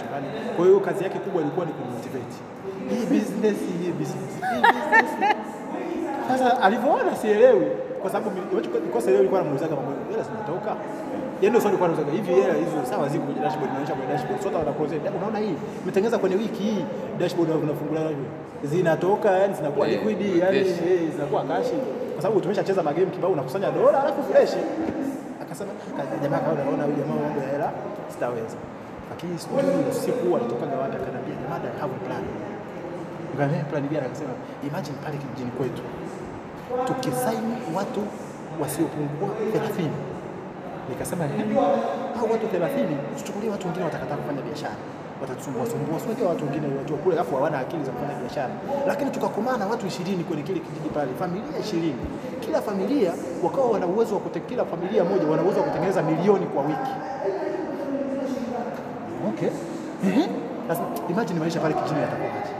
chumbani. 0.00 0.26
Kwa 0.56 0.64
hiyo 0.66 0.80
kazi 0.80 1.04
yake 1.04 1.18
kubwa 1.18 1.42
ilikuwa 1.42 1.66
ni 1.66 1.72
kumotivate 1.72 2.36
hii 2.90 3.04
business, 3.14 3.58
hii 3.82 3.92
business, 4.00 4.32
hii 4.52 4.62
business. 4.62 5.38
Sasa 6.28 6.62
alivyoona 6.62 7.16
sielewi, 7.16 7.66
kwa 8.02 8.10
sababu 8.10 8.30
nilikuwa 8.30 9.02
sielewi, 9.02 9.18
nilikuwa 9.18 9.40
namuulizaga 9.40 9.76
mambo 9.76 9.92
hela 10.10 10.22
zinatoka 10.22 10.70
yeye 11.40 11.48
ndio 11.50 11.60
swali 11.60 11.76
kwa 11.76 11.88
nauzaga 11.88 12.12
hivi 12.12 12.32
hela 12.34 12.54
hizo 12.54 12.78
sawa 12.90 13.08
ziko 13.08 13.24
kwenye 13.24 13.40
dashboard 13.40 13.70
inaonyesha 13.70 13.94
kwenye 13.94 14.12
dashboard 14.12 14.40
Sio 14.42 14.50
wana 14.58 14.72
close. 14.72 14.94
unaona 15.18 15.38
hii 15.38 15.54
umetengeneza 15.82 16.18
kwenye 16.18 16.36
wiki 16.36 16.62
hii 16.62 16.84
dashboard 17.18 17.50
unafungula 17.64 18.00
nayo. 18.04 18.16
zinatoka 18.64 19.30
yani 19.30 19.54
zinakuwa 19.54 19.88
Eh, 19.88 19.92
liquid 19.94 20.20
yani 20.42 20.58
eh, 20.58 21.10
zinakuwa 21.14 21.42
cash. 21.44 21.70
kwa 22.14 22.22
sababu 22.22 22.40
tumeshacheza 22.40 22.82
magame 22.82 23.06
kibao 23.06 23.30
unakusanya 23.30 23.70
dola 23.70 24.02
alafu 24.02 24.22
fresh 24.32 24.54
akasema 25.42 25.70
jamaa 26.22 26.38
kaona 26.38 26.64
naona 26.64 26.82
huyu 26.84 26.96
jamaa 26.96 27.14
mambo 27.24 27.40
ya 27.40 27.48
hela 27.52 27.70
sitaweza 28.12 28.56
lakini 29.10 29.38
sijui 29.38 29.92
siku 30.04 30.36
alitoka 30.36 30.64
wapi 30.82 30.96
akaniambia 31.00 31.34
jamaa 31.42 31.56
I 31.68 31.80
have 31.80 31.94
a 31.98 32.00
plan 32.06 32.22
Nikamwambia 33.30 33.64
plan 33.70 33.82
gani 33.92 34.06
akasema 34.06 34.34
imagine 34.68 34.96
pale 35.04 35.16
kijijini 35.22 35.50
kwetu 35.58 35.82
tukisaini 36.86 37.54
watu 37.76 38.00
wasiopungua 38.62 39.28
30 39.54 39.88
nikasema 40.88 41.24
hivi 41.26 41.54
hao 41.54 42.26
watu 42.32 42.46
30 42.46 43.16
tuchukulie 43.18 43.50
watu 43.50 43.66
wengine 43.66 43.84
watakataa 43.84 44.16
kufanya 44.16 44.42
biashara. 44.42 44.74
Watatusumbua 45.20 45.66
sumbua 45.66 46.00
sio 46.00 46.28
watu 46.28 46.44
wengine 46.44 46.66
watu 46.78 46.92
wa 46.92 46.98
kule 46.98 47.14
alafu 47.16 47.36
hawana 47.36 47.58
akili 47.58 47.84
za 47.84 47.92
kufanya 47.92 48.14
biashara. 48.20 48.50
Lakini 48.86 49.10
tukakomana 49.10 49.66
watu 49.66 49.86
20 49.86 50.24
kwenye 50.28 50.42
kile 50.42 50.60
kijiji 50.60 50.88
pale 50.94 51.10
familia 51.18 51.58
20 51.60 51.92
kila 52.40 52.62
familia 52.62 53.12
wakawa 53.44 53.70
wana 53.70 53.86
uwezo 53.86 54.14
wa 54.14 54.20
kute, 54.20 54.40
kila 54.40 54.64
familia 54.64 55.04
moja 55.04 55.26
wana 55.26 55.42
uwezo 55.42 55.60
wa 55.60 55.66
kutengeneza 55.66 56.02
milioni 56.02 56.46
kwa 56.46 56.62
wiki. 56.62 56.92
Okay. 59.28 59.48
Ehe 60.08 60.28
sasa 60.68 60.82
imagine 61.10 61.40
maisha 61.40 61.60
pale 61.60 61.74
kijijini 61.74 62.00
yatakuwaje 62.00 62.50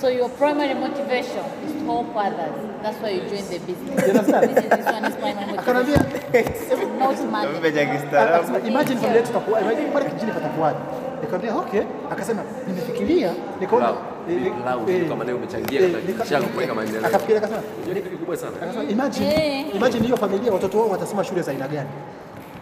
So 0.00 0.08
your 0.08 0.28
primary 0.30 0.74
motivation 0.74 1.44
is 1.66 1.72
to 1.72 1.84
help 1.84 2.14
others. 2.16 2.54
That's 2.82 2.98
why 3.02 3.10
you 3.10 3.20
join 3.30 3.42
the 3.50 3.58
business. 3.58 4.06
You 4.06 4.12
understand? 4.14 4.50
This 4.54 4.64
is 4.64 4.70
this 4.70 4.86
one 4.86 5.04
is 5.10 5.16
primary 5.16 5.52
motivation, 5.56 6.98
not 6.98 7.18
money. 7.30 7.58
Mpe 7.58 7.72
cha 7.72 7.84
kistaarabu. 7.86 8.34
Akasema, 8.34 8.58
imagine 8.68 8.96
familia 9.00 9.16
yetu 9.16 9.26
tutakuwa 9.26 9.60
imagine 9.60 9.88
pale 9.90 10.04
kijini 10.10 10.32
patakuwaje? 10.32 10.78
Nikamwambia 11.20 11.56
okay, 11.56 11.80
akasema 12.12 12.42
nimefikiria, 12.66 13.32
nikaona 13.60 13.88
eh, 14.30 14.46
eh, 14.46 14.52
Lau, 14.64 14.80
kama 15.08 15.24
nawe 15.24 15.36
umechangia 15.38 15.80
katika 15.80 15.98
nika- 15.98 16.06
kijiji 16.12 16.28
chako 16.30 16.46
kuweka 16.46 16.74
maendeleo. 16.74 17.06
Akafikiria 17.06 17.38
akasema, 17.42 17.62
kitu 17.94 18.10
kikubwa 18.10 18.36
sana. 18.36 18.52
akasema 18.62 18.84
imagine, 18.84 19.26
Eh. 19.34 19.76
imagine 19.76 20.04
hiyo 20.04 20.16
familia 20.16 20.52
watoto 20.52 20.78
wao 20.78 20.88
watasoma 20.88 21.24
shule 21.24 21.42
za 21.42 21.50
aina 21.52 21.68
gani? 21.68 21.88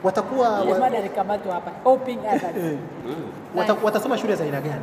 Watakuwa 0.03 0.49
wa, 0.61 0.79
Mada 0.79 0.99
alikamatwa 0.99 1.55
hapa 1.55 1.71
helping 1.91 2.19
others. 2.19 2.57
eh, 2.57 2.79
wata, 3.57 3.77
watasoma 3.85 4.19
shule 4.19 4.35
za 4.37 4.45
aina 4.45 4.61
gani? 4.61 4.81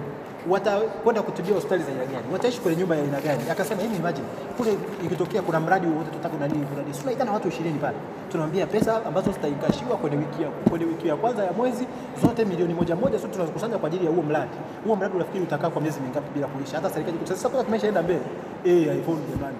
Watakwenda 0.49 1.21
kutibia 1.21 1.53
hospitali 1.53 1.83
za 1.83 1.89
aina 1.91 2.05
gani? 2.05 2.33
Wataishi 2.33 2.61
kwenye 2.61 2.77
nyumba 2.77 2.95
ya 2.95 3.03
aina 3.03 3.21
gani? 3.21 3.49
Akasema 3.51 3.81
hivi, 3.81 3.95
imagine 3.95 4.25
kule 4.57 4.77
ikitokea 5.05 5.41
kuna 5.41 5.59
mradi 5.59 5.87
wowote 5.87 6.09
tutaka 6.11 6.37
na 6.37 6.47
nini, 6.47 6.65
kuna 6.65 6.81
nini, 6.83 7.13
itana 7.13 7.31
watu 7.31 7.47
20 7.47 7.77
pale, 7.81 7.97
tunamwambia 8.31 8.65
pesa 8.65 9.05
ambazo 9.05 9.31
zitaikashiwa 9.31 9.97
kwenye 9.97 10.17
wiki 10.17 10.41
ya 10.43 10.49
kwenye 10.49 10.85
wiki 10.85 11.07
ya 11.07 11.15
kwanza 11.15 11.43
ya 11.43 11.51
mwezi 11.53 11.85
zote 12.25 12.45
milioni 12.45 12.73
moja 12.73 12.95
moja, 12.95 13.19
sio 13.19 13.27
tunazikusanya 13.29 13.77
kwa 13.77 13.87
ajili 13.89 14.05
ya 14.05 14.11
huo 14.11 14.23
mradi. 14.23 14.57
Huo 14.85 14.95
mradi 14.95 15.15
unafikiri 15.15 15.43
utakaa 15.43 15.69
kwa 15.69 15.81
miezi 15.81 15.99
mingapi 15.99 16.27
bila 16.33 16.47
kuisha? 16.47 16.75
Hata 16.77 16.89
serikali 16.89 17.17
sasa 17.23 17.49
kwa 17.49 17.63
tumeshaenda 17.63 18.01
mbele, 18.03 18.21
eh, 18.65 18.97
iPhone 18.97 19.19
jamani 19.35 19.57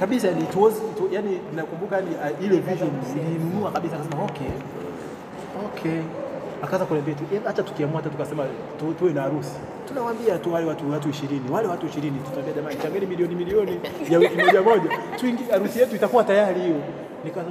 kabisa 0.00 0.28
yani 0.28 0.42
it 0.42 0.56
was 0.56 0.74
it, 0.74 1.12
yani 1.12 1.38
nakumbuka 1.56 1.96
yani 1.96 2.10
uh, 2.10 2.44
ile 2.44 2.56
vision 2.58 2.90
nilinunua 3.14 3.70
kabisa 3.70 3.98
nasema 3.98 4.24
okay 4.24 4.52
okay 5.66 6.00
akaanza 6.62 6.86
kuniambia 6.86 7.14
tu 7.14 7.24
"Eh, 7.34 7.40
hata 7.44 7.62
tukiamua 7.62 7.96
hata 7.96 8.10
tukasema 8.10 8.44
tu, 8.78 8.94
tuwe 8.98 9.12
na 9.12 9.22
harusi. 9.22 9.50
Tunawaambia 9.88 10.38
tu 10.38 10.52
wale 10.52 10.66
watu 10.66 10.90
watu 10.92 11.08
20 11.08 11.50
wale 11.50 11.68
watu 11.68 11.86
20 11.86 12.18
tutaambia 12.24 12.52
jamani 12.54 12.76
changeni 12.76 13.06
milioni 13.06 13.34
milioni 13.34 13.80
ya 14.10 14.18
wiki 14.18 14.36
moja 14.36 14.62
moja 14.62 14.98
tuingie 15.20 15.46
harusi 15.50 15.78
yetu 15.80 15.96
itakuwa 15.96 16.24
tayari 16.24 16.60
hiyo. 16.60 16.76
Nikaanza 17.24 17.50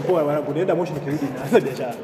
mpoa 0.00 0.22
wanangu 0.22 0.52
nienda 0.52 0.74
Moshi 0.74 0.92
nikirudi 0.92 1.26
naanza 1.38 1.60
biashara. 1.60 1.94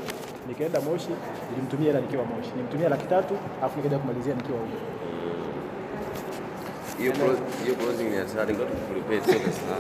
Nikaenda 0.49 0.81
Moshi 0.81 1.09
nilimtumia 1.51 1.87
hela 1.87 2.01
nikiwa 2.01 2.25
Moshi. 2.25 2.51
Nilimtumia 2.51 2.89
laki 2.89 3.07
tatu 3.07 3.35
afu 3.63 3.77
nikaja 3.77 3.99
kumalizia 3.99 4.35
nikiwa 4.35 4.59
huko. 4.59 4.73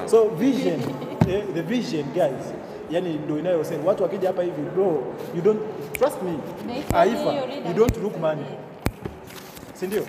So 0.06 0.28
vision, 0.28 0.80
eh, 1.28 1.42
the 1.54 1.62
vision 1.62 2.04
guys, 2.14 2.44
yani 2.90 3.14
ndio 3.24 3.38
inayosema 3.38 3.84
watu 3.88 4.02
wakija 4.02 4.28
hapa 4.28 4.42
hivi 4.42 4.62
bro, 4.74 5.02
you 5.36 5.42
don't 5.42 5.60
trust 5.92 6.22
me. 6.22 6.32
Aifa, 6.94 7.32
you 7.68 7.74
don't 7.74 7.96
look 8.02 8.16
money. 8.20 8.44
Si 9.74 9.86
ndio? 9.86 10.02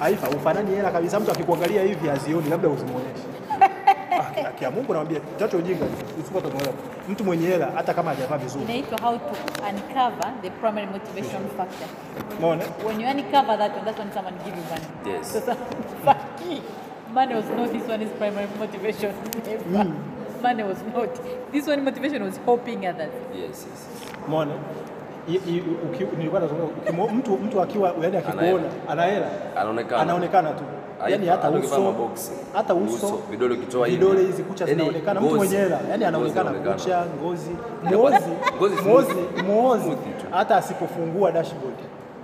Aifa 0.00 0.28
ufanani 0.28 0.76
hela 0.76 0.90
kabisa, 0.90 1.20
mtu 1.20 1.30
akikuangalia 1.30 1.82
hivi 1.82 2.10
azioni, 2.10 2.50
labda 2.50 2.68
usimuoneshe. 2.68 3.24
Akia 4.30 4.50
Kia 4.50 4.70
Mungu 4.70 4.92
namwambia 4.92 5.20
chacho 5.38 5.56
ujinga, 5.58 5.84
usipata 6.20 6.48
kumwona 6.48 6.72
mtu 7.08 7.24
mwenye 7.24 7.46
hela 7.46 7.70
hata 7.74 7.94
kama 7.94 8.10
hajavaa 8.10 8.38
vizuri. 8.38 8.64
Inaitwa 8.64 8.98
how 9.00 9.18
to 9.18 9.34
uncover 9.70 10.32
the 10.42 10.50
primary 10.50 10.86
motivation 10.86 11.42
factor. 11.56 11.88
Umeona? 12.38 12.64
When 12.86 13.00
you 13.00 13.08
uncover 13.08 13.58
that 13.58 13.72
one, 13.76 13.84
that's 13.84 13.98
when 13.98 14.12
someone 14.12 14.36
give 14.44 14.56
you 14.56 14.64
money. 14.70 15.16
Yes. 15.18 15.32
Sasa 15.32 15.56
money 17.14 17.34
was 17.34 17.44
not 17.56 17.72
this 17.72 17.88
one 17.88 18.02
is 18.04 18.10
primary 18.18 18.48
motivation. 18.58 19.12
Never. 19.70 20.13
Money 20.44 20.62
was 20.62 20.82
not. 20.94 21.12
This 21.52 21.66
one 21.66 21.82
motivation 21.84 22.22
was 22.22 22.36
helping 22.44 22.86
others. 22.86 23.12
Yes, 23.34 23.66
yes. 23.70 23.80
Nilikuwa 26.18 26.40
nazungumza 26.40 27.14
mtu 27.14 27.36
mtu 27.38 27.60
akiwa 27.62 27.94
yani 28.02 28.16
akikuona 28.16 28.62
ana 28.88 29.02
hela 29.04 29.26
Anaonekana. 29.56 30.02
anaonekana 30.02 30.50
tu. 30.52 30.64
Yani 31.08 31.26
hata 31.26 31.50
uso 31.50 31.94
hata 32.54 32.74
uso 32.74 33.18
vidole 33.30 33.54
ukitoa 33.54 33.86
hivi. 33.86 33.98
vidole 34.04 34.22
hizi 34.26 34.42
kucha 34.42 34.66
zinaonekana 34.66 35.20
mtu 35.20 35.34
mwenye 35.34 35.56
hela 35.56 35.80
yani 35.90 36.04
anaonekana 36.04 36.50
kucha 36.50 37.04
ngozi 37.22 37.50
ngozi 37.92 38.24
mozi 38.82 39.14
ngozi 39.44 39.90
tu. 39.90 40.26
hata 40.30 40.56
asipofungua 40.56 41.32
dashboard 41.32 41.76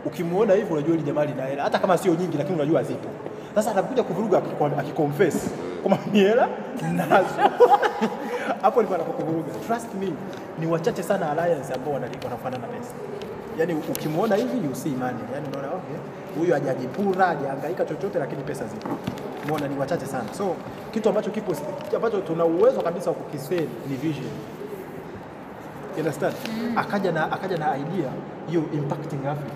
ukimuona 0.05 0.55
hivyo 0.55 0.77
unajua 0.77 0.95
ile 0.95 1.03
jamaa 1.03 1.25
lina 1.25 1.43
hela 1.47 1.63
hata 1.63 1.79
kama 1.79 1.99
sio 1.99 2.15
nyingi 2.15 2.39
lakini 2.39 2.57
unajua 2.57 2.83
zipo 2.83 3.09
sasa 3.55 3.71
anakuja 3.71 4.03
kuvuruga 4.03 4.39
akikwa- 4.39 4.71
ni 6.83 6.97
nazo. 6.97 7.35
Hapo 8.63 8.81
ndipo 8.83 8.95
anapokuvuruga 8.95 9.53
trust 9.67 9.95
me 9.95 10.09
ni 10.59 10.67
wachache 10.67 11.03
sana 11.03 11.31
alliance 11.31 11.75
ambao 11.75 11.95
wanafanana 11.95 12.67
pesa 12.67 12.93
yani 13.59 13.75
ukimwona 13.75 14.37
hivi 14.37 14.57
you 14.67 14.75
see 14.75 14.93
yani 15.01 15.49
unaona 15.53 15.69
okay 15.69 15.97
huyu 16.39 16.53
hajajipura 16.53 17.27
hajahangaika 17.27 17.85
chochote 17.85 18.19
lakini 18.19 18.43
pesa 18.43 18.65
zipo. 18.67 18.89
Umeona 19.45 19.69
ni 19.69 19.79
wachache 19.79 20.07
sana. 20.07 20.35
So 20.35 20.57
kitu 20.91 21.09
ambacho 21.09 21.31
kipo 21.31 21.55
ambacho 21.97 22.21
tuna 22.21 22.45
uwezo 22.45 22.81
kabisa 22.81 23.11
wa 23.11 23.17
kukisave 23.17 23.69
ni 23.89 23.97
vision. 23.97 24.27
You 25.97 25.99
understand? 25.99 26.35
Akaja 26.77 27.13
na 27.13 27.33
akaja 27.33 27.57
na 27.57 27.77
idea 27.79 28.11
hiyo 28.49 28.63
impacting 28.75 29.27
Africa. 29.27 29.53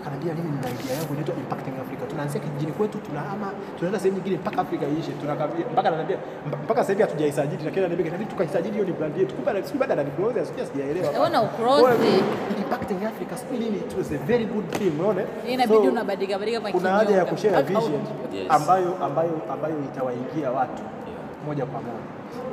Akaniambia 0.00 0.34
mimi 0.34 0.50
nina 0.56 0.70
idea 0.80 0.96
yangu 0.96 1.12
inaitwa 1.14 1.34
Impacting 1.34 1.74
Africa. 1.80 1.95
Tunaanzia 2.16 2.40
kijijini 2.40 2.72
kwetu, 2.72 2.98
tunahama, 2.98 3.50
tunaenda 3.76 3.98
sehemu 4.00 4.16
nyingine 4.16 4.36
mpaka 4.36 4.58
Afrika 4.62 4.86
iishe. 4.86 5.12
Tunakavia 5.20 5.66
mpaka 5.72 5.88
ananiambia 5.88 6.16
mpaka 6.64 6.80
sasa 6.80 6.92
hivi 6.92 7.02
hatujaisajili, 7.02 7.64
lakini 7.64 7.80
ananiambia 7.84 8.06
inabidi 8.06 8.30
tukaisajili 8.30 8.72
hiyo 8.72 8.84
ni 8.84 8.92
brand 8.92 9.16
yetu. 9.16 9.34
Kumbe 9.34 9.50
ana- 9.50 9.62
sijui 9.62 9.78
baada 9.80 9.92
ananiklose, 9.92 10.44
sijui 10.44 10.66
sijaelewa. 10.66 11.10
Unaona. 11.10 11.48
Bora, 11.80 11.94
Impacting 12.58 13.04
Africa 13.10 13.34
sijui 13.40 13.58
nini, 13.64 13.76
it 13.78 13.92
was 13.98 14.12
a 14.12 14.18
very 14.26 14.44
good 14.44 14.68
thing, 14.70 14.92
unaona? 15.00 15.22
inabidi 15.48 15.88
unabadilika 15.88 16.38
badilika 16.38 16.60
kama 16.62 16.72
kuna 16.78 16.90
haja 16.90 17.16
ya 17.16 17.24
kushare 17.24 17.62
vision 17.62 18.00
ambayo 18.48 19.04
ambayo 19.04 19.30
ambayo 19.52 19.74
itawaingia 19.92 20.50
watu 20.50 20.82
moja 21.46 21.66
kwa 21.66 21.80
moja. 21.80 22.04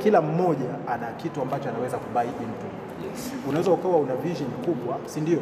Kila 0.04 0.22
mmoja 0.22 0.70
ana 0.88 1.08
kitu 1.12 1.42
ambacho 1.42 1.70
anaweza 1.70 1.98
kubuy 1.98 2.24
into. 2.24 2.68
Unaweza 3.50 3.72
ukawa 3.72 3.98
una 3.98 4.16
vision 4.16 4.50
kubwa, 4.66 4.98
si 5.06 5.22
ndio? 5.22 5.40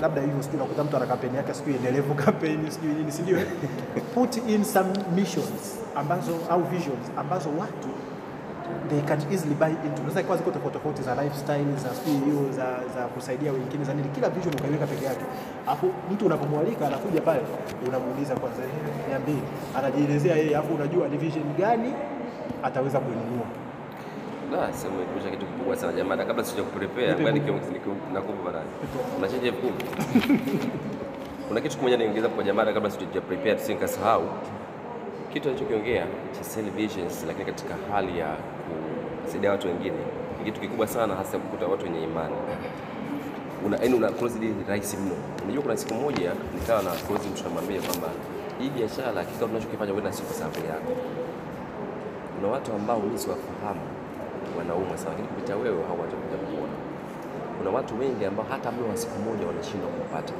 Labda 0.00 0.20
hivyo, 0.20 0.42
sijui 0.42 0.58
nakuta 0.58 0.84
mtu 0.84 0.96
ana 0.96 1.06
kampeni 1.06 1.36
yake, 1.36 1.54
sijui 1.54 1.74
endelevu 1.74 2.14
kampeni, 2.14 2.70
sijui 2.70 2.92
nini, 2.92 3.12
si 3.12 3.22
ndio? 3.22 3.38
Put 4.14 4.36
in 4.48 4.64
some 4.64 4.88
missions 5.14 5.78
ambazo 5.94 6.32
au 6.50 6.62
visions 6.62 7.04
ambazo 7.16 7.48
watu 7.58 7.88
they 8.88 9.00
can 9.02 9.18
easily 9.32 9.54
buy 9.54 9.70
into. 9.86 10.00
Unaweza 10.02 10.22
kuwa 10.22 10.36
ziko 10.36 10.50
tofauti 10.50 10.72
tofauti 10.78 11.02
za 11.02 11.14
lifestyle 11.22 11.72
za 11.84 11.90
sijui 11.94 12.20
hiyo 12.30 12.52
za, 12.52 12.66
za 12.94 13.02
kusaidia 13.14 13.52
wengine 13.52 13.84
za 13.84 13.94
nini, 13.94 14.08
kila 14.08 14.28
vision 14.28 14.54
ukaiweka 14.54 14.86
peke 14.86 15.04
yake, 15.04 15.24
alafu 15.66 15.86
mtu 16.12 16.26
unapomwalika 16.26 16.86
anakuja 16.86 17.20
pale, 17.20 17.40
unamuuliza 17.88 18.34
kwanza, 18.36 18.62
"Eh, 18.62 19.08
niambie, 19.08 19.42
anajielezea 19.78 20.36
yeye, 20.36 20.56
alafu 20.56 20.74
unajua 20.74 21.08
ni 21.08 21.16
vision 21.16 21.44
gani 21.58 21.92
ataweza 22.62 22.98
kuinunua. 23.00 23.46
Sema 24.50 24.94
kuja 25.14 25.30
kitu 25.30 25.46
kikubwa 25.46 25.76
sana 25.76 25.92
jamani, 25.92 26.24
kabla 26.24 26.44
sija 26.44 26.62
kuprepare, 26.62 27.12
ngoja 27.14 27.32
Mungu. 27.32 27.38
niki- 27.50 27.72
niki- 27.72 28.12
nakupa 28.14 28.42
baadaye. 28.44 28.64
Una 29.18 29.28
change 29.28 29.46
elfu 29.48 29.60
kumi. 29.60 30.40
Kuna 31.48 31.60
kitu 31.60 31.76
kimoja 31.78 31.96
niongeza 31.96 32.28
kwa 32.28 32.44
jamani, 32.44 32.74
kabla 32.74 32.90
sija 32.90 33.20
prepare 33.20 33.54
tusije 33.54 33.74
nikasahau 33.74 34.22
kitu 35.32 35.48
alichokiongea 35.48 36.06
cha 36.38 36.44
sell 36.44 36.70
visions, 36.70 37.24
lakini 37.26 37.44
katika 37.44 37.74
hali 37.92 38.18
ya 38.18 38.36
kusaidia 39.24 39.50
watu 39.50 39.66
wengine 39.68 39.96
ni 40.38 40.44
kitu 40.44 40.60
kikubwa 40.60 40.86
sana, 40.86 41.14
hasa 41.14 41.38
kukuta 41.38 41.66
watu 41.66 41.84
wenye 41.84 42.02
imani 42.04 42.34
una 43.66 43.76
yani 43.82 43.94
una 43.94 44.08
close 44.08 44.38
deal 44.38 44.54
rahisi 44.68 44.96
mno. 44.96 45.14
Unajua, 45.44 45.62
kuna 45.62 45.76
siku 45.76 45.94
moja 45.94 46.32
nikawa 46.54 46.82
na 46.82 46.90
close 46.90 47.28
mtu 47.28 47.44
namwambia 47.44 47.80
kwamba 47.80 48.08
hii 48.58 48.68
biashara 48.70 49.24
kikao 49.24 49.48
tunachokifanya 49.48 49.92
wewe 49.92 50.04
na 50.04 50.12
sio 50.12 50.24
kwa 50.24 50.34
sababu 50.34 50.56
yako. 50.66 50.92
Kuna 52.36 52.52
watu 52.52 52.72
ambao 52.72 53.00
mimi 53.00 53.18
siwafahamu 53.18 53.80
wanaumwa 54.58 54.96
sana, 54.98 55.10
lakini 55.10 55.28
kupitia 55.28 55.56
wewe 55.56 55.80
hao 55.88 55.96
watakuja 56.02 56.36
kuona. 56.46 56.76
Kuna 57.58 57.70
watu 57.70 57.98
wengi 58.00 58.24
ambao 58.24 58.46
hata 58.50 58.72
mlo 58.72 58.88
wa 58.88 58.96
siku 58.96 59.16
moja 59.26 59.46
wanashindwa 59.46 59.88
kupata, 59.90 60.32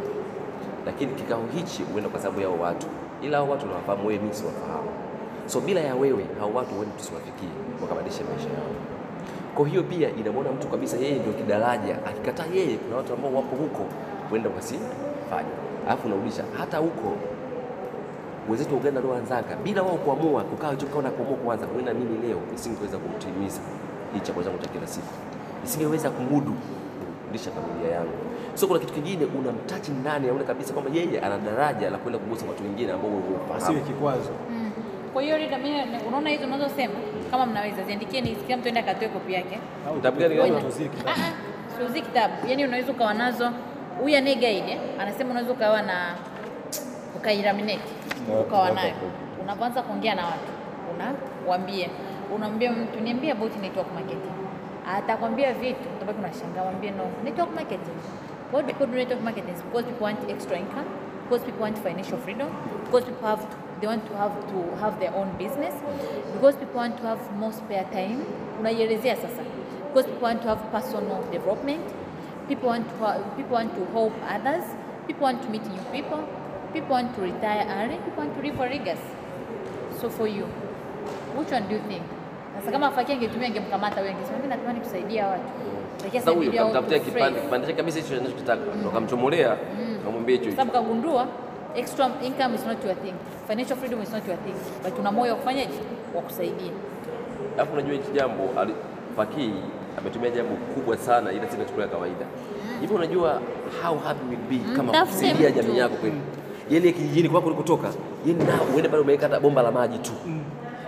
lakini 0.86 1.12
kikao 1.14 1.42
hichi 1.56 1.82
huenda 1.82 2.08
kwa 2.10 2.20
sababu 2.20 2.40
yao 2.40 2.56
watu, 2.60 2.86
ila 3.22 3.36
hao 3.38 3.48
watu 3.48 3.66
nawafahamu 3.66 4.06
wewe, 4.08 4.18
mimi 4.22 4.34
siwafahamu. 4.34 4.90
So 5.46 5.60
bila 5.60 5.80
ya 5.80 5.94
wewe 5.94 6.24
hao 6.40 6.50
watu 6.54 6.74
huenda 6.74 6.94
tusiwafikie 6.96 7.48
wakabadilisha 7.82 8.24
maisha 8.30 8.48
yao. 8.58 8.72
Kwa 9.54 9.68
hiyo 9.68 9.82
pia 9.82 10.08
inamwona 10.20 10.50
mtu 10.52 10.68
kabisa 10.68 10.96
yeye 10.96 11.18
ndio 11.18 11.32
kidaraja, 11.32 11.94
akikataa 12.06 12.46
yeye, 12.54 12.76
kuna 12.76 12.96
watu 12.96 13.12
ambao 13.12 13.34
wapo 13.34 13.56
huko 13.56 13.82
huenda 14.30 14.50
wasifanye, 14.56 15.52
alafu 15.86 16.06
unarudisha 16.06 16.44
hata 16.58 16.78
huko 16.78 17.12
wenzetu 18.48 18.74
wa 18.74 18.80
Uganda 18.80 19.00
walioanzaga 19.00 19.56
bila 19.64 19.82
wao 19.82 19.96
kuamua 19.96 20.42
kukaa 20.44 20.70
hicho 20.70 20.86
kikao 20.86 21.02
kuamua 21.02 21.36
kwanza, 21.36 21.66
huenda 21.66 21.94
mimi 21.94 22.28
leo 22.28 22.38
nisingeweza 22.52 22.98
kumtimiza 22.98 23.60
hii 24.14 24.20
chakula 24.20 24.44
changu 24.46 24.58
cha 24.58 24.68
kila 24.68 24.86
siku, 24.86 25.06
nisingeweza 25.62 26.10
kumudu 26.10 26.54
kulisha 27.26 27.50
familia 27.50 27.90
yangu. 27.96 28.12
So 28.54 28.66
kuna 28.66 28.78
kitu 28.80 28.92
kingine 28.92 29.24
unamtachi 29.38 29.90
ndani, 29.90 30.28
aone 30.28 30.44
kabisa 30.44 30.72
kwamba 30.72 30.90
yeye 30.94 31.20
ana 31.20 31.38
daraja 31.38 31.90
la 31.90 31.98
kwenda 31.98 32.18
kugusa 32.18 32.46
watu 32.48 32.62
wengine 32.62 32.92
ambao 32.92 33.10
Asiwe 33.56 33.80
kikwazo. 33.80 34.30
Mm. 34.50 34.70
Kwa 35.12 35.22
hiyo 35.22 35.36
Rita, 35.38 35.58
mimi 35.58 35.78
unaona 36.08 36.30
hizo 36.30 36.44
unazosema, 36.44 36.94
kama 37.30 37.46
mnaweza 37.46 37.82
ziandikieni, 37.84 38.30
kila 38.30 38.56
mtu 38.56 38.66
aende 38.66 38.80
akatoe 38.80 39.08
kopi 39.08 39.32
yake. 39.32 39.58
Kitabu 39.94 40.18
gani 40.18 40.60
Siuzii 40.60 40.88
kitabu. 40.88 41.08
Ah, 41.08 41.86
ah, 41.86 42.00
kitabu, 42.00 42.34
yaani 42.48 42.64
unaweza 42.64 42.92
ukawa 42.92 43.14
nazo. 43.14 43.50
Huyu 44.00 44.16
anaye 44.16 44.34
guide 44.34 44.78
anasema 45.00 45.30
unaweza 45.30 45.52
ukawa 45.52 45.82
na 45.82 46.14
ukairaminate 47.16 47.80
Na- 48.28 48.40
ukawa 48.40 48.70
nayo, 48.70 48.94
unapoanza 49.42 49.82
kuongea 49.82 50.14
na 50.14 50.24
watu 50.24 50.48
unawambia, 50.94 51.88
unamwambia 52.34 52.72
mtu 52.72 53.00
niambie 53.00 53.32
about 53.32 53.56
network 53.62 53.92
marketing, 53.94 54.32
atakwambia 54.96 55.52
vitu, 55.52 55.80
utabaki 55.96 56.18
unashangaa, 56.18 56.62
mwambie 56.62 56.90
no, 56.90 57.04
network 57.24 57.54
marketing. 57.54 57.98
What 58.52 58.66
people 58.66 58.86
do 58.86 58.96
network 58.96 59.22
marketing 59.22 59.54
because 59.68 59.84
people 59.86 60.04
want 60.04 60.30
extra 60.30 60.58
income, 60.58 60.88
because 61.24 61.44
people 61.44 61.62
want 61.62 61.78
financial 61.78 62.18
freedom, 62.18 62.48
because 62.84 63.04
people 63.06 63.26
have 63.28 63.42
to, 63.42 63.56
they 63.80 63.88
want 63.88 64.06
to 64.08 64.16
have 64.16 64.32
to 64.52 64.76
have 64.80 64.98
their 64.98 65.14
own 65.14 65.28
business, 65.38 65.74
because 66.32 66.56
people 66.56 66.80
want 66.80 66.96
to 66.96 67.02
have 67.02 67.20
more 67.36 67.52
spare 67.52 67.84
time. 67.92 68.24
Unaielezea 68.60 69.16
sasa, 69.16 69.42
because 69.88 70.06
people 70.06 70.28
want 70.28 70.42
to 70.42 70.48
have 70.48 70.62
personal 70.72 71.22
development, 71.32 71.84
people 72.48 72.68
want 72.68 72.88
to 72.88 73.24
people 73.36 73.54
want 73.56 73.74
to 73.74 73.84
help 73.92 74.12
others, 74.34 74.64
people 75.06 75.24
want 75.24 75.42
to 75.42 75.48
meet 75.50 75.62
new 75.66 75.82
people, 75.92 76.24
people 76.72 76.90
want 76.90 77.14
to 77.14 77.20
retire 77.22 77.66
early, 77.78 77.96
people 78.04 78.24
want 78.24 78.34
to 78.34 78.42
live 78.42 78.58
a 78.60 78.66
legacy. 78.66 79.12
So 80.00 80.08
for 80.08 80.26
you, 80.26 80.44
which 81.36 81.50
one 81.50 81.68
do 81.68 81.74
you 81.74 81.82
think? 81.88 82.02
Sasa 82.58 82.72
kama 82.72 82.90
Faki 82.90 83.12
angetumia 83.12 83.46
angemkamata 83.48 84.00
wewe 84.00 84.14
angesema 84.14 84.36
mimi 84.36 84.48
natamani 84.48 84.80
kusaidia 84.80 85.26
watu. 85.26 85.42
Sasa 86.12 86.30
huyu 86.30 86.52
kamtafutia 86.52 86.98
kipande 86.98 87.40
kipande 87.40 87.66
chake 87.66 87.76
kabisa 87.76 87.98
hicho 88.00 88.14
anachokitaka, 88.16 88.62
ndo 88.80 88.90
kamchomolea, 88.90 89.56
kamwambia 90.04 90.32
hicho 90.36 90.44
hicho. 90.44 90.56
sababu 90.56 90.72
kagundua 90.72 91.26
extra 91.74 92.10
income 92.22 92.54
is 92.54 92.66
not 92.66 92.84
your 92.84 92.94
thing, 93.02 93.14
financial 93.48 93.76
freedom 93.78 94.02
is 94.02 94.12
not 94.12 94.28
your 94.28 94.36
thing, 94.44 94.54
but 94.84 94.98
una 94.98 95.12
moyo 95.12 95.32
wa 95.32 95.38
kufanyaje, 95.38 95.78
wa 96.14 96.22
kusaidia. 96.22 96.72
Alafu 97.54 97.72
unajua 97.72 97.92
hichi 97.92 98.10
jambo 98.14 98.42
Fakii 99.16 99.52
ametumia 99.98 100.30
jambo 100.30 100.54
kubwa 100.54 100.96
sana, 100.96 101.32
ila 101.32 101.42
sisi 101.42 101.52
tunachukulia 101.56 101.88
kawaida. 101.88 102.26
Hivi 102.80 102.94
unajua 102.94 103.40
how 103.82 103.98
happy 103.98 104.26
will 104.30 104.38
be 104.58 104.76
kama 104.76 105.04
kusaidia 105.06 105.50
jamii 105.50 105.78
yako 105.78 105.96
kweli. 105.96 106.20
Yeye 106.70 106.92
kijijini 106.92 107.28
kwako 107.28 107.46
ulikotoka, 107.46 107.88
yeye 108.26 108.38
na 108.44 108.62
uende 108.74 108.88
pale 108.88 109.02
umeweka 109.02 109.26
hata 109.28 109.40
bomba 109.40 109.62
la 109.62 109.70
maji 109.70 109.98
tu. 109.98 110.12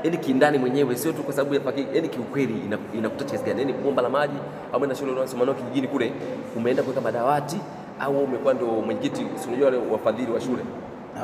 Yaani 0.05 0.19
kindani 0.19 0.59
mwenyewe 0.59 0.97
sio 0.97 1.13
tu 1.13 1.23
kwa 1.23 1.33
sababu 1.35 1.55
ya 1.55 1.61
Fakii, 1.61 1.87
yani 1.95 2.09
kiukweli 2.09 2.55
ina- 2.95 3.09
kiasi 3.11 3.45
gani? 3.45 3.61
Yani 3.61 3.73
bomba 3.73 4.03
la 4.03 4.09
maji 4.09 4.35
au 4.73 4.77
umeenda 4.77 4.97
shule 4.97 5.13
unasoma 5.13 5.45
nao 5.45 5.55
kijijini 5.55 5.89
kule, 5.89 6.13
umeenda 6.57 6.83
kuweka 6.83 7.01
madawati 7.01 7.57
au 8.01 8.19
umekuwa 8.25 8.55
ndio 8.55 8.67
mwenyekiti, 8.67 9.27
si 9.35 9.49
unajua 9.49 9.65
wale 9.67 9.79
wafadhili 9.93 10.33
wa 10.33 10.41
shule. 10.41 10.63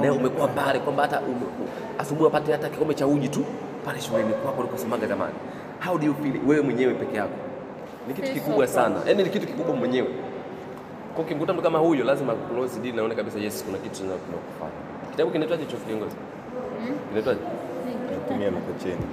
Na 0.00 0.12
umekuwa 0.12 0.48
pale 0.48 0.78
kwamba 0.78 1.02
hata 1.02 1.20
asubuhi 1.98 2.26
apate 2.26 2.52
hata 2.52 2.68
kikombe 2.68 2.94
cha 2.94 3.06
uji 3.06 3.28
tu 3.28 3.44
pale 3.84 4.00
shuleni 4.00 4.32
kwako 4.32 4.60
ulikosomaga 4.60 5.06
zamani. 5.06 5.34
How 5.86 5.98
do 5.98 6.06
you 6.06 6.14
feel 6.14 6.34
wewe 6.46 6.62
mwenyewe 6.62 6.94
peke 6.94 7.16
yako? 7.16 7.34
Ni 8.08 8.14
kitu 8.14 8.32
kikubwa 8.32 8.66
sana, 8.66 8.96
yani 9.06 9.22
ni 9.22 9.30
kitu 9.30 9.46
kikubwa 9.46 9.76
mwenyewe. 9.76 10.08
Kwa 11.14 11.24
ukimkuta 11.24 11.52
mtu 11.52 11.62
kama 11.62 11.78
huyo, 11.78 12.04
lazima 12.04 12.34
close 12.34 12.80
deal, 12.80 12.94
naona 12.96 13.14
kabisa 13.14 13.38
yes, 13.38 13.64
kuna 13.66 13.78
kitu 13.78 13.96
tunakufanya. 13.96 14.72
Kitabu 15.10 15.30
kinaitwaje 15.30 15.64
hicho 15.64 15.76
kiongozi? 15.76 16.16
Kinaitwaje? 17.08 17.40
Tumia 18.28 18.50
Mikocheni. 18.50 19.06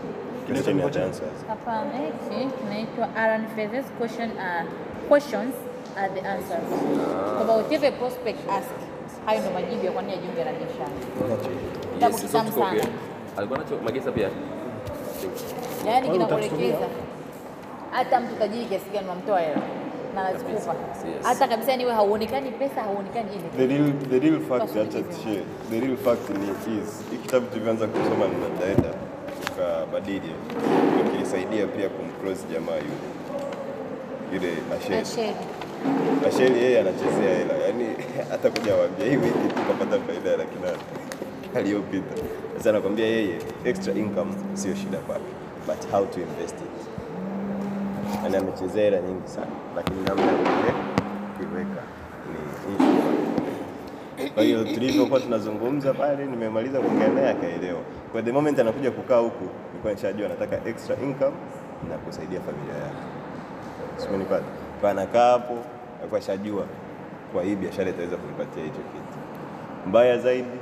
Question 0.48 0.80
and 0.82 0.96
answers. 0.98 1.44
Hapana, 1.48 1.92
hiki 1.98 2.48
kinaitwa 2.60 3.08
Aaron 3.16 3.46
Fezes 3.56 3.86
question 3.98 4.32
are 4.38 4.66
questions 5.08 5.54
are 5.98 6.10
the 6.10 6.22
answers. 6.28 6.68
Kwamba 7.36 7.54
whatever 7.56 7.88
a 7.88 7.92
prospect 7.92 8.40
ask, 8.50 8.70
hayo 9.26 9.42
ndo 9.42 9.52
majibu 9.52 9.86
ya 9.86 9.92
kwa 9.92 10.02
nini 10.02 10.14
ajiunge 10.14 10.44
na 10.44 10.52
biashara. 10.52 10.90
Kitabu 11.94 12.18
kitamu 12.18 12.52
sana. 12.52 12.84
Alikuwa 13.38 13.60
nacho 13.60 13.78
Magesa 13.84 14.12
pia. 14.12 14.30
Yaani 15.88 16.10
kinakuelekeza 16.10 16.88
hata 17.92 18.20
mtu 18.20 18.36
tajiri 18.36 18.66
kiasi 18.66 18.90
gani 18.94 19.06
unamtoa 19.06 19.40
hela 19.40 19.62
na 20.16 20.22
anazikupa. 20.28 20.76
Hata 21.24 21.48
kabisa 21.48 21.76
niwe 21.78 21.92
hauonekani 21.94 22.52
pesa, 22.52 22.82
hauonekani 22.82 23.30
ile. 23.36 23.68
The 23.68 23.76
real, 23.78 23.94
the 24.10 24.20
real 24.20 24.40
fact, 24.42 24.64
acha 24.78 25.02
zima. 25.02 25.42
The 25.70 25.80
real 25.80 25.98
fact 25.98 26.30
ni 26.30 26.48
is 26.80 27.10
hii 27.12 27.18
kitabu 27.18 27.46
tulivyoanza 27.48 27.88
kusoma 27.88 28.26
ni 28.28 28.36
dada 28.60 29.03
tukabadili, 29.64 30.32
kilisaidia 31.12 31.68
pia 31.68 31.90
kumclose 31.90 32.44
jamaa 32.54 32.76
yule 32.76 32.88
yule 34.34 34.54
Asheri. 34.78 35.36
Asheri. 36.28 36.58
Yeye 36.60 36.80
anachezea 36.80 37.36
hela, 37.38 37.54
yaani 37.54 37.86
hata 38.32 38.50
kuja 38.50 38.76
waambia 38.76 39.06
hii 39.06 39.16
wiki 39.18 39.48
tukapata 39.48 40.00
faida 40.08 40.30
ya 40.30 40.38
laki 40.38 40.56
nane 40.64 40.78
aliyopita. 41.58 42.16
Sasa 42.58 42.70
anakwambia 42.70 43.06
yeye 43.06 43.40
extra 43.66 43.94
income 43.94 44.32
sio 44.54 44.76
shida 44.76 44.98
kwake, 44.98 45.24
but 45.68 45.92
how 45.92 46.06
to 46.06 46.20
invest 46.22 46.56
it. 46.56 46.88
Yaani 48.24 48.36
amechezea 48.38 48.84
hela 48.84 49.02
nyingi 49.02 49.28
sana, 49.28 49.52
lakini 49.76 50.02
namna 50.04 50.24
ya 50.26 50.74
kuiweka 51.38 51.82
ni 52.30 52.76
issue. 52.76 53.03
Kwa 54.34 54.44
hiyo 54.44 54.64
tulivyokuwa 54.64 55.20
tunazungumza 55.20 55.94
pale, 55.94 56.26
nimemaliza 56.26 56.80
kuongea 56.80 57.08
naye 57.08 57.30
akaelewa. 57.30 57.80
Kwa 58.12 58.22
the 58.22 58.32
moment 58.32 58.60
anakuja 58.60 58.92
kukaa 58.92 59.18
huku, 59.18 59.44
nilikuwa 59.68 59.94
nishajua 59.94 60.26
anataka 60.26 60.70
extra 60.70 60.96
income 61.04 61.36
na 61.90 61.98
kusaidia 61.98 62.40
familia 62.42 62.74
yake. 62.84 63.04
Simenipata. 63.98 64.46
Kwa 64.82 64.92
anakaa 64.92 65.32
hapo, 65.32 65.58
alikuwa 66.00 66.22
shajua 66.22 66.66
kwa 67.34 67.44
hii 67.44 67.56
biashara 67.56 67.90
itaweza 67.90 68.18
kunipatia 68.18 68.64
hicho 68.64 68.76
kitu. 68.94 69.18
Mbaya 69.88 70.18
zaidi, 70.18 70.58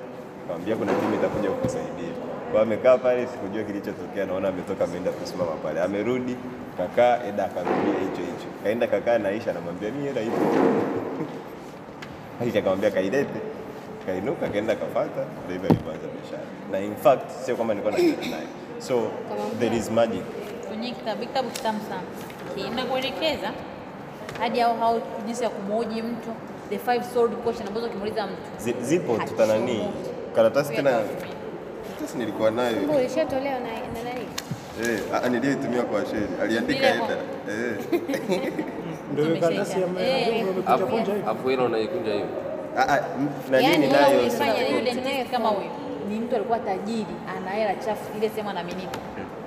akamwambia 0.45 0.75
kuna 0.75 0.93
timu 0.93 1.15
itakuja 1.15 1.49
kukusaidia. 1.49 2.11
Amekaa 2.61 2.97
pale, 2.97 3.27
sikujua 3.27 3.63
kilichotokea, 3.63 4.25
naona 4.25 4.47
ametoka 4.47 4.83
ameenda 4.83 5.11
kusimama 5.11 5.51
pale, 5.51 5.81
amerudi 5.81 6.35
kakaa, 6.77 7.19
Eda 7.27 7.45
akarudia 7.45 7.99
hicho 7.99 8.21
hicho, 8.21 8.47
kaenda 8.63 8.87
kakaa 8.87 9.17
naisha, 9.17 9.29
Aisha, 9.39 9.51
anamwambia 9.51 9.91
mimi 9.91 10.07
hela 10.07 10.21
ipo. 10.21 10.37
Akamwambia 12.59 12.91
kailete, 12.91 13.39
kainuka, 14.05 14.47
kaenda 14.49 14.75
kafata, 14.75 15.25
ndio 15.45 15.53
hivyo 15.55 15.69
alivyoanza 15.69 16.07
biashara. 16.07 16.43
Na 16.71 16.79
in 16.79 16.95
fact 16.95 17.29
sio 17.45 17.55
kwamba 17.55 17.73
nilikuwa 17.73 17.97
naenda 17.99 18.27
naye, 18.27 18.47
so 18.79 19.01
there 19.59 19.77
is 19.77 19.91
magic. 19.91 20.21
Kwenye 20.67 20.91
kitabu 20.91 21.21
kitabu 21.21 21.49
kitamu 21.49 21.79
sana. 21.89 22.01
Kina 22.55 22.85
kuelekeza 22.85 23.51
hadi 24.39 24.59
hao 24.59 24.75
hao 24.77 25.01
jinsi 25.25 25.43
ya 25.43 25.49
kumhoji 25.49 26.01
mtu 26.01 26.29
the 26.69 26.77
five 26.79 27.03
sword 27.13 27.31
question 27.43 27.67
ambazo 27.67 27.85
ukimuuliza 27.87 28.27
mtu. 28.27 28.73
Zipo 28.81 29.17
tutanani 29.17 29.87
karatasi 30.35 30.73
tena 30.75 30.91
karatasi 30.91 32.17
nilikuwa 32.17 32.51
nayo. 32.51 32.77
Ulishatolewa 32.97 33.59
na 33.59 33.67
na 33.67 34.03
nani? 34.03 34.25
eh, 35.25 35.31
niliyoitumia 35.31 35.83
kwa 35.83 36.05
sheri. 36.05 36.27
Aliandika 36.43 36.89
Eda 36.89 37.17
eh. 37.49 37.77
Ndio 39.13 39.25
karatasi 39.41 39.81
ya 39.81 39.87
Eh, 40.07 40.45
afu 41.27 41.47
hilo 41.49 41.65
unaikunja 41.65 42.13
hiyo. 42.13 42.25
Ah, 42.77 42.87
ah, 42.89 42.99
Yaani 43.61 43.87
kama 45.31 45.49
huyo 45.49 45.69
ni 46.09 46.19
mtu 46.19 46.35
alikuwa 46.35 46.59
tajiri, 46.59 47.15
ana 47.37 47.51
hela 47.51 47.75
chafu 47.75 48.17
ile 48.17 48.29
sehemu 48.29 48.49
anaaminika, 48.49 48.97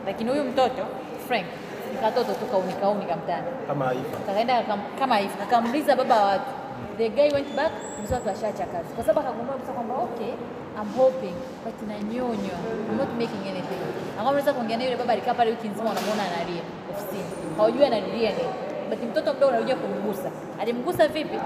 lakini 0.06 0.30
huyu 0.30 0.44
mtoto 0.44 0.82
Frank 1.28 1.46
ni 1.92 1.98
katoto 2.00 2.32
tu 2.34 2.46
kauni 2.80 3.04
kamtani 3.04 3.46
kama 3.66 3.90
hivyo. 3.90 4.10
kakaenda 4.26 4.64
kama 4.98 5.16
hivi 5.16 5.32
akamuliza 5.42 5.96
baba 5.96 6.16
wa 6.16 6.24
watu 6.24 6.50
the 6.98 7.08
guy 7.08 7.28
went 7.34 7.50
back 7.56 7.72
mzee 8.02 8.14
ashaacha 8.16 8.66
kazi. 8.66 8.88
Kwa 8.94 9.04
sababu 9.04 9.20
akagundua 9.20 9.54
kabisa 9.54 9.72
kwamba 9.72 9.94
okay 9.94 10.32
I'm 10.80 10.90
hoping 10.96 11.34
but 11.64 11.76
nanyonywa 11.88 12.58
I'm 12.90 12.96
not 12.98 13.08
making 13.18 13.42
anything. 13.50 13.80
Akamweza 14.20 14.52
kuongea 14.52 14.76
na 14.76 14.84
yule 14.84 14.96
baba 14.96 15.12
alikaa 15.12 15.34
pale 15.34 15.50
wiki 15.50 15.68
nzima 15.68 15.90
anamuona 15.90 16.22
analia 16.22 16.62
ofisini. 16.92 17.24
Hawajui 17.56 17.84
analilia 17.84 18.30
nini. 18.30 18.54
But 18.90 19.02
mtoto 19.10 19.34
mdogo 19.34 19.52
anakuja 19.52 19.76
kumgusa. 19.76 20.30
Alimgusa 20.60 21.08
vipi 21.08 21.38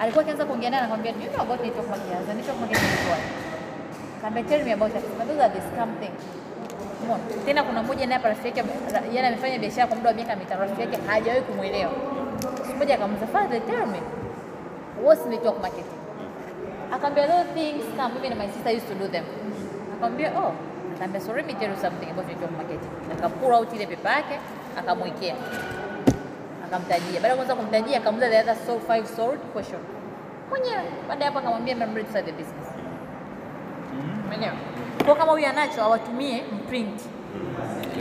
alikuwa 0.00 0.22
akianza 0.24 0.44
kuongea 0.44 0.70
naye 0.70 0.80
anakwambia 0.82 1.12
you 1.12 1.30
know 1.30 1.42
about 1.42 1.60
network 1.62 1.88
marketing 1.90 2.26
na 2.28 2.34
network 2.34 2.60
marketing 2.60 2.82
ni 3.04 3.10
what 3.10 3.20
Kaambia 4.20 4.44
tell 4.44 4.64
me 4.64 4.72
about 4.72 4.90
it. 4.92 4.96
Akasema, 5.00 5.24
those 5.24 5.40
are 5.40 5.48
the 5.54 5.60
scam 5.72 5.90
thing. 6.00 6.12
Umeona? 7.02 7.22
Tena 7.44 7.62
kuna 7.64 7.82
mmoja 7.82 8.06
naye 8.06 8.20
rafiki 8.22 8.58
yake 8.58 8.70
yeye 9.12 9.26
amefanya 9.28 9.58
biashara 9.58 9.86
kwa 9.86 9.96
muda 9.96 10.08
wa 10.10 10.14
miaka 10.16 10.36
mitano, 10.36 10.60
rafiki 10.60 10.80
yake 10.80 10.98
hajawahi 11.06 11.42
kumwelewa. 11.42 11.92
Siku 12.66 12.78
moja 12.78 12.94
"Father, 13.26 13.66
tell 13.66 13.86
me, 13.86 14.00
what's 15.04 15.26
network 15.26 15.60
marketing?" 15.62 15.98
Akaambia, 16.92 17.26
those 17.28 17.48
things 17.54 17.84
mimi 18.14 18.28
na 18.28 18.34
my 18.34 18.48
sister 18.52 18.72
used 18.76 18.88
to 18.88 18.94
do 18.94 19.08
them. 19.08 19.24
Akamwambia, 19.92 20.32
"Oh." 20.38 20.52
akaambia, 20.96 21.20
"So 21.20 21.32
let 21.32 21.46
me 21.46 21.54
tell 21.54 21.70
you 21.70 21.76
something 21.76 22.10
about 22.10 22.28
network 22.28 22.52
marketing." 22.56 22.90
Akapura 23.18 23.56
out 23.56 23.72
ile 23.72 23.86
pepa 23.86 24.10
yake, 24.10 24.36
akamwekea. 24.78 25.34
Akamtajia. 26.70 27.14
Baada 27.20 27.28
ya 27.28 27.36
kwanza 27.36 27.54
kumtajia, 27.54 27.98
akamuuliza 27.98 28.30
the 28.30 28.40
other 28.40 28.56
so 28.66 28.80
five 28.80 29.06
sold 29.16 29.38
question. 29.52 29.80
Mwenyewe. 30.50 30.82
Baada 31.08 31.24
hapo 31.24 31.38
akamwambia, 31.38 31.74
"I'm 31.76 31.94
ready 31.94 32.08
to 32.08 32.12
the 32.22 32.32
business." 32.32 32.68
Umeelewa? 34.26 34.52
Kwa 35.06 35.16
kama 35.16 35.32
huyu 35.32 35.46
anacho 35.46 35.82
awatumie 35.82 36.42
mprint. 36.54 37.00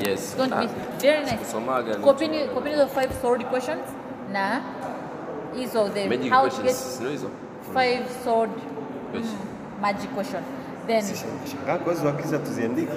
Yes. 0.07 0.20
It's 0.20 0.38
going 0.38 0.49
to 0.49 0.55
be 0.55 0.65
Ah, 0.65 0.99
very 1.01 1.20
nice. 1.26 1.97
Kopini 2.03 2.47
kopini 2.47 2.76
hizo 2.76 2.88
five 2.88 3.09
sold 3.22 3.45
questions 3.45 3.86
na 4.32 4.61
hizo 5.55 5.89
the 5.89 6.09
Magic 6.09 6.32
how 6.34 6.49
to 6.49 6.61
get 6.61 6.76
hizo? 7.11 7.30
five 7.74 8.03
sold 8.24 8.49
Question. 9.11 9.38
magic 9.82 10.09
question. 10.15 10.43
Then 10.88 11.03
Shangaa 11.51 11.78
kozi 11.78 12.05
wakiza 12.05 12.39
tuziandiki 12.39 12.91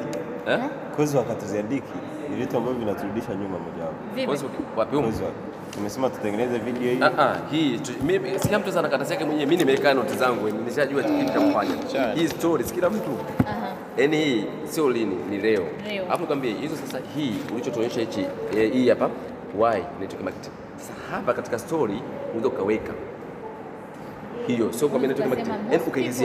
Eh? 0.49 0.61
kozi 0.97 1.17
wakatuziandiki 1.17 1.93
ni 2.31 2.37
vitu 2.37 2.57
ambavyo 2.57 2.81
vinaturudisha 2.81 3.35
nyuma 3.35 3.59
mojawapo. 3.59 4.27
Kozi 4.27 4.45
wapi 4.77 4.97
huko? 4.97 5.07
Kozi 5.09 5.23
wa- 5.23 5.31
tumesema 5.75 6.11
tutengeneze 6.11 6.59
video 6.59 6.93
hii 6.93 6.99
Ah 7.03 7.11
ah, 7.19 7.37
hii 7.51 7.81
mimi 8.03 8.39
si 8.39 8.57
mtu 8.57 8.79
ana 8.79 8.89
karatasi 8.89 9.13
yake 9.13 9.25
mwenyewe. 9.25 9.47
Mimi 9.47 9.57
nimeweka 9.57 9.95
notes 9.95 10.17
zangu, 10.19 10.49
nishajua 10.51 11.03
kitu 11.03 11.33
cha 11.33 11.41
kufanya. 11.41 12.15
Hii 12.15 12.29
story 12.29 12.65
kila 12.65 12.91
mtu. 12.91 13.11
Aha. 13.47 13.73
Yaani 13.97 14.17
hii 14.17 14.45
sio 14.65 14.91
lini, 14.91 15.15
ni 15.31 15.39
leo. 15.39 15.65
Hapo 16.09 16.21
nikwambie 16.21 16.53
hizo 16.55 16.77
sasa 16.77 16.99
hii 17.17 17.35
ulichotuonyesha 17.53 18.01
hichi 18.01 18.27
eh, 18.57 18.73
hii 18.73 18.89
hapa 18.89 19.11
why 19.59 19.83
network 20.01 20.25
marketing. 20.25 20.53
Sasa 20.77 20.93
hapa 21.11 21.35
katika 21.35 21.59
story 21.59 22.03
unaweza 22.29 22.49
ukaweka 22.49 22.93
hiyo 24.47 24.73
sio 24.73 24.89
kwa 24.89 24.99
network 25.01 25.29
marketing. 25.29 25.55
Yaani 25.95 26.09
is. 26.09 26.23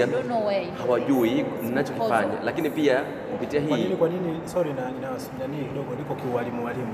hawajui 0.77 1.45
ninachokifanya, 1.63 2.33
lakini 2.43 2.69
pia 2.69 3.01
kupitia 3.31 3.61
Kwa 3.61 3.77
nini 3.77 3.95
kwa 3.95 4.09
nini 4.09 4.39
sorry 4.45 4.73
na 4.73 4.91
ninawasimulia 4.91 5.47
kidogo 5.67 5.95
niko 5.95 6.15
kiwalimu 6.15 6.65
walimu. 6.65 6.93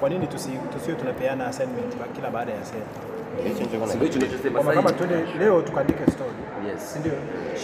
Kwa 0.00 0.08
nini 0.08 0.26
tusio 0.26 0.60
tusiwe 0.72 0.96
tunapeana 0.96 1.46
assignment 1.46 1.94
kila 2.16 2.30
baada 2.30 2.52
ya 2.52 2.58
ndio 2.58 4.08
ndio 4.08 4.62
sasa 4.62 4.72
kama 4.74 4.92
tuende 4.92 5.16
leo 5.38 5.62
tukaandike 5.62 6.10
story. 6.10 6.30
Yes. 6.68 6.96
Ndio? 7.00 7.12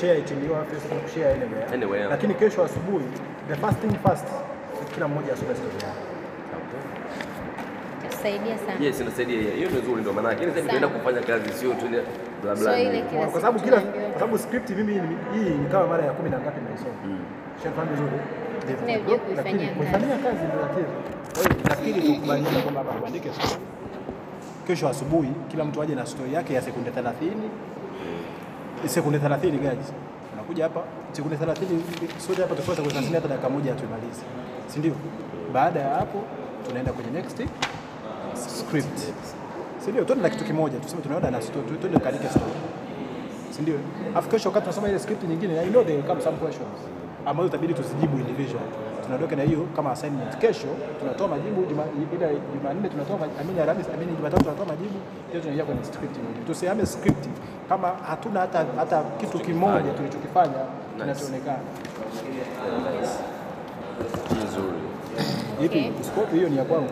Share 0.01 0.19
it 0.19 0.31
in 0.31 0.45
your 0.51 0.65
Facebook, 0.71 1.09
share 1.15 1.31
anywhere. 1.35 1.67
Anywhere. 1.75 2.05
Lakini 2.09 2.35
kesho 2.35 2.65
asubuhi 2.65 3.05
the 3.49 3.55
first 3.57 3.79
thing 3.81 3.95
first 4.09 4.25
kila 4.95 5.09
mmoja 5.09 5.33
asome 5.33 5.55
story 5.55 5.75
yake. 5.75 6.01
Itatusaidia 8.01 8.59
sana. 8.59 8.85
Yes, 8.85 9.01
inasaidia 9.01 9.41
hiyo. 9.41 9.53
Hiyo 9.55 9.69
ndio 9.69 9.81
nzuri 9.83 10.01
ndio 10.01 10.13
maana 10.13 10.29
yake. 10.29 10.45
Sasa 10.47 10.61
tunaenda 10.61 10.89
kufanya 10.89 11.21
kazi 11.23 11.49
sio 11.53 11.71
tu 11.75 11.87
bla 12.43 12.55
bla. 12.57 12.73
So 12.73 12.79
ile 12.79 13.03
kila 13.03 13.27
Kwa 13.27 13.41
sababu 13.41 13.61
kila 13.61 13.81
kwa 13.81 14.21
sababu 14.21 14.39
script 14.39 14.71
mimi 14.71 14.93
ni- 14.95 15.19
hii 15.35 15.51
ni 15.51 15.67
kama 15.73 15.87
mara 15.87 16.05
ya 16.05 16.13
10 16.13 16.31
na 16.31 16.39
ngapi 16.41 16.61
naisoma. 16.69 17.19
Shafahamu 17.63 17.91
vizuri. 17.91 18.19
Lakini 19.37 19.69
kuifanyia 19.69 20.17
kazi 20.25 20.43
ndio 20.49 20.61
tatizo. 20.67 20.95
Nafikiri 21.69 22.03
tukubaliane 22.03 22.63
kwamba 22.63 22.85
tuandike 23.01 23.33
story. 23.33 23.63
Kesho 24.67 24.89
asubuhi 24.89 25.29
kila 25.51 25.65
mtu 25.65 25.83
aje 25.83 25.95
na 25.95 26.07
story 26.07 26.35
yake 26.35 26.55
ya 26.55 26.63
sekunde 26.63 26.91
30. 26.91 27.13
Sekunde 28.89 29.19
30 29.19 29.51
guys. 29.51 29.93
Unakuja 30.35 30.65
hapa 30.65 30.81
sekunde 31.13 31.37
30 31.37 31.65
sote 32.27 32.43
hapa 32.43 32.55
kwa 32.55 32.75
30 32.75 33.15
hata 33.15 33.29
dakika 33.29 33.49
moja 33.49 33.75
tumalize. 33.75 34.23
Si 34.67 34.79
ndio? 34.79 34.93
Baada 35.53 35.81
ya 35.81 35.95
hapo 35.95 36.23
tunaenda 36.69 36.93
kwenye 36.93 37.11
next 37.11 37.43
script. 38.59 38.99
Si 39.85 39.91
ndio? 39.91 40.05
Tuende 40.05 40.23
na 40.23 40.31
kitu 40.31 40.45
kimoja, 40.45 40.79
tuseme 40.79 41.03
tunaenda 41.03 41.31
na 41.31 41.43
story, 41.43 41.67
tuende 41.81 41.99
kaandike 41.99 42.29
story. 42.29 42.53
Si 43.51 43.63
ndio? 43.63 43.79
Afu 44.15 44.29
kesho 44.29 44.49
wakati 44.49 44.65
tunasoma 44.65 44.89
ile 44.89 44.99
script 44.99 45.25
nyingine, 45.25 45.61
I 45.61 45.69
know 45.71 45.85
there 45.85 45.97
will 45.97 46.07
come 46.07 46.21
some 46.23 46.37
questions 46.37 46.79
ambazo 47.27 47.49
itabidi 47.49 47.75
tuzijibu 47.75 48.19
individual. 48.19 48.63
Tunaondoka 49.07 49.37
na 49.37 49.43
hiyo 49.43 49.67
kama 49.77 49.91
assignment. 49.93 50.37
Kesho 50.39 50.67
tunatoa 51.01 51.29
majibu, 51.29 51.61
ila 52.17 52.29
Jumanne 52.55 52.89
tunatoa 52.89 53.19
majibu, 53.19 53.41
amini 53.41 53.61
Alhamisi, 53.61 53.91
amini 53.95 54.13
Jumatatu 54.17 54.43
tunatoa 54.45 54.67
majibu, 54.67 54.95
kesho 55.29 55.41
tunaingia 55.41 55.65
kwenye 55.65 55.85
script. 55.85 56.17
Tusihame 56.47 56.87
script 56.87 57.25
kama 57.69 57.89
hatuna 58.09 58.41
hata 58.41 58.65
hata 58.77 59.03
kitu 59.21 59.39
kimoja 59.39 59.91
tulichokifanya 59.97 60.61
kinachoonekana. 60.99 61.59
nzuri. 64.45 64.79
Hivi 65.61 65.93
Okay. 66.19 66.37
hiyo 66.39 66.49
ni 66.49 66.57
ya 66.57 66.65
kwangu. 66.65 66.89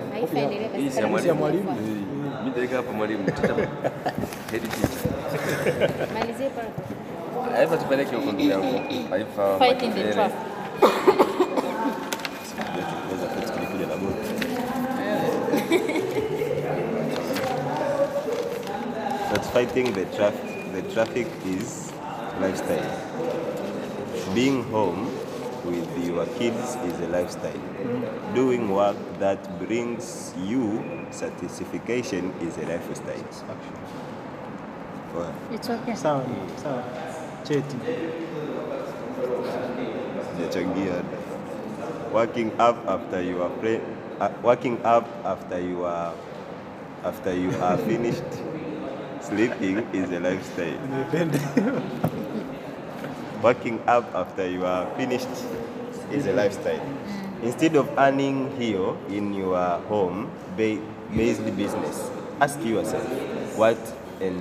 Si 1.23 1.29
ya 1.29 1.35
mwalimu. 1.35 1.71
Mimi 2.45 2.65
ndio 2.67 2.77
hapa 2.77 2.93
mwalimu. 2.93 3.25
Head 4.51 4.63
teacher. 4.63 5.91
Malizie 6.15 6.49
pale. 6.49 6.69
Haifa 7.57 7.77
tupeleke 7.77 8.17
huko 8.17 8.33
ndio. 8.33 8.51
yangu. 8.51 8.81
Haifa. 9.11 9.59
Fight 9.59 9.79
the 9.95 10.13
traffic. 10.13 10.39
fighting 19.55 19.93
the 19.93 20.05
traffic, 20.17 20.73
the 20.75 20.83
traffic 20.93 21.29
is 21.47 21.93
lifestyle. 22.41 22.91
Being 24.35 24.65
home 24.65 25.07
with 25.65 25.87
your 26.05 26.27
kids 26.35 26.75
is 26.83 26.99
a 26.99 27.07
lifestyle. 27.07 27.63
Doing 28.35 28.69
work 28.69 28.97
that 29.21 29.39
brings 29.61 30.35
you 30.43 30.83
satisfaction 31.13 32.35
is 32.43 32.59
a 32.59 32.67
lifestyle. 32.67 33.23
Wow. 35.15 35.33
It's 35.53 35.71
okay. 35.71 35.95
Sawa, 35.95 36.27
sawa. 36.59 36.83
Cheti. 37.47 37.79
Sijachangia. 40.35 40.99
Working 42.11 42.51
up 42.59 42.75
after 42.91 43.23
you 43.23 43.41
are 43.41 43.55
pre- 43.63 43.81
uh, 44.19 44.31
working 44.43 44.83
up 44.83 45.07
after 45.23 45.61
you 45.61 45.85
are 45.85 46.13
after 47.05 47.33
you 47.33 47.55
are 47.63 47.79
finished 47.79 48.27
sleeping 49.35 49.79
is 49.93 50.11
a 50.11 50.21
lifestyle. 50.21 50.79
Working 53.43 53.81
up 53.87 54.15
after 54.15 54.49
you 54.49 54.65
are 54.65 54.87
finished 54.97 55.29
is 56.13 56.27
a 56.27 56.33
lifestyle. 56.33 56.81
Instead 57.43 57.75
of 57.75 57.91
earning 57.99 58.55
here 58.57 58.95
in 59.11 59.35
your 59.35 59.59
home 59.91 60.31
ba- 60.57 60.81
based 61.11 61.45
business, 61.57 62.11
ask 62.41 62.63
yourself 62.63 63.03
what 63.59 63.77
and 64.21 64.41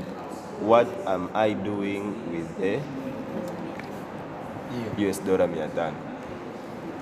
what 0.62 0.88
am 1.08 1.30
I 1.34 1.54
doing 1.54 2.14
with 2.32 2.48
the 2.62 2.80
US 5.10 5.18
dollar 5.20 5.48
500 5.48 5.94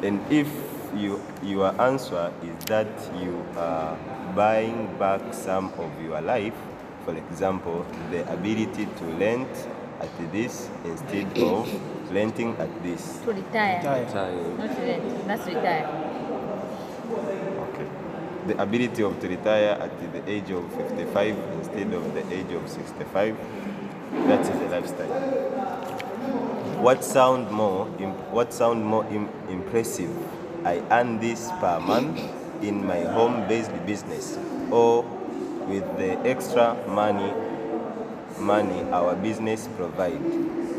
and 0.01 0.19
if 0.31 0.47
you, 0.95 1.21
your 1.43 1.79
answer 1.79 2.31
is 2.43 2.65
that 2.65 2.87
you 3.19 3.45
are 3.55 3.97
buying 4.35 4.97
back 4.97 5.21
some 5.33 5.71
of 5.77 5.91
your 6.01 6.19
life 6.21 6.55
for 7.05 7.15
example 7.15 7.85
the 8.11 8.21
ability 8.31 8.85
to 8.97 9.05
rent 9.19 9.49
at 10.01 10.09
this 10.31 10.69
instead 10.85 11.27
eh, 11.37 11.41
eh, 11.41 11.45
of 11.45 11.67
eh. 11.67 12.13
renting 12.13 12.55
at 12.57 12.69
this 12.83 13.19
To 13.25 13.31
retire. 13.33 13.79
Taya. 13.83 14.05
Time. 14.11 14.57
Not 14.57 14.77
rent. 14.77 15.27
That's 15.27 15.45
retire. 15.45 15.85
Okay. 17.69 17.87
The 18.47 18.61
ability 18.61 19.03
of 19.03 19.19
to 19.21 19.27
retire 19.27 19.77
at 19.79 19.91
the 20.13 20.29
age 20.29 20.49
of 20.51 20.65
55 20.73 21.37
instead 21.59 21.93
of 21.93 22.13
the 22.13 22.23
age 22.33 22.51
of 22.53 22.67
65. 22.67 23.37
That 24.27 24.41
is 24.41 24.49
a 24.49 24.69
lifestyle. 24.69 25.13
What 26.81 27.03
sound 27.03 27.51
more? 27.51 27.87
Im- 27.99 28.17
what 28.33 28.51
sound 28.53 28.83
more 28.83 29.05
Im- 29.13 29.29
impressive? 29.49 30.09
I 30.65 30.81
earn 30.89 31.19
this 31.19 31.49
per 31.59 31.79
month 31.79 32.19
in 32.61 32.85
my 32.85 33.01
home-based 33.01 33.71
business, 33.85 34.37
or 34.71 35.03
with 35.67 35.85
the 35.97 36.17
extra 36.27 36.75
money 36.87 37.31
money 38.39 38.81
our 38.91 39.15
business 39.15 39.67
provide, 39.77 40.21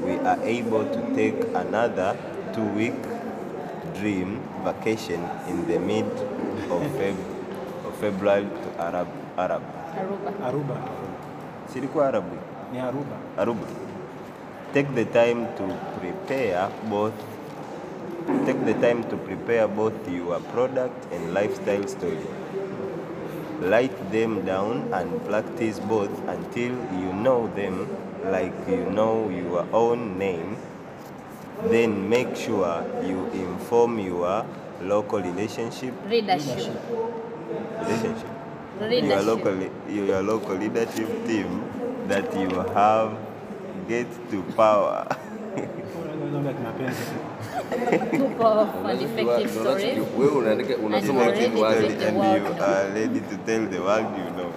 we 0.03 0.19
are 0.27 0.41
able 0.43 0.85
to 0.85 1.01
take 1.15 1.39
another 1.55 2.17
two-week 2.55 2.97
dream 3.95 4.41
vacation 4.65 5.23
in 5.49 5.67
the 5.69 5.79
mid 5.79 6.07
of, 6.73 6.83
Feb- 6.99 7.87
of 7.87 7.95
February 8.01 8.45
to 8.47 8.69
Arab 8.83 9.09
Arab. 9.39 9.63
Aruba. 9.93 10.31
Aruba. 10.49 10.77
Silikuwa 11.73 12.09
Arabu. 12.09 12.37
Ni 12.73 12.79
Aruba. 12.79 13.17
Aruba. 13.39 13.67
Take 14.73 14.95
the 14.95 15.05
time 15.05 15.47
to 15.57 15.65
prepare 16.01 16.69
both 16.89 17.13
take 18.47 18.65
the 18.65 18.75
time 18.75 19.05
to 19.11 19.17
prepare 19.17 19.69
both 19.69 19.95
your 20.11 20.41
product 20.55 21.13
and 21.13 21.35
lifestyle 21.35 21.87
story. 21.87 22.27
Write 23.63 23.95
them 24.11 24.45
down 24.45 24.91
and 24.93 25.25
practice 25.27 25.79
both 25.79 26.11
until 26.29 26.73
you 27.01 27.13
know 27.13 27.47
them 27.55 27.87
like 28.31 28.53
you 28.69 28.85
know 28.91 29.29
your 29.31 29.67
own 29.73 30.19
name. 30.19 30.57
Then 31.71 32.09
make 32.09 32.35
sure 32.35 32.85
you 33.05 33.27
inform 33.33 33.99
your 34.01 34.45
local 34.83 35.21
relationship 35.21 35.95
Leadership. 36.09 36.75
relationship 37.81 38.29
your 38.81 39.23
local 39.23 39.55
your 39.89 40.23
local 40.23 40.57
leadership 40.57 41.07
team 41.27 41.63
that 42.09 42.27
you 42.35 42.49
have 42.75 43.17
get 43.89 44.07
to 44.31 44.43
power 44.57 45.07
Unaweza 46.43 46.59
kimapenzi. 46.59 48.19
Two 48.19 48.29
powerful 48.43 48.87
and 48.91 49.03
effective 49.03 49.51
stories. 49.61 49.99
Wewe 50.19 50.31
unaandika 50.31 50.77
unasoma 50.77 51.23
And 51.23 51.35
kitu 51.35 51.57
you're 51.59 51.75
ready 51.81 51.95
to 51.95 52.09
and 52.09 52.17
world 52.19 52.43
you 52.43 52.55
know. 52.55 52.65
are 52.67 52.89
ready 52.95 53.21
to 53.21 53.37
tell 53.47 53.67
the 53.69 53.79
world 53.79 54.07
you 54.19 54.35
know 54.35 54.51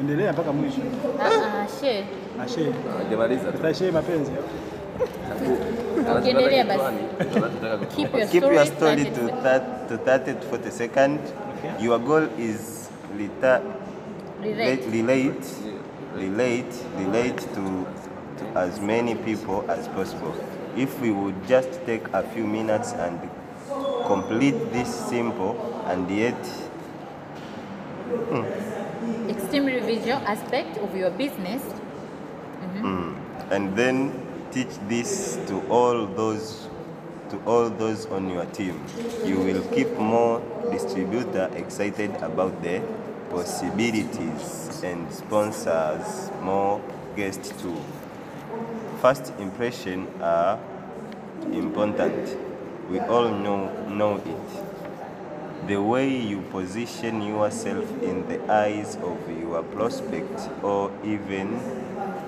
Endelea 0.00 0.32
mpaka 0.32 0.52
mwisho. 0.52 0.80
Ah, 1.20 1.24
ah, 1.26 1.80
share. 1.80 2.04
Ashe. 2.44 2.72
Hajamaliza 2.98 3.44
tu. 3.44 3.52
Tutashe 3.52 3.90
mapenzi. 3.90 4.32
Ukiendelea 6.18 6.64
basi. 6.64 6.82
Anachotaka 7.20 7.76
ku- 7.76 7.86
Keep 7.96 8.14
your 8.14 8.28
keep 8.28 8.42
your 8.42 8.66
story 8.66 9.04
to 9.04 9.20
with- 9.20 9.42
that 9.42 9.88
to 9.88 9.96
30 9.96 10.32
to 10.34 10.46
40 10.50 10.70
second 10.70 11.18
your 11.80 11.98
goal 11.98 12.28
is 12.38 12.88
reta- 13.18 13.60
Relate. 14.42 14.82
relate 14.92 15.46
relate 16.18 16.74
relate 16.98 17.40
to, 17.54 17.62
to 18.38 18.58
as 18.60 18.80
many 18.80 19.14
people 19.14 19.62
as 19.72 19.88
possible 19.88 20.32
if 20.76 20.98
we 21.00 21.10
would 21.10 21.46
just 21.46 21.84
take 21.86 22.06
a 22.12 22.22
few 22.22 22.46
minutes 22.46 22.92
and 22.92 23.20
complete 24.06 24.56
this 24.72 24.88
simple 25.08 25.56
and 25.86 26.10
yet 26.10 26.38
hmm, 28.30 28.44
Extremely 29.28 29.80
visual 29.80 30.18
aspect 30.26 30.78
of 30.78 30.94
your 30.96 31.10
business. 31.10 31.62
Mm-hmm. 31.62 32.80
Hmm, 32.80 33.52
and 33.52 33.76
then 33.76 34.12
teach 34.50 34.72
this 34.88 35.38
to 35.48 35.60
all 35.68 36.06
those 36.06 36.68
to 37.30 37.40
all 37.46 37.70
those 37.70 38.06
on 38.06 38.28
your 38.28 38.44
team. 38.46 38.80
You 39.24 39.38
will 39.40 39.62
keep 39.72 39.88
more 39.98 40.42
distributor 40.70 41.50
excited 41.56 42.10
about 42.20 42.62
the 42.62 42.82
possibilities 43.30 44.82
and 44.84 45.10
sponsors 45.12 46.30
more 46.42 46.80
guests 47.16 47.50
too 47.62 47.76
first 49.02 49.32
impression 49.40 50.06
are 50.22 50.58
important 51.52 52.38
we 52.88 53.00
all 53.00 53.28
know 53.28 53.66
know 53.88 54.16
it 54.16 55.66
the 55.66 55.76
way 55.76 56.08
you 56.08 56.40
position 56.50 57.20
yourself 57.22 57.84
in 58.02 58.26
the 58.28 58.38
eyes 58.52 58.96
of 59.02 59.18
your 59.40 59.62
prospect 59.64 60.48
or 60.62 60.90
even 61.04 61.54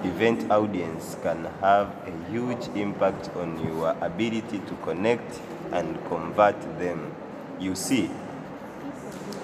event 0.05 0.51
audience 0.51 1.17
can 1.23 1.45
have 1.61 1.89
a 2.07 2.31
huge 2.31 2.69
impact 2.77 3.31
on 3.37 3.59
your 3.67 3.91
ability 4.01 4.59
to 4.61 4.75
connect 4.83 5.41
and 5.73 5.99
convert 6.09 6.61
them. 6.79 7.13
You 7.59 7.75
see, 7.75 8.11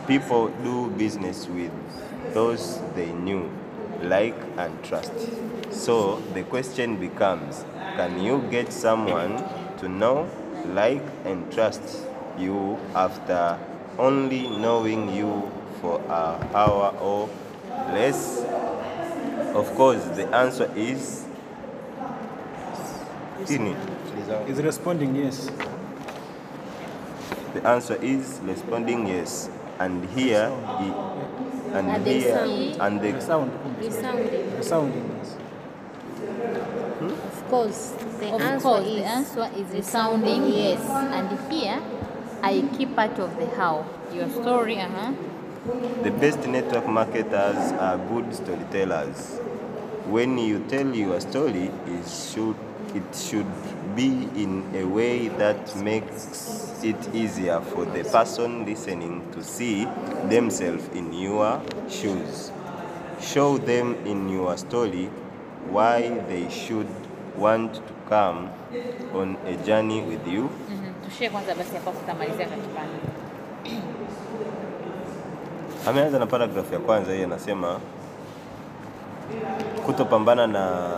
people 0.07 0.49
do 0.63 0.91
business 0.91 1.49
with 1.49 1.73
those 2.35 2.81
they 2.95 3.11
knew, 3.13 3.51
like, 4.03 4.37
and 4.59 4.83
trust. 4.85 5.13
So 5.71 6.17
the 6.35 6.43
question 6.45 6.97
becomes 6.97 7.65
can 7.97 8.19
you 8.23 8.43
get 8.51 8.73
someone 8.73 9.43
to 9.79 9.89
know, 9.89 10.29
like, 10.75 11.03
and 11.25 11.51
trust 11.53 11.83
you 12.39 12.79
after 12.95 13.59
only 13.99 14.49
knowing 14.49 15.13
you 15.15 15.51
for 15.81 16.01
an 16.01 16.49
hour 16.55 16.95
or 17.01 17.29
less? 17.93 18.43
Of 19.55 19.75
course, 19.75 20.05
the 20.17 20.29
answer 20.35 20.71
is 20.77 21.27
Tini. 23.47 23.75
Is 24.49 24.59
responding 24.63 25.17
yes. 25.17 25.51
The 27.55 27.67
answer 27.67 27.97
is 28.01 28.39
responding 28.45 29.07
yes. 29.07 29.49
And 29.79 30.05
here, 30.11 30.53
i- 30.79 30.95
and 31.75 31.89
And 31.91 32.05
the 32.05 32.13
here, 32.13 32.45
sound. 32.47 32.77
and 32.81 33.01
The 33.01 33.13
the 33.13 33.21
sound. 33.21 33.51
Resounding. 33.79 34.57
The 34.57 34.63
sounding 34.63 35.07
yes. 35.19 35.37
Of 37.01 37.40
course, 37.51 37.95
the 38.21 38.33
Of 38.33 38.41
answer 38.41 38.63
course, 38.63 38.87
is 38.87 38.95
the 38.95 39.05
answer 39.05 39.51
is 39.57 39.73
resounding 39.75 40.53
yes. 40.53 40.81
And 40.89 41.53
here, 41.53 41.83
I 42.43 42.63
keep 42.77 42.95
part 42.95 43.19
of 43.19 43.37
the 43.37 43.47
how. 43.57 43.85
Your 44.15 44.29
story, 44.29 44.79
uh-huh. 44.81 45.13
The 46.03 46.11
best 46.11 46.47
network 46.47 46.87
marketers 46.87 47.73
are 47.73 47.99
good 47.99 48.35
storytellers. 48.35 49.39
When 50.07 50.39
you 50.39 50.65
tell 50.69 50.95
your 50.95 51.21
story, 51.21 51.71
it 51.87 52.09
should, 52.09 52.57
it 52.95 53.15
should 53.15 53.53
be 53.95 54.29
in 54.35 54.65
a 54.75 54.85
way 54.85 55.29
that 55.29 55.77
makes 55.77 56.81
it 56.83 57.15
easier 57.15 57.61
for 57.61 57.85
the 57.85 58.05
person 58.05 58.65
listening 58.65 59.31
to 59.33 59.45
see 59.45 59.85
themselves 60.29 60.89
in 60.95 61.13
your 61.13 61.61
shoes. 61.91 62.51
Show 63.21 63.59
them 63.59 63.95
in 64.07 64.29
your 64.29 64.57
story 64.57 65.11
why 65.69 66.09
they 66.27 66.49
should 66.49 66.89
want 67.41 67.73
to 67.75 67.95
come 68.09 68.49
on 69.21 69.37
a 69.49 69.67
journey 69.67 70.01
with 70.03 70.27
you 70.35 70.43
Mhm. 70.43 70.93
Tushie 71.05 71.31
kwanza 71.31 71.55
basi 71.55 71.75
hapo 71.75 71.91
tutamalizia 71.91 72.47
katikati. 72.47 73.11
Ameanza 75.87 76.19
na 76.19 76.27
paragraph 76.27 76.73
ya 76.73 76.79
kwanza 76.79 77.13
hii 77.15 77.23
anasema 77.23 77.81
kutopambana 79.87 80.47
na 80.47 80.91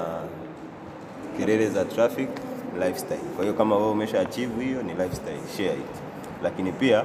kelele 1.38 1.68
za 1.68 1.84
traffic 1.84 2.28
lifestyle. 2.84 3.20
Kwa 3.36 3.45
hiyo 3.45 3.55
kama 3.55 3.76
wewe 3.76 3.90
umesha 3.90 4.20
achieve 4.20 4.64
hiyo 4.64 4.82
ni 4.82 4.93
lifestyle, 4.93 5.40
share 5.57 5.74
it. 5.78 5.97
Lakini 6.43 6.72
pia 6.72 7.05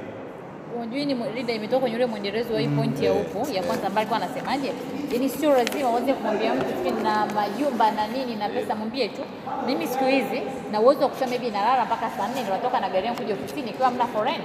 Unajua 0.76 1.04
ni 1.04 1.14
leader 1.34 1.56
imetoka 1.56 1.80
kwenye 1.80 1.96
ule 1.96 2.06
mwendelezo 2.06 2.54
wa 2.54 2.60
hii 2.60 2.68
point 2.68 3.02
ya 3.02 3.12
huko 3.12 3.50
ya 3.52 3.62
kwanza 3.62 3.86
ambayo 3.86 4.08
alikuwa 4.08 4.22
anasemaje? 4.22 4.72
Yaani 5.12 5.28
sio 5.28 5.52
lazima 5.52 5.90
uanze 5.90 6.12
kumwambia 6.14 6.54
mtu 6.54 7.02
na 7.02 7.26
majumba 7.26 7.90
na 7.90 8.06
nini 8.06 8.36
na 8.36 8.48
pesa, 8.48 8.74
mwambie 8.74 9.08
tu 9.08 9.22
mimi 9.66 9.86
siku 9.86 10.04
hizi 10.04 10.42
na 10.72 10.80
uwezo 10.80 11.00
wa 11.02 11.08
kusema 11.08 11.30
maybe 11.30 11.50
nalala 11.50 11.84
mpaka 11.84 12.10
saa 12.10 12.28
nne 12.28 12.40
ndio 12.42 12.54
natoka 12.54 12.80
na 12.80 12.88
gari 12.88 13.06
yangu 13.06 13.20
kuja 13.22 13.34
ofisini 13.34 13.70
ikiwa 13.70 13.90
mna 13.90 14.06
foreign. 14.06 14.40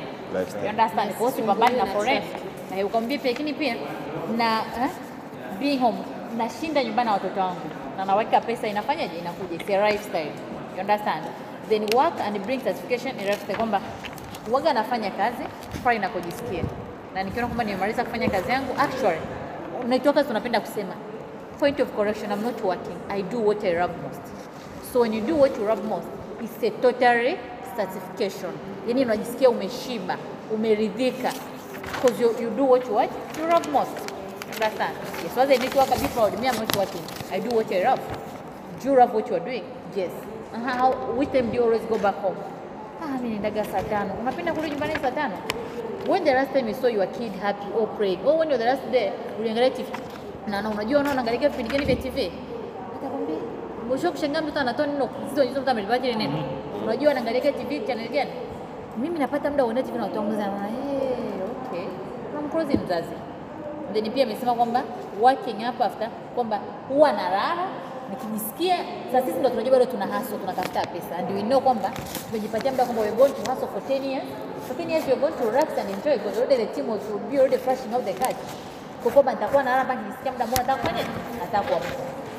You 0.63 0.69
understand? 0.69 1.13
Kwa 1.13 1.31
hiyo 1.31 1.45
pambani 1.47 1.77
na 1.77 1.85
foreign. 1.85 2.23
Na 2.75 2.85
ukamwambia 2.85 3.17
pia 3.17 3.31
lakini 3.31 3.53
pia 3.53 3.75
na 4.37 4.57
eh, 4.83 4.89
being 5.59 5.77
home 5.77 5.97
nashinda 6.37 6.83
nyumbani 6.83 7.05
na 7.07 7.13
watoto 7.13 7.39
wangu 7.39 7.61
na 7.97 8.05
naweka 8.05 8.41
pesa 8.41 8.67
inafanyaje? 8.67 9.17
Inakuja. 9.17 9.55
It's 9.55 9.69
a 9.69 9.89
lifestyle. 9.91 10.31
You 10.75 10.81
understand? 10.81 11.23
Then 11.69 11.81
work 11.95 12.19
and 12.21 12.39
bring 12.45 12.61
satisfaction 12.61 13.19
in 13.19 13.25
lifestyle 13.25 13.57
kwamba 13.57 13.81
waga 14.51 14.73
nafanya 14.73 15.11
kazi 15.11 15.43
pale 15.83 15.99
ninakojisikia, 15.99 16.63
na 17.13 17.23
nikiona 17.23 17.47
kwamba 17.47 17.63
nimemaliza 17.63 18.03
kufanya 18.03 18.29
kazi 18.29 18.51
yangu, 18.51 18.73
actually 18.79 19.19
unaitoa 19.85 20.13
kazi, 20.13 20.29
unapenda 20.29 20.59
kusema 20.59 20.93
point 21.59 21.79
of 21.79 21.91
correction, 21.95 22.31
I'm 22.31 22.43
not 22.43 22.63
working, 22.63 22.97
I 23.09 23.21
do 23.21 23.39
what 23.39 23.63
I 23.63 23.73
love 23.73 23.93
most. 24.03 24.21
So 24.93 24.99
when 25.01 25.13
you 25.13 25.21
do 25.21 25.35
what 25.35 25.57
you 25.57 25.65
love 25.67 25.83
most, 25.87 26.07
it's 26.41 26.63
a 26.63 26.69
totally 26.81 27.37
satisfaction, 27.77 28.51
yani 28.87 29.05
unajisikia 29.05 29.49
umeshiba, 29.49 30.17
umeridhika 30.53 31.33
because 31.83 32.19
you, 32.21 32.35
you 32.41 32.49
do 32.49 32.65
what 32.65 32.85
you 32.87 32.93
what 32.93 33.09
you 33.39 33.47
love 33.47 33.69
most. 33.71 34.11
Understand? 34.53 34.95
Yes, 35.23 35.35
whether 35.35 35.53
I 35.53 35.57
need 35.57 35.71
to 35.71 35.77
work 35.77 35.89
bit 35.89 36.11
proud, 36.13 36.39
me 36.39 36.47
I'm 36.47 36.55
not 36.55 36.75
working. 36.75 37.01
I 37.31 37.39
do 37.39 37.49
what 37.55 37.71
I 37.71 37.83
love. 37.83 38.01
Do 38.81 38.89
you 38.89 38.97
love 38.97 39.13
what 39.13 39.27
you 39.29 39.35
are 39.35 39.39
doing? 39.39 39.63
Yes. 39.95 40.11
Uh-huh. 40.53 40.69
How, 40.69 40.91
which 41.17 41.31
time 41.31 41.49
do 41.49 41.55
you 41.55 41.63
always 41.63 41.81
go 41.89 41.97
back 41.97 42.15
home? 42.15 42.37
Ah, 43.01 43.17
mimi 43.21 43.39
naendaga 43.39 43.65
saa 43.65 43.81
tano. 43.81 44.13
Unapenda 44.21 44.53
kurudi 44.53 44.69
nyumbani 44.69 44.93
saa 45.01 45.11
tano? 45.11 45.37
When 46.07 46.23
the 46.23 46.31
last 46.33 46.51
time 46.53 46.67
you 46.67 46.73
saw 46.73 46.87
your 46.87 47.07
kid 47.07 47.31
happy 47.39 47.71
or 47.73 47.87
praying? 47.95 48.25
Or 48.25 48.37
when 48.39 48.49
was 48.49 48.59
the 48.59 48.65
last 48.65 48.83
day 48.91 49.11
uliangalia 49.39 49.69
TV? 49.71 49.87
Na 50.47 50.61
na 50.61 50.69
unajua 50.69 50.99
unaona 50.99 51.21
angalia 51.21 51.49
vipindi 51.49 51.71
gani 51.71 51.85
vya 51.85 51.95
TV? 51.95 52.31
Atakwambia, 52.97 53.35
mwisho 53.87 54.11
kushangaa 54.11 54.41
mtoto 54.41 54.59
anatoa 54.59 54.87
neno 54.87 55.09
hizo 55.43 55.61
mtu 55.61 55.69
amelipaje 55.69 56.07
ile 56.09 56.17
neno. 56.17 56.43
Unajua 56.83 57.11
anaangalia 57.11 57.51
TV 57.51 57.79
channel 57.87 58.09
gani? 58.09 58.31
Mimi 58.97 59.19
napata 59.19 59.49
muda 59.51 59.65
uone 59.65 59.83
TV 59.83 59.97
na 59.97 60.03
watu 60.03 60.17
wangu 60.17 60.31
sana. 60.31 60.67
Eh, 60.67 61.67
okay. 61.67 61.85
Unamkrozi 62.31 62.77
mzazi. 62.77 63.15
Then 63.93 64.11
pia 64.11 64.23
amesema 64.23 64.53
kwamba 64.53 64.83
working 65.21 65.55
up 65.69 65.81
after 65.81 66.09
kwamba 66.35 66.59
huwa 66.89 67.11
nalala 67.11 67.67
nikijisikia 68.13 68.77
sasa 69.11 69.25
sisi 69.25 69.39
ndo 69.39 69.49
tunajua 69.49 69.71
bado 69.71 69.85
tuna 69.85 70.05
hustle 70.05 70.37
tunatafuta 70.37 70.81
pesa. 70.93 71.13
And 71.17 71.27
we 71.35 71.41
know 71.41 71.61
kwamba 71.61 71.91
tumejipatia 72.27 72.71
muda 72.71 72.83
kwamba 72.85 73.01
we're 73.01 73.15
going 73.17 73.33
to 73.39 73.51
hustle 73.51 73.67
for 73.73 73.81
10 73.81 74.03
years. 74.11 74.25
For 74.67 74.75
10 74.77 74.89
years 74.89 75.03
we're 75.07 75.19
going 75.25 75.35
to 75.41 75.45
relax 75.51 75.67
and 75.79 75.89
enjoy 75.89 76.13
because 76.17 76.37
already 76.39 76.57
the 76.65 76.69
team 76.75 76.87
was 76.87 77.01
will 77.09 77.19
be 77.31 77.37
already 77.39 77.57
flashing 77.57 77.93
out 77.93 78.05
the 78.05 78.13
cash 78.13 78.39
kwa 79.03 79.11
kwamba 79.11 79.33
nitakuwa 79.33 79.63
nalala 79.63 79.83
mpaka 79.83 80.01
nikisikia 80.01 80.31
muda 80.31 80.45
mmoja 80.47 80.61
nataka 80.63 80.79
kufanya 80.81 81.03
nataka 81.39 81.63
kuamka 81.67 81.87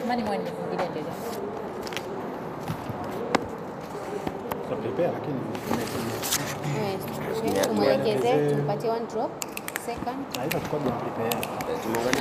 imani 0.05 0.23
mwani 0.23 0.43
mwingine 0.69 1.05
Eh, 6.77 7.65
tumwelekeze 7.65 8.51
tumpatie 8.55 8.91
one 8.91 9.07
drop 9.13 9.31
second. 9.87 10.19
Haifa. 10.39 10.59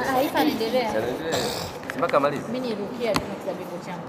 Ah, 0.02 0.12
haifa 0.12 0.40
anaendelea 0.40 0.94
mpaka 1.98 2.18
amalize. 2.18 2.44
mimi 2.52 2.68
nirukia 2.68 3.12
tu 3.14 3.22
na 3.30 3.36
kisabibu 3.36 3.78
changu 3.86 4.08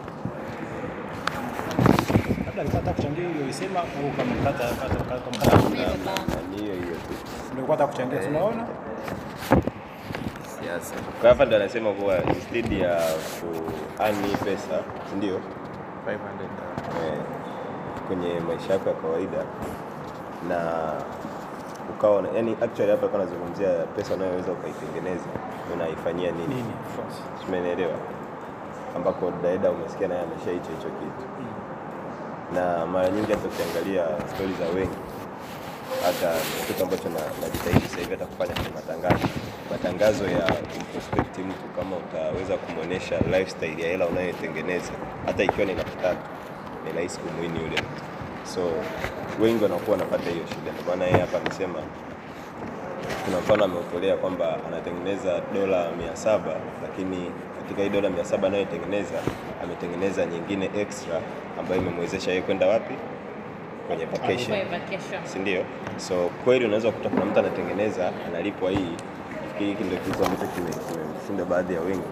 Labda 2.47 2.63
nipata 2.65 2.93
kuchangia 2.93 3.29
hiyo 3.29 3.49
isema 3.49 3.81
au 3.81 4.11
kama 4.17 4.35
mkata 4.35 4.65
kata 4.69 5.05
kata. 5.05 5.31
Hiyo 6.57 6.75
hiyo 6.75 6.95
tu. 6.95 7.15
ndio 7.53 7.65
kwa 7.65 7.77
kuchangia 7.87 8.19
tunaona. 8.19 8.67
Siasa. 10.61 10.95
Kwa 11.21 11.29
hapa 11.29 11.45
ndo 11.45 11.57
anasema 11.57 11.93
kuwa 11.93 12.25
instead 12.25 12.73
ya 12.73 13.03
kuani 13.99 14.37
pesa, 14.45 14.83
ndio? 15.17 15.41
500 16.07 16.15
eh, 17.07 17.19
kwenye 18.07 18.41
maisha 18.41 18.73
yako 18.73 18.89
ya 18.89 18.95
kawaida 18.95 19.45
na 20.49 20.93
ukawa 21.91 22.25
yani 22.37 22.57
actually 22.63 22.91
hapa 22.91 23.09
kwa 23.09 23.19
nazungumzia 23.19 23.69
pesa 23.97 24.15
unayoweza 24.15 24.53
ukaitengeneza 24.53 25.25
unaifanyia 25.75 26.31
nini, 26.33 26.55
Nini? 26.55 26.73
Umenielewa? 27.49 27.93
Ambako 28.97 29.33
Daida 29.43 29.71
umesikia 29.71 30.09
naye 30.09 30.21
ameshaicho 30.21 30.71
hicho 30.71 30.89
kitu, 31.01 31.25
na 32.55 32.87
mara 32.87 33.09
nyingi 33.09 33.33
hata 33.33 33.49
ukiangalia 33.49 34.05
stori 34.35 34.53
za 34.61 34.67
wengi, 34.79 34.99
hata 36.07 36.29
kitu 36.67 36.83
ambacho 36.85 37.09
na- 37.09 37.31
najitahidi 37.41 37.81
sasa 37.89 37.99
hivi 38.01 38.11
hata 38.11 38.27
kufanya 38.27 38.55
kwenye 38.55 38.71
matangazo, 38.75 39.27
matangazo 39.71 40.25
ya 40.25 40.43
kumprospect 40.71 41.39
mtu, 41.39 41.67
kama 41.79 41.97
utaweza 41.97 42.57
kumwonyesha 42.57 43.17
lifestyle 43.19 43.83
ya 43.83 43.89
hela 43.89 44.07
unayoitengeneza, 44.07 44.93
hata 45.27 45.43
ikiwa 45.45 45.67
ni 45.67 45.75
laki 45.75 45.97
tatu, 46.03 46.25
ni 46.85 46.93
rahisi 46.93 47.19
kumwini 47.21 47.59
yule 47.65 47.77
mtu. 47.87 48.03
So 48.45 48.61
wengi 49.43 49.63
wanakuwa 49.63 49.97
wanapata 49.97 50.31
hiyo 50.31 50.45
shida, 50.49 50.73
ndio 50.73 50.85
maana 50.89 51.05
yeye 51.05 51.19
hapa 51.21 51.39
amesema 51.39 51.79
kuna 53.25 53.39
mfano 53.39 53.65
ameutolea 53.65 54.17
kwamba 54.17 54.57
anatengeneza 54.69 55.41
dola 55.55 55.91
mia 55.99 56.17
saba 56.17 56.53
lakini 56.83 57.31
katika 57.63 57.83
hii 57.83 57.89
dola 57.89 58.11
mia 58.11 58.25
saba 58.25 58.49
anayotengeneza 58.49 59.19
ametengeneza 59.63 60.27
nyingine 60.27 60.71
extra 60.79 61.21
ambayo 61.61 61.81
imemwezesha 61.81 62.31
yeye 62.31 62.43
kwenda 62.43 62.67
wapi? 62.67 62.95
Kwenye 63.87 64.05
vacation. 64.05 64.39
si 65.25 65.39
ndio? 65.39 65.65
So 65.97 66.31
kweli 66.45 66.65
unaweza 66.65 66.91
kukuta 66.91 67.09
kuna 67.09 67.25
mtu 67.25 67.39
anatengeneza 67.39 68.13
analipwa 68.29 68.71
hii, 68.71 68.93
nafikiri 69.43 69.71
hiki 69.71 69.85
ndio 69.85 69.99
kitu 69.99 70.25
ambacho 70.25 70.47
kime- 70.47 70.71
kimemshinda 70.93 71.45
baadhi 71.45 71.75
ya 71.75 71.81
wengi. 71.81 72.09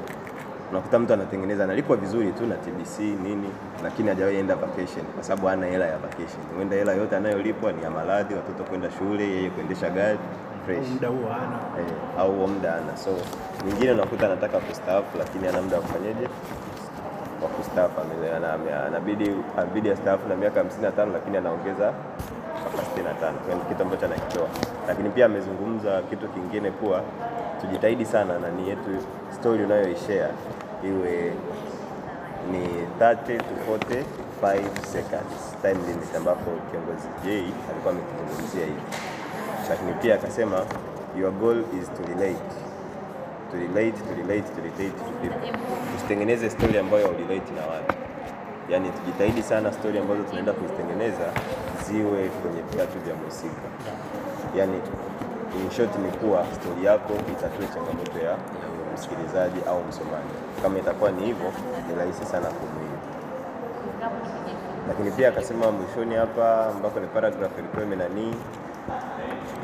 Unakuta 0.73 0.99
mtu 0.99 1.13
anatengeneza 1.13 1.65
analipwa 1.65 1.97
vizuri 1.97 2.33
tu 2.33 2.47
na 2.47 2.55
TBC 2.55 2.99
nini, 3.01 3.51
lakini 3.83 4.09
hajawahi 4.09 4.37
enda 4.37 4.55
vacation 4.55 5.05
kwa 5.15 5.23
sababu 5.25 5.47
hana 5.47 5.67
hela 5.67 5.87
ya 5.87 5.99
vacation. 5.99 6.43
Huenda 6.57 6.77
hela 6.77 6.93
yote 6.93 7.17
anayolipwa 7.17 7.73
ni 7.73 7.83
ya 7.83 7.91
maradhi, 7.91 8.35
watoto 8.35 8.65
kwenda 8.65 8.89
shule, 8.99 9.25
yeye 9.29 9.51
kuendesha 9.51 9.91
gari 9.91 10.19
fresh 10.67 10.89
muda 10.89 11.09
huo 11.09 11.29
hana. 11.29 11.59
eh, 11.79 11.95
au 12.19 12.33
muda 12.49 12.75
ana. 12.75 12.97
So 12.97 13.11
mwingine 13.65 13.93
unakuta 13.93 14.27
anataka 14.27 14.59
kustaafu 14.59 15.19
lakini 15.19 15.47
hana 15.47 15.63
muda 15.63 15.77
wa 15.77 15.83
kufanyaje 15.83 16.25
wa 17.43 17.49
kustaafu, 17.49 18.01
ana- 18.37 18.85
anabidi 18.87 19.31
anabidi 19.59 19.91
astaafu 19.91 20.29
na 20.29 20.37
miaka 20.37 20.61
55 20.61 21.13
lakini 21.13 21.37
anaongeza 21.37 21.93
65 22.71 23.33
kwa 23.33 23.45
hiyo 23.45 23.57
ni 23.59 23.65
kitu 23.69 23.83
ambacho 23.83 24.07
anakitoa. 24.07 24.49
Lakini 24.89 25.09
pia 25.11 25.27
amezungumza 25.27 26.03
kitu 26.03 26.29
kingine 26.29 26.71
kuwa 26.71 27.03
tujitahidi 27.61 28.05
sana 28.05 28.39
nani 28.39 28.69
yetu 28.69 28.91
story 29.41 29.65
unayoishare 29.65 30.29
iwe 30.85 31.33
ni 32.53 32.67
30 33.01 33.15
to 33.39 33.55
45 34.41 34.61
seconds 34.93 35.57
time 35.63 35.75
limit, 35.89 36.17
ambapo 36.17 36.51
kiongozi 36.71 37.09
J 37.25 37.31
alikuwa 37.71 37.93
amekizungumzia 37.95 38.65
hivi 38.67 38.83
lakini 39.71 39.93
pia 39.93 40.15
akasema 40.15 40.65
your 41.21 41.33
goal 41.33 41.59
is 41.83 41.87
to 41.89 42.03
relate 42.09 42.43
to 43.51 43.57
relate 43.59 43.93
to 43.93 44.15
relate 44.17 44.49
to 44.55 44.61
relate 44.63 44.91
to 44.99 45.05
people. 45.23 45.59
Usitengeneze 45.97 46.51
story 46.51 46.79
ambayo 46.79 47.07
relate 47.07 47.53
na 47.57 47.67
watu, 47.67 47.95
yani 48.69 48.91
tujitahidi 48.91 49.43
sana 49.43 49.73
story 49.73 49.99
ambazo 49.99 50.23
tunaenda 50.23 50.53
kuzitengeneza 50.53 51.25
ziwe 51.93 52.29
kwenye 52.29 52.63
viatu 52.73 52.99
vya 53.05 53.15
mhusika, 53.15 53.67
yaani 54.57 54.79
in 55.61 55.69
ni 56.05 56.11
kuwa 56.19 56.45
stori 56.57 56.85
yako 56.85 57.13
itatue 57.33 57.67
changamoto 57.75 58.19
ya 58.27 58.37
msikilizaji 58.95 59.61
au 59.69 59.85
msomaji. 59.85 60.33
Kama 60.63 60.79
itakuwa 60.79 61.11
ni 61.11 61.25
hivyo, 61.27 61.53
ni 61.89 61.95
rahisi 61.99 62.25
sana 62.25 62.47
kumwili 62.47 62.93
lakini 64.89 65.11
pia 65.11 65.29
akasema 65.29 65.71
mwishoni 65.71 66.15
hapa 66.15 66.67
ambako 66.67 67.01
ni 67.01 67.07
paragraph 67.07 67.59
ilikuwa 67.59 67.83
imenanii 67.83 68.35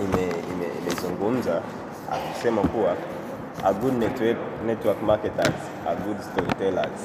ime- 0.04 0.34
ime- 0.52 0.72
imezungumza 0.82 1.62
akisema 2.12 2.62
kuwa 2.62 2.94
a 3.64 3.72
good 3.72 3.94
network, 3.98 4.38
network 4.66 5.02
marketers 5.02 5.60
a 5.88 5.94
good 5.94 6.20
storytellers. 6.20 7.00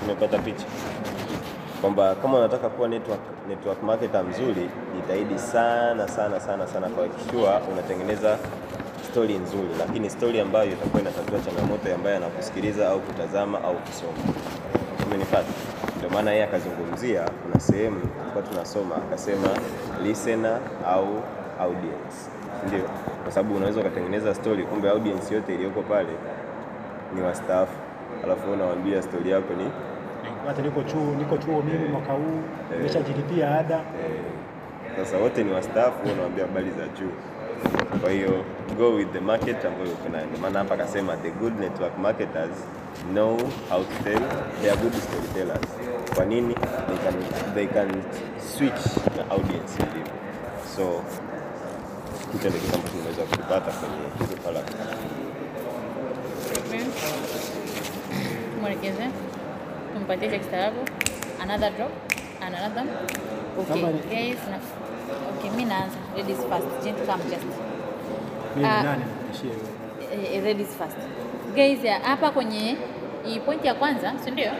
Tumepata 0.00 0.38
picha 0.38 0.64
kwamba 1.84 2.14
kama 2.14 2.38
unataka 2.38 2.68
kuwa 2.68 2.88
network, 2.88 3.20
network 3.48 3.82
marketer 3.82 4.24
mzuri, 4.24 4.70
jitahidi 4.96 5.38
sana 5.38 6.08
sana 6.08 6.40
sana 6.40 6.66
sana 6.66 6.88
kuhakikisha 6.88 7.60
unatengeneza 7.72 8.38
stori 9.10 9.34
nzuri, 9.34 9.68
lakini 9.78 10.10
stori 10.10 10.40
ambayo 10.40 10.72
itakuwa 10.72 11.02
inatatua 11.02 11.38
changamoto 11.40 11.94
ambayo 11.94 12.16
anakusikiliza 12.16 12.88
au 12.88 13.00
kutazama 13.00 13.64
au 13.64 13.74
kusoma. 13.74 14.18
Umenipata? 15.06 15.48
Ndio 15.98 16.10
maana 16.10 16.30
yeye 16.30 16.44
akazungumzia, 16.44 17.22
kuna 17.42 17.60
sehemu 17.60 18.00
tulikuwa 18.00 18.42
tunasoma 18.42 18.96
akasema 18.96 19.48
listener 20.02 20.58
au 20.86 21.06
audience, 21.60 22.18
ndio, 22.66 22.84
kwa 23.22 23.32
sababu 23.32 23.56
unaweza 23.56 23.80
ukatengeneza 23.80 24.34
stori, 24.34 24.62
kumbe 24.64 24.88
audience 24.90 25.34
yote 25.34 25.54
iliyoko 25.54 25.82
pale 25.82 26.12
ni 27.14 27.22
wastaafu, 27.22 27.76
alafu 28.24 28.52
unawaambia 28.52 29.02
stori 29.02 29.30
yako 29.30 29.54
ni 29.54 29.70
Hata 30.46 30.62
niko 30.62 30.82
chuo, 30.82 31.14
niko 31.18 31.36
chuo 31.38 31.62
mimi 31.62 31.88
mwaka 31.88 32.12
huu 32.12 32.40
nimeshajilipia 32.76 33.58
ada. 33.58 33.74
Eh, 33.76 34.20
sasa 34.96 35.16
wote 35.18 35.44
ni 35.44 35.52
wastaafu, 35.52 36.08
wanawaambia 36.08 36.46
habari 36.46 36.70
za 36.70 36.86
juu. 37.00 37.12
Kwa 38.00 38.10
hiyo 38.10 38.44
go 38.78 38.94
with 38.94 39.12
the 39.12 39.20
market 39.20 39.64
ambayo 39.64 39.90
uko 39.92 40.08
nayo. 40.08 40.26
Ndio 40.26 40.38
maana 40.40 40.58
hapa 40.58 40.74
akasema 40.74 41.16
the 41.16 41.30
good 41.30 41.60
network 41.60 41.98
marketers 41.98 42.56
know 43.12 43.36
how 43.70 43.84
to 43.84 44.04
tell, 44.04 44.22
they 44.60 44.70
are 44.70 44.80
good 44.80 44.94
storytellers. 44.94 45.68
Kwa 46.14 46.24
nini? 46.24 46.54
They 46.54 46.96
can, 46.96 47.14
they 47.54 47.66
can 47.66 48.02
switch 48.56 48.96
na 49.16 49.30
audience 49.30 49.82
ilivyo. 49.82 50.12
So 50.76 50.82
hicho 52.32 52.48
ndio 52.48 52.60
kitu 52.60 52.74
ambacho 52.74 52.96
nimeweza 52.96 53.22
kukipata 53.22 53.70
kwenye 53.72 53.96
hizo 54.18 54.36
paragraph. 54.44 54.74
Mwelekeze, 58.60 59.08
tumpatie 59.94 60.30
cha 60.30 60.38
kistaarabu. 60.38 60.80
Another 61.42 61.70
drop, 61.70 61.92
another. 62.40 62.84
Okay, 63.58 63.82
guys, 64.10 64.38
na 64.50 64.58
okay, 65.38 65.50
mimi 65.50 65.64
naanza. 65.64 65.98
Ladies 66.16 66.38
first. 66.50 66.68
Gent 66.84 66.98
come 67.06 67.22
just. 67.30 67.46
Mimi 68.56 68.68
uh, 68.68 68.82
nani. 68.82 69.04
Eh, 70.12 70.36
eh, 70.36 70.42
ladies 70.44 70.74
first. 70.78 70.96
Guys, 71.54 71.78
hapa 72.02 72.30
kwenye 72.30 72.76
hii 73.24 73.40
point 73.40 73.64
ya 73.64 73.74
kwanza, 73.74 74.12
si 74.24 74.30
ndio? 74.30 74.50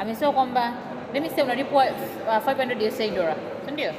Amesema 0.00 0.32
kwamba 0.32 0.72
let 1.14 1.22
me 1.22 1.30
say 1.30 1.44
unalipwa 1.44 1.84
uh, 1.84 2.50
500 2.52 2.88
USA 2.88 3.08
dollar, 3.08 3.36
si 3.66 3.70
ndio? 3.72 3.90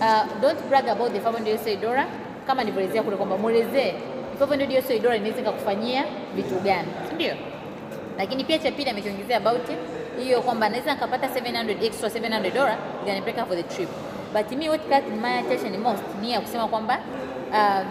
Uh, 0.00 0.40
don't 0.42 0.62
brag 0.68 0.88
about 0.88 1.12
the 1.12 1.18
500 1.20 1.54
USA 1.54 1.76
dollar 1.76 2.06
kama 2.46 2.64
nilivyoelezea 2.64 3.02
kule 3.02 3.16
kwamba 3.16 3.36
mwelezee 3.36 3.94
500 4.40 4.78
USA 4.78 4.98
dollar 4.98 5.16
inaweza 5.16 5.50
kukufanyia 5.52 6.04
vitu 6.34 6.54
gani, 6.54 6.88
si 7.08 7.14
ndio? 7.14 7.34
Lakini 8.18 8.44
pia 8.44 8.58
cha 8.58 8.70
pili 8.72 8.90
amekiongezea 8.90 9.36
about 9.36 9.68
hiyo 10.18 10.40
kwamba 10.42 10.68
naweza 10.68 10.94
nikapata 10.94 11.26
700 11.26 11.84
extra 11.86 12.08
700 12.08 12.52
dola 12.54 12.76
ikanipeleka 13.02 13.46
for 13.46 13.56
the 13.56 13.62
trip, 13.62 13.88
but 14.32 14.52
me 14.58 14.68
what 14.68 14.88
got 14.88 15.04
my 15.22 15.38
attention 15.38 15.76
most 15.80 16.02
ni 16.20 16.32
ya 16.32 16.40
kusema 16.40 16.68
kwamba 16.68 16.98
um, 17.52 17.86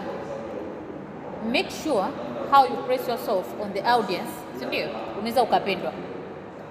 make 1.52 1.70
sure 1.84 2.04
how 2.50 2.64
you 2.64 2.76
press 2.86 3.08
yourself 3.08 3.46
on 3.62 3.72
the 3.72 3.82
audience, 3.82 4.30
si 4.58 4.66
ndio? 4.66 4.88
Unaweza 5.18 5.42
ukapendwa. 5.42 5.92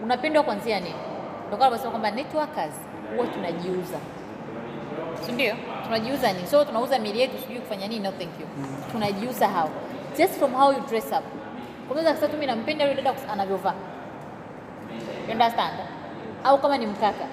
Unapendwa 0.03 0.43
kwanzia 0.43 0.80
nini? 0.80 0.95
Ndio 1.47 1.58
kwa 1.58 1.78
kwamba 1.78 2.12
networkers 2.12 2.74
huwa 3.16 3.28
tunajiuza, 3.28 3.97
si 5.26 5.32
ndio? 5.32 5.55
Tunajiuza 5.84 6.34
nini? 6.34 6.47
So 6.47 6.66
tunauza 6.66 6.99
mili 6.99 7.20
yetu, 7.20 7.38
sijui 7.41 7.60
kufanya 7.60 7.88
nini? 7.88 8.03
No, 8.03 8.12
thank 8.12 8.39
you. 8.39 8.47
Tunajiuza 8.91 9.47
how? 9.47 9.70
Just 10.18 10.34
from 10.39 10.53
how 10.53 10.72
you 10.74 10.80
dress 10.89 11.05
up. 11.12 11.24
Unaweza 11.89 12.12
kusema 12.14 12.28
tu 12.28 12.34
mimi 12.34 12.45
nampenda 12.45 12.86
yule 12.86 13.01
dada 13.01 13.30
anavyovaa, 13.32 13.74
you 15.27 15.31
understand? 15.33 15.73
Au 16.43 16.57
kama 16.57 16.77
ni 16.77 16.85
mkaka, 16.87 17.25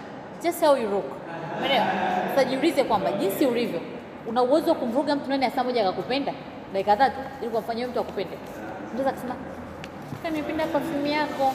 just 0.43 0.61
how 0.65 0.77
you 0.77 0.89
look, 0.89 1.05
umeelewa? 1.59 1.87
Sasa 2.37 2.85
kwamba 2.85 3.13
jinsi 3.13 3.47
ulivyo, 3.47 3.81
una 4.29 4.43
uwezo 4.43 4.69
wa 4.71 4.75
kumvuruga 4.77 5.17
mtu 5.17 5.27
ndani 5.27 5.45
ya 5.57 5.65
moja 5.65 5.83
akakupenda 5.83 6.33
dakika 6.73 6.97
tatu 6.97 7.17
ili 7.43 7.51
kumfanyia 7.51 7.89
mtu 7.89 8.01
akupende. 8.01 8.39
Unaweza 8.95 9.13
kusema 9.13 9.35
nimependa 10.31 10.67
perfume 10.67 11.11
yako, 11.11 11.55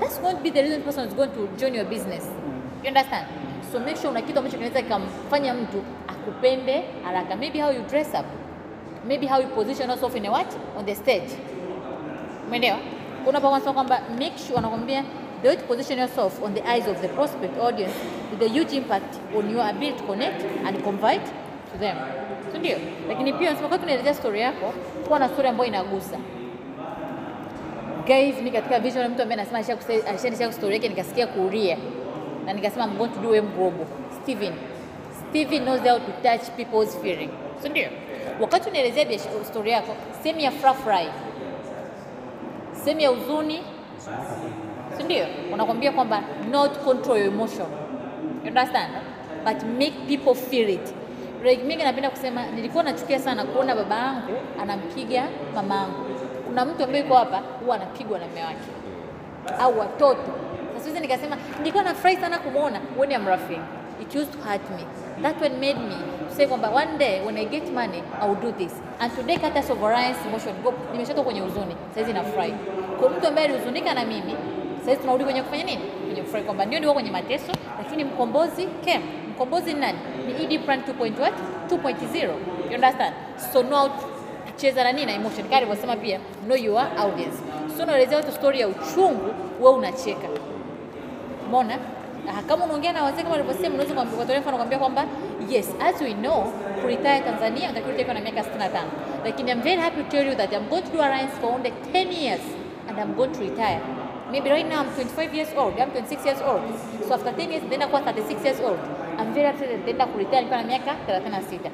that's 0.00 0.20
going 0.20 0.34
to 0.34 0.40
be 0.42 0.50
the 0.50 0.62
reason 0.62 0.82
person 0.82 1.08
is 1.08 1.14
going 1.14 1.28
to 1.28 1.46
join 1.56 1.74
your 1.74 1.86
business. 1.86 2.24
You 2.82 2.88
understand? 2.88 3.26
So 3.72 3.78
make 3.80 3.96
sure 3.96 4.08
una 4.10 4.22
kitu 4.22 4.38
ambacho 4.38 4.56
kinaweza 4.56 4.82
kikamfanya 4.82 5.54
mtu 5.54 5.82
akupende 6.08 6.84
haraka. 7.04 7.36
Maybe 7.36 7.60
how 7.60 7.70
you 7.72 7.82
dress 7.82 8.08
up, 8.14 8.26
maybe 9.06 9.26
how 9.26 9.40
you 9.40 9.48
position 9.48 9.88
yourself 9.90 10.16
in 10.16 10.26
a 10.26 10.30
what 10.30 10.46
on 10.78 10.84
the 10.84 10.94
stage. 10.94 11.30
Umeelewa? 12.46 12.78
Kuna 13.24 13.40
pamoja 13.40 13.72
kwamba 13.72 14.00
make 14.18 14.38
sure 14.46 14.58
anakwambia 14.58 15.04
to 15.42 15.66
position 15.66 15.98
yourself 15.98 16.42
on 16.42 16.54
the 16.54 16.62
eyes 16.74 16.88
of 16.88 17.00
the 17.00 17.08
prospect 17.08 17.58
audience 17.60 17.94
with 18.32 18.42
a 18.42 18.52
huge 18.52 18.72
impact 18.76 19.14
on 19.36 19.50
your 19.50 19.62
ability 19.68 19.98
to 19.98 20.04
connect 20.04 20.44
and 20.66 20.82
confide 20.84 21.20
to 21.72 21.78
them. 21.78 21.96
Si 22.52 22.58
ndio? 22.58 22.78
Lakini 23.08 23.32
pia 23.32 23.56
wakati 23.62 23.82
unaelezea 23.84 24.14
story 24.14 24.40
yako, 24.40 24.72
kuwa 25.06 25.18
na 25.18 25.28
story 25.28 25.48
ambayo 25.48 25.68
inagusa. 25.68 26.18
Guys, 28.06 28.34
mimi 28.36 28.50
katika 28.50 28.80
vision 28.80 29.08
mtu 29.10 29.22
ambaye 29.22 29.40
anasema 29.40 29.58
alisha- 29.58 30.08
alishanisha 30.08 30.52
story 30.52 30.74
yake 30.74 30.88
nikasikia 30.88 31.26
kulia. 31.26 31.76
Na 32.46 32.52
nikasema 32.52 32.84
I'm 32.84 32.96
going 32.96 33.08
to 33.08 33.20
do 33.20 33.34
M 33.34 33.46
global. 33.56 33.86
Steven. 34.22 34.52
Steven 35.30 35.62
knows 35.62 35.80
how 35.80 35.98
to 35.98 36.12
touch 36.22 36.50
people's 36.56 36.98
feeling. 37.02 37.30
Ndio? 37.70 37.88
Wakati 38.40 38.70
unaelezea 38.70 39.18
story 39.44 39.70
yako, 39.70 39.94
sehemu 40.22 40.40
ya 40.40 40.50
furahi 40.50 41.08
sehemu 42.84 43.00
ya 43.00 43.08
huzuni, 43.08 43.62
si 44.98 45.04
ndio? 45.04 45.26
Unakwambia 45.52 45.92
kwamba 45.92 46.22
not 46.50 46.78
control 46.84 47.18
your 47.18 47.26
emotion, 47.28 47.66
you 48.44 48.48
understand, 48.48 48.92
but 49.44 49.62
make 49.78 49.92
people 50.08 50.34
feel 50.34 50.68
it. 50.70 50.94
Mimi 51.44 51.76
napenda 51.76 52.10
kusema 52.10 52.46
nilikuwa 52.46 52.82
nachukia 52.84 53.18
sana 53.18 53.44
kuona 53.44 53.74
baba 53.74 53.96
yangu 53.96 54.32
anampiga 54.62 55.24
mama 55.54 55.74
yangu. 55.74 55.94
Kuna 56.46 56.64
mtu 56.64 56.84
ambaye 56.84 57.02
yuko 57.02 57.14
hapa 57.16 57.42
huwa 57.64 57.76
anapigwa 57.76 58.18
na 58.18 58.26
mume 58.26 58.44
wake 58.44 58.68
au 59.60 59.78
watoto. 59.78 60.32
Sasa 60.84 61.00
nikasema 61.00 61.36
nilikuwa 61.58 61.84
nafurahi 61.84 62.16
sana 62.16 62.38
kumwona 62.38 62.80
when 62.98 63.12
I'm 63.12 63.26
laughing. 63.26 63.60
It 64.02 64.14
used 64.14 64.32
to 64.32 64.38
hurt 64.48 64.70
me. 64.70 64.84
That 65.22 65.40
one 65.42 65.54
made 65.60 65.78
me 65.80 65.96
say 66.36 66.46
kwamba 66.46 66.70
one 66.70 66.98
day 66.98 67.20
when 67.26 67.36
I 67.38 67.44
get 67.44 67.72
money 67.72 68.02
I 68.20 68.28
will 68.28 68.40
do 68.40 68.52
this. 68.52 68.72
And 69.00 69.12
today 69.16 69.36
kata 69.36 69.62
sovereign's 69.62 70.26
emotion 70.26 70.54
go 70.62 70.74
nimeshatoka 70.92 71.24
kwenye 71.24 71.40
huzuni. 71.40 71.76
Sasa 71.88 72.00
hizi 72.00 72.12
nafurahi. 72.12 72.54
Kwa 73.00 73.10
mtu 73.10 73.26
ambaye 73.28 73.48
alihuzunika 73.48 73.94
na 73.94 74.04
mimi, 74.04 74.34
sasa 74.88 75.00
tunarudi 75.00 75.24
kwenye 75.24 75.42
kufanya 75.42 75.64
nini? 75.64 75.82
Kwenye 76.06 76.20
kufurahi 76.22 76.44
kwamba 76.44 76.64
ndio 76.66 76.78
ndio 76.78 76.94
kwenye 76.94 77.10
mateso, 77.10 77.52
lakini 77.78 78.04
mkombozi 78.04 78.66
came. 78.84 79.04
Mkombozi 79.30 79.74
ni 79.74 79.80
nani? 79.80 79.98
Ni 80.26 80.44
ED 80.54 80.64
Brand 80.64 80.82
2.1, 80.88 81.30
2.0. 81.68 82.24
You 82.68 82.74
understand? 82.74 83.14
So 83.52 83.62
now 83.62 83.90
cheza 84.56 84.84
na 84.84 84.92
nini 84.92 85.06
na 85.06 85.12
emotion 85.12 85.44
kama 85.44 85.56
alivyosema 85.56 85.96
pia 85.96 86.20
know 86.44 86.56
your 86.56 86.86
audience 86.98 87.36
so 87.76 87.82
unaelezea 87.82 88.16
watu 88.16 88.32
story 88.32 88.60
ya 88.60 88.68
uchungu 88.68 89.34
wewe 89.60 89.74
unacheka 89.76 90.28
umeona 91.46 91.78
Ah, 92.38 92.42
kama 92.42 92.64
unaongea 92.64 92.92
na 92.92 93.02
wazee 93.04 93.22
kama 93.22 93.30
walivyosema, 93.30 93.74
unaweza 93.74 93.94
kumwambia 93.94 94.26
kwa 94.26 94.34
mfano 94.40 94.50
kumwambia 94.56 94.78
kwamba 94.78 95.04
yes 95.50 95.68
as 95.80 96.00
we 96.00 96.14
know 96.14 96.52
kuretire 96.80 97.20
Tanzania 97.20 97.70
unatakiwa 97.70 97.94
uretire 97.94 98.14
na 98.14 98.20
miaka 98.20 98.40
65 98.40 98.68
lakini 99.24 99.50
I'm 99.50 99.60
very 99.62 99.80
happy 99.80 100.02
to 100.02 100.10
tell 100.10 100.26
you 100.28 100.34
that 100.34 100.52
I'm 100.52 100.68
going 100.68 100.82
to 100.82 100.90
do 100.92 101.02
Alliance 101.02 101.32
for 101.40 101.54
only 101.54 101.72
10 101.92 102.12
years 102.22 102.40
and 102.88 102.98
I'm 102.98 103.14
going 103.14 103.28
to 103.32 103.40
retire 103.40 103.80
maybe 104.30 104.50
right 104.50 104.68
now 104.68 104.80
I'm 104.82 104.90
25 104.90 105.34
years 105.36 105.48
old 105.56 105.74
I'm 105.78 105.90
26 105.90 106.24
years 106.26 106.40
old 106.42 106.62
so 107.08 107.14
after 107.14 107.32
10 107.32 107.50
years 107.50 107.62
nitaenda 107.62 107.86
kuwa 107.86 108.00
36 108.00 108.44
years 108.44 108.60
old 108.60 108.78
I'm 109.20 109.32
very 109.34 109.48
upset 109.48 109.68
that 109.68 109.78
nitaenda 109.78 110.06
kuretire 110.06 110.40
nikiwa 110.40 110.58
na 110.62 110.66
miaka 110.68 110.90
36 111.08 111.70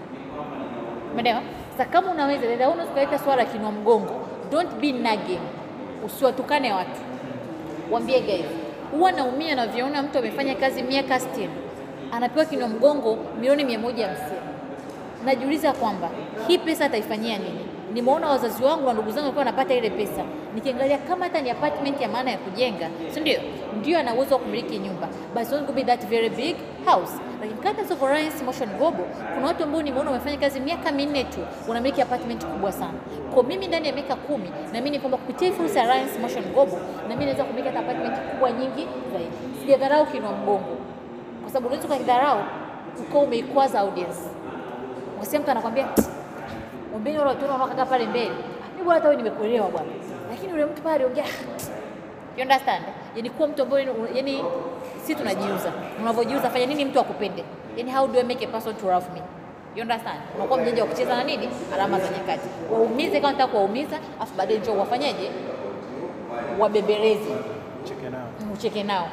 Umeelewa? 1.12 1.42
Sasa 1.72 1.84
kama 1.90 2.10
unaweza 2.10 2.46
dada, 2.46 2.68
unaweza 2.70 2.92
kuleta 2.92 3.18
swala 3.18 3.44
kinwa 3.44 3.72
mgongo. 3.72 4.14
Don't 4.50 4.74
be 4.80 4.92
nagging. 4.92 5.40
Usiwatukane 6.06 6.72
watu. 6.72 7.00
Waambie 7.90 8.20
guys, 8.20 8.44
huwa 8.92 9.12
naumia 9.12 9.54
na 9.54 9.66
viona 9.66 10.02
mtu 10.02 10.18
amefanya 10.18 10.54
kazi 10.54 10.82
miaka 10.82 11.16
60 11.18 11.48
anapewa 12.12 12.44
kinwa 12.46 12.68
mgongo 12.68 13.18
milioni 13.38 13.64
150. 13.76 14.06
Najiuliza 15.24 15.72
kwamba 15.72 16.10
hii 16.48 16.58
pesa 16.58 16.84
ataifanyia 16.84 17.38
nini? 17.38 17.63
Nimeona 17.94 18.28
wazazi 18.28 18.64
wangu 18.64 18.86
na 18.86 18.92
ndugu 18.92 19.10
zangu 19.10 19.26
wakiwa 19.26 19.38
wanapata 19.38 19.74
ile 19.74 19.90
pesa, 19.90 20.22
nikiangalia 20.54 20.98
kama 20.98 21.24
hata 21.24 21.40
ni 21.40 21.50
apartment 21.50 22.00
ya 22.00 22.08
maana 22.08 22.30
ya 22.30 22.38
kujenga, 22.38 22.88
si 23.14 23.20
ndio? 23.20 23.40
Ndio 23.80 23.98
ana 23.98 24.14
uwezo 24.14 24.34
wa 24.34 24.40
kumiliki 24.40 24.78
nyumba, 24.78 25.08
but 25.34 25.50
not 25.52 25.72
be 25.74 25.84
that 25.84 26.06
very 26.06 26.28
big 26.30 26.56
house. 26.84 27.12
Lakini 27.40 27.60
kata 27.60 27.84
Sovereign 27.88 28.32
Motion 28.44 28.68
Global, 28.78 29.04
kuna 29.34 29.46
watu 29.46 29.62
ambao 29.64 29.82
nimeona 29.82 30.10
wamefanya 30.10 30.36
kazi 30.38 30.60
miaka 30.60 30.92
minne 30.92 31.24
tu 31.24 31.38
wanamiliki 31.68 32.02
apartment 32.02 32.46
kubwa 32.46 32.72
sana. 32.72 32.98
Kwa 33.34 33.42
mimi 33.42 33.66
ndani 33.66 33.86
ya 33.88 33.94
miaka 33.94 34.14
kumi 34.16 34.50
naamini 34.72 34.98
kwamba 34.98 35.18
kupitia 35.18 35.52
fursa 35.52 35.80
ya 35.80 35.90
Alliance 35.92 36.18
Motion 36.18 36.44
Global 36.44 36.78
na 37.02 37.08
mimi 37.08 37.24
naweza 37.24 37.44
kumiliki 37.44 37.76
apartment 37.78 38.18
kubwa 38.30 38.50
nyingi 38.52 38.86
zaidi. 39.12 39.32
Sijadharau 39.60 40.06
kinwa 40.06 40.32
mgongo, 40.32 40.76
kwa 41.42 41.48
sababu 41.52 41.66
unaweza 41.66 41.88
ukakidharau 41.88 42.40
ukawa 43.08 43.24
umeikwaza 43.24 43.80
audience 43.80 44.20
Unasikia 45.16 45.40
mtu 45.40 45.50
anakwambia 45.50 45.88
ombeni 46.94 47.18
wale 47.18 47.30
watu 47.30 47.44
wanaokaa 47.50 47.86
pale 47.86 48.06
mbele. 48.06 48.30
Mimi 48.72 48.84
bwana 48.84 48.94
hata 49.00 49.08
wewe 49.08 49.22
nimekuelewa 49.22 49.68
bwana. 49.68 49.88
Lakini 50.30 50.50
yule 50.52 50.64
mtu 50.64 50.82
pale 50.82 51.04
ongea. 51.04 51.24
You 52.36 52.42
understand? 52.42 52.84
Yaani 53.16 53.30
kuwa 53.30 53.48
mtu 53.48 53.62
ambaye 53.62 53.88
yani 54.14 54.44
si 55.06 55.14
tunajiuza. 55.14 55.72
Unavyojiuza 56.02 56.50
fanya 56.50 56.66
nini 56.66 56.84
mtu 56.84 57.00
akupende? 57.00 57.44
Yaani 57.76 57.92
how 57.92 58.06
do 58.08 58.18
I 58.20 58.22
make 58.22 58.44
a 58.44 58.48
person 58.48 58.74
to 58.76 58.86
love 58.86 59.06
me? 59.14 59.22
You 59.76 59.82
understand? 59.82 60.18
Unakuwa 60.36 60.58
mjanja 60.58 60.82
wa 60.82 60.88
kucheza 60.88 61.16
na 61.16 61.24
nini? 61.24 61.48
Alama 61.74 62.00
za 62.00 62.08
nyakati. 62.10 62.48
Waumize 62.72 63.20
kama 63.20 63.28
unataka 63.28 63.50
kuwaumiza, 63.52 63.98
afu 64.20 64.34
baadaye 64.34 64.58
njoo 64.58 64.76
wafanyeje? 64.78 65.30
Wabembeleze, 66.58 67.30
Ucheke 67.84 68.10
nao. 68.10 68.28
ucheke 68.54 68.82
nao. 68.82 69.08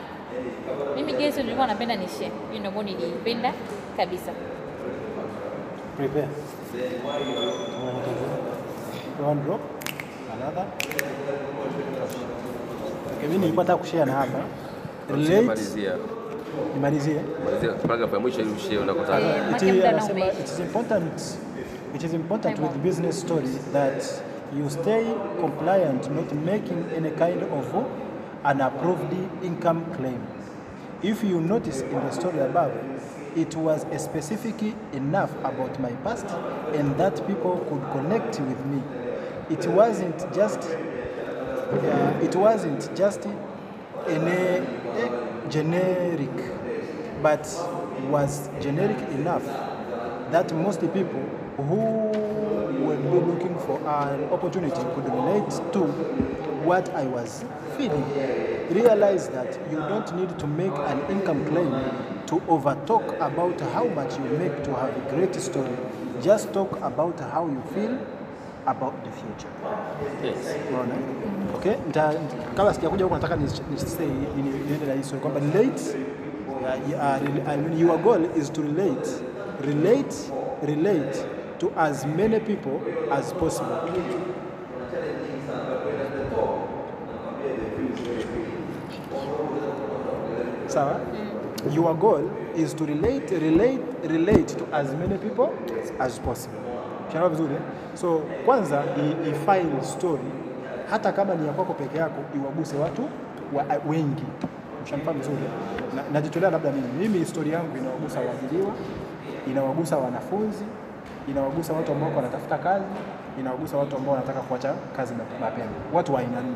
Mimi 0.96 1.14
gesi 1.14 1.44
nilikuwa 1.44 1.68
napenda 1.68 1.96
nishe. 1.96 2.32
Hiyo 2.52 2.70
ndio 2.72 2.84
nilipenda 2.84 3.54
kabisa. 3.98 4.32
Prepare. 6.02 6.28
One 9.22 9.39
drop. 9.43 9.62
Another. 10.34 10.66
Okay, 13.18 13.28
mimi 13.28 13.38
nilikuwa 13.39 13.64
nataka 13.66 13.80
kushare 13.80 14.06
na 14.06 14.12
hapa. 14.12 14.39
Relate. 15.10 15.62
Nimalizie. 16.74 17.22
Paragraph 17.88 18.14
ya 18.14 18.20
mwisho 18.20 18.41
ili 18.41 18.52
ushare 18.52 18.78
unakotaka. 18.78 19.20
Eh, 19.20 20.39
it 20.39 20.45
is 20.45 20.60
important 20.60 21.22
it 21.95 22.04
is 22.04 22.14
important 22.14 22.60
with 22.60 22.78
business 22.84 23.22
story 23.22 23.49
that 23.74 24.04
you 24.58 24.70
stay 24.70 25.06
compliant 25.41 26.10
not 26.10 26.34
making 26.34 26.84
any 26.97 27.12
kind 27.12 27.43
of 27.43 27.86
unapproved 28.45 29.14
income 29.43 29.82
claim 29.97 30.20
if 31.04 31.24
you 31.24 31.41
notice 31.41 31.82
in 31.82 32.02
the 32.08 32.12
story 32.12 32.39
above 32.39 32.72
it 33.36 33.56
was 33.56 33.86
specific 34.02 34.62
enough 34.94 35.32
about 35.40 35.80
my 35.80 35.92
past 36.04 36.26
and 36.76 36.98
that 36.98 37.16
people 37.28 37.58
could 37.70 37.92
connect 37.92 38.40
with 38.40 38.66
me 38.66 38.82
it 39.50 39.66
wasn't 39.68 40.18
just 40.34 40.60
uh, 40.62 42.20
it 42.22 42.36
wasn't 42.36 42.96
just 42.96 43.26
any 44.08 44.66
generic 45.50 46.30
but 47.22 47.46
was 48.10 48.50
generic 48.60 48.98
enough 49.12 49.44
that 50.32 50.54
most 50.56 50.82
people 50.82 51.22
who 51.58 52.12
would 52.86 53.02
be 53.04 53.10
looking 53.10 53.58
for 53.60 53.78
an 53.88 54.24
opportunity 54.32 54.82
could 54.96 55.06
relate 55.06 55.50
to 55.74 55.80
what 56.64 56.90
I 56.90 57.06
was 57.06 57.44
feeling. 57.78 58.06
Realize 58.70 59.28
that 59.30 59.60
you 59.72 59.78
don't 59.78 60.16
need 60.16 60.38
to 60.40 60.48
make 60.48 60.72
an 60.72 61.00
income 61.12 61.46
claim 61.48 61.72
to 62.32 62.40
overtalk 62.48 63.04
about 63.20 63.60
how 63.76 63.84
much 63.96 64.16
you 64.18 64.26
make 64.40 64.56
to 64.64 64.72
have 64.72 64.94
a 64.96 65.04
great 65.16 65.36
story. 65.36 65.76
Just 66.24 66.54
talk 66.54 66.72
about 66.82 67.20
how 67.20 67.44
you 67.48 67.62
feel 67.76 67.98
about 68.66 68.94
the 69.04 69.12
future. 69.12 69.52
Yes. 70.24 70.56
Unaona? 70.70 70.96
Okay, 71.56 71.76
nita, 71.88 72.14
kabla 72.56 72.74
sijakuja 72.74 73.04
huko 73.04 73.16
nataka 73.16 73.36
nis- 73.36 73.62
ni- 74.00 74.42
ni- 74.44 74.60
niende 74.70 74.86
na 74.86 74.94
hii 74.94 75.04
story 75.04 75.22
kwamba 75.22 75.40
relate 75.40 75.82
uh, 76.48 77.74
uh, 77.74 77.80
your 77.82 77.98
goal 77.98 78.26
is 78.38 78.52
to 78.54 78.62
relate 78.62 79.10
relate 79.68 80.16
relate 80.64 81.26
to 81.58 81.72
as 81.78 82.06
many 82.06 82.40
people 82.40 82.80
as 83.12 83.34
possible. 83.34 83.78
Sawa? 90.68 91.00
Your 91.76 91.93
goal 91.95 92.22
is 92.55 92.74
to 92.76 92.86
relate 92.86 93.39
relate 93.39 93.80
relate 94.09 94.55
to 94.57 94.66
as 94.76 94.88
many 94.93 95.18
people 95.18 95.49
as 95.99 96.20
possible. 96.20 96.57
Unaelewa 97.09 97.30
vizuri? 97.30 97.53
eh? 97.55 97.62
So 97.93 98.22
kwanza 98.45 98.84
ifile 99.30 99.84
story 99.84 100.24
hata 100.89 101.12
kama 101.12 101.36
ni 101.36 101.47
ya 101.47 101.53
kwako 101.53 101.74
peke 101.74 101.97
yako 101.97 102.22
iwaguse 102.36 102.78
watu 102.78 103.01
wa, 103.53 103.66
wengi. 103.89 104.24
Mshanifahamu 104.84 105.20
vizuri? 105.20 105.38
Na, 105.95 106.03
najitolea 106.14 106.51
labda 106.51 106.72
mimi 106.72 106.88
mimi 106.99 107.20
historia 107.20 107.53
yangu 107.57 107.78
inawagusa 107.78 108.20
waajiriwa, 108.20 108.72
inawagusa 109.47 109.97
wanafunzi, 109.97 110.64
inawagusa 111.28 111.74
watu 111.74 111.91
ambao 111.91 112.16
wanatafuta 112.16 112.57
kazi, 112.57 112.86
inawagusa 113.39 113.78
watu 113.78 113.95
ambao 113.97 114.14
wanataka 114.14 114.39
kuacha 114.39 114.74
kazi 114.95 115.14
mapema, 115.41 115.70
watu 115.93 116.14
wa 116.14 116.20
aina 116.20 116.41
nne, 116.41 116.55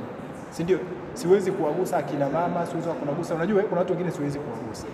si 0.55 0.63
ndio? 0.63 0.79
Siwezi 1.13 1.51
kuwagusa 1.51 1.97
akina 1.97 2.29
mama, 2.29 2.65
siwezi 2.65 2.87
kuwagusa, 2.89 3.35
unajua 3.35 3.63
kuna 3.63 3.79
watu 3.79 3.93
wengine 3.93 4.11
siwezi 4.11 4.39
kuwagusa, 4.39 4.87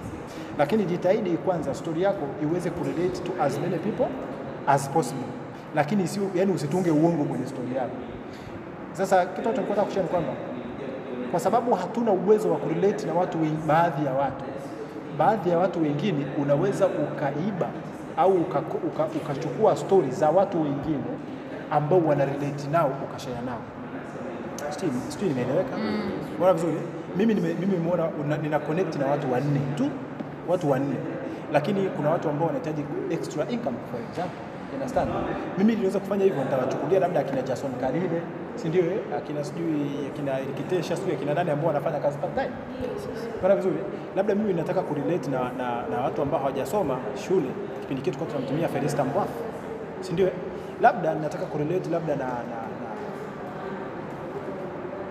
lakini 0.57 0.83
jitahidi 0.85 1.29
kwanza 1.37 1.73
story 1.73 2.01
yako 2.01 2.25
iweze 2.43 2.69
kurelate 2.69 3.21
to 3.23 3.31
as 3.43 3.59
many 3.59 3.77
people 3.77 4.05
as 4.67 4.89
possible, 4.89 5.23
lakini 5.75 6.07
si, 6.07 6.19
yani, 6.35 6.51
usitunge 6.51 6.91
uongo 6.91 7.23
kwenye 7.23 7.45
story 7.47 7.75
yako. 7.75 7.95
Sasa 8.93 9.25
kitu 9.25 9.49
ambacho 9.49 9.61
kushare 9.81 10.01
ni 10.01 10.07
kwamba 10.07 10.33
kwa 11.31 11.39
sababu 11.39 11.73
hatuna 11.75 12.11
uwezo 12.11 12.51
wa 12.51 12.57
kurelate 12.57 13.05
na 13.07 13.13
watu 13.13 13.37
baadhi 13.67 14.05
ya 14.05 14.13
watu 14.13 14.45
baadhi 15.17 15.49
ya 15.49 15.57
watu 15.57 15.81
wengine 15.83 16.25
unaweza 16.41 16.87
ukaiba 16.87 17.69
au 18.17 18.33
ukachukua 18.33 19.05
uka, 19.05 19.07
uka 19.63 19.75
stori 19.75 20.11
za 20.11 20.29
watu 20.29 20.61
wengine 20.61 21.03
ambao 21.71 21.99
wana 21.99 22.25
relate 22.25 22.67
nao 22.71 22.91
ukashare 23.09 23.41
nao. 23.45 23.80
Sijui 24.79 25.29
nimeeleweka? 25.29 25.75
Unaona 26.37 26.53
vizuri? 26.53 26.77
Mimi 27.17 27.33
nime, 27.33 27.53
nimeona 27.53 28.37
nina 28.41 28.59
connect 28.59 28.95
na 28.95 29.05
watu 29.05 29.31
wanne 29.33 29.59
tu, 29.77 29.89
watu 30.47 30.69
wanne, 30.71 30.95
lakini 31.53 31.89
kuna 31.89 32.09
watu 32.09 32.29
ambao 32.29 32.47
wanahitaji 32.47 32.83
extra 33.09 33.45
income 33.49 33.77
for 33.91 33.99
example. 34.09 34.37
Understand? 34.73 35.09
Mimi 35.57 35.73
niliweza 35.73 35.99
kufanya 35.99 36.23
hivyo, 36.23 36.43
nitawachukulia 36.43 36.99
labda 36.99 37.19
akina 37.19 37.41
Jason 37.41 37.71
Kalile, 37.81 38.21
si 38.55 38.67
ndio? 38.69 38.81
eh? 38.85 38.99
Akina 39.17 39.43
sijui 39.43 39.91
akina 40.13 40.39
Elikitesha 40.39 40.95
sijui 40.95 41.13
akina 41.13 41.33
nani 41.33 41.51
ambao 41.51 41.67
wanafanya 41.67 41.99
kazi 41.99 42.17
part 42.17 42.33
time. 42.33 42.49
bora 43.41 43.55
vizuri? 43.55 43.75
Labda 44.15 44.35
mimi 44.35 44.53
nataka 44.53 44.81
kurelate 44.81 45.29
na, 45.29 45.39
na, 45.39 45.83
na 45.91 46.01
watu 46.03 46.21
ambao 46.21 46.39
hawajasoma 46.39 46.97
shule. 47.27 47.49
Kipindi 47.81 48.01
kitu 48.01 48.17
kwa 48.17 48.27
tunamtumia 48.27 48.67
Felista 48.67 49.03
Mbwafu. 49.03 49.33
Si 50.01 50.13
ndio? 50.13 50.27
eh? 50.27 50.33
Labda 50.81 51.15
nataka 51.15 51.45
kurelate 51.45 51.89
labda 51.89 52.15
na, 52.15 52.25
na 52.25 52.57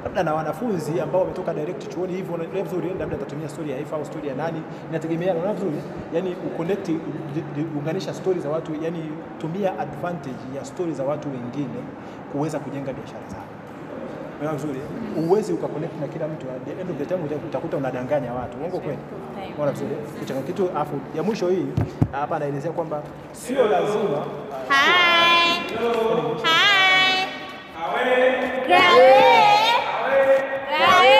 labda 0.04 0.22
na 0.22 0.34
wanafunzi 0.34 1.00
ambao 1.00 1.20
wametoka 1.20 1.54
direct 1.54 1.88
chuoni 1.94 2.12
hivyo, 2.12 2.34
unaelewa 2.34 2.62
vizuri, 2.64 2.94
labda 2.98 3.16
atatumia 3.16 3.48
story 3.48 3.70
ya 3.70 3.76
Haifa 3.76 3.96
au 3.96 4.04
story 4.04 4.28
ya 4.28 4.34
nani, 4.34 4.62
inategemea. 4.90 5.34
Na 5.34 5.52
vizuri, 5.52 5.76
yani 6.14 6.36
uconnect, 6.46 6.88
unganisha 7.78 8.14
story 8.14 8.40
za 8.40 8.48
watu, 8.48 8.72
yani 8.82 9.12
tumia 9.38 9.78
advantage 9.78 10.56
ya 10.56 10.64
story 10.64 10.92
za 10.92 11.04
watu 11.04 11.28
wengine 11.30 11.80
kuweza 12.32 12.58
kujenga 12.58 12.92
biashara 12.92 13.28
zako. 13.28 13.42
Unaona 14.40 14.58
vizuri, 14.58 14.80
uwezi 15.28 15.52
ukaconnect 15.52 16.00
na 16.00 16.08
kila 16.08 16.28
mtu, 16.28 16.46
at 16.50 16.64
the 16.64 16.80
end 16.80 16.90
of 16.90 16.96
the 16.96 17.04
time 17.06 17.20
utakuta 17.48 17.76
unadanganya 17.76 18.32
watu, 18.32 18.58
uongo 18.58 18.78
kweli? 18.78 18.98
Unaona 19.54 19.72
vizuri, 19.72 19.90
kuchanga 20.18 20.42
kitu. 20.42 20.70
Afu 20.76 21.00
ya 21.16 21.22
mwisho 21.22 21.48
hii 21.48 21.66
hapa 22.12 22.36
anaelezea 22.36 22.72
kwamba 22.72 23.02
sio 23.32 23.68
lazima 23.68 24.24
Hi. 24.68 25.60
Hi. 28.68 29.59
yeah. 30.80 31.19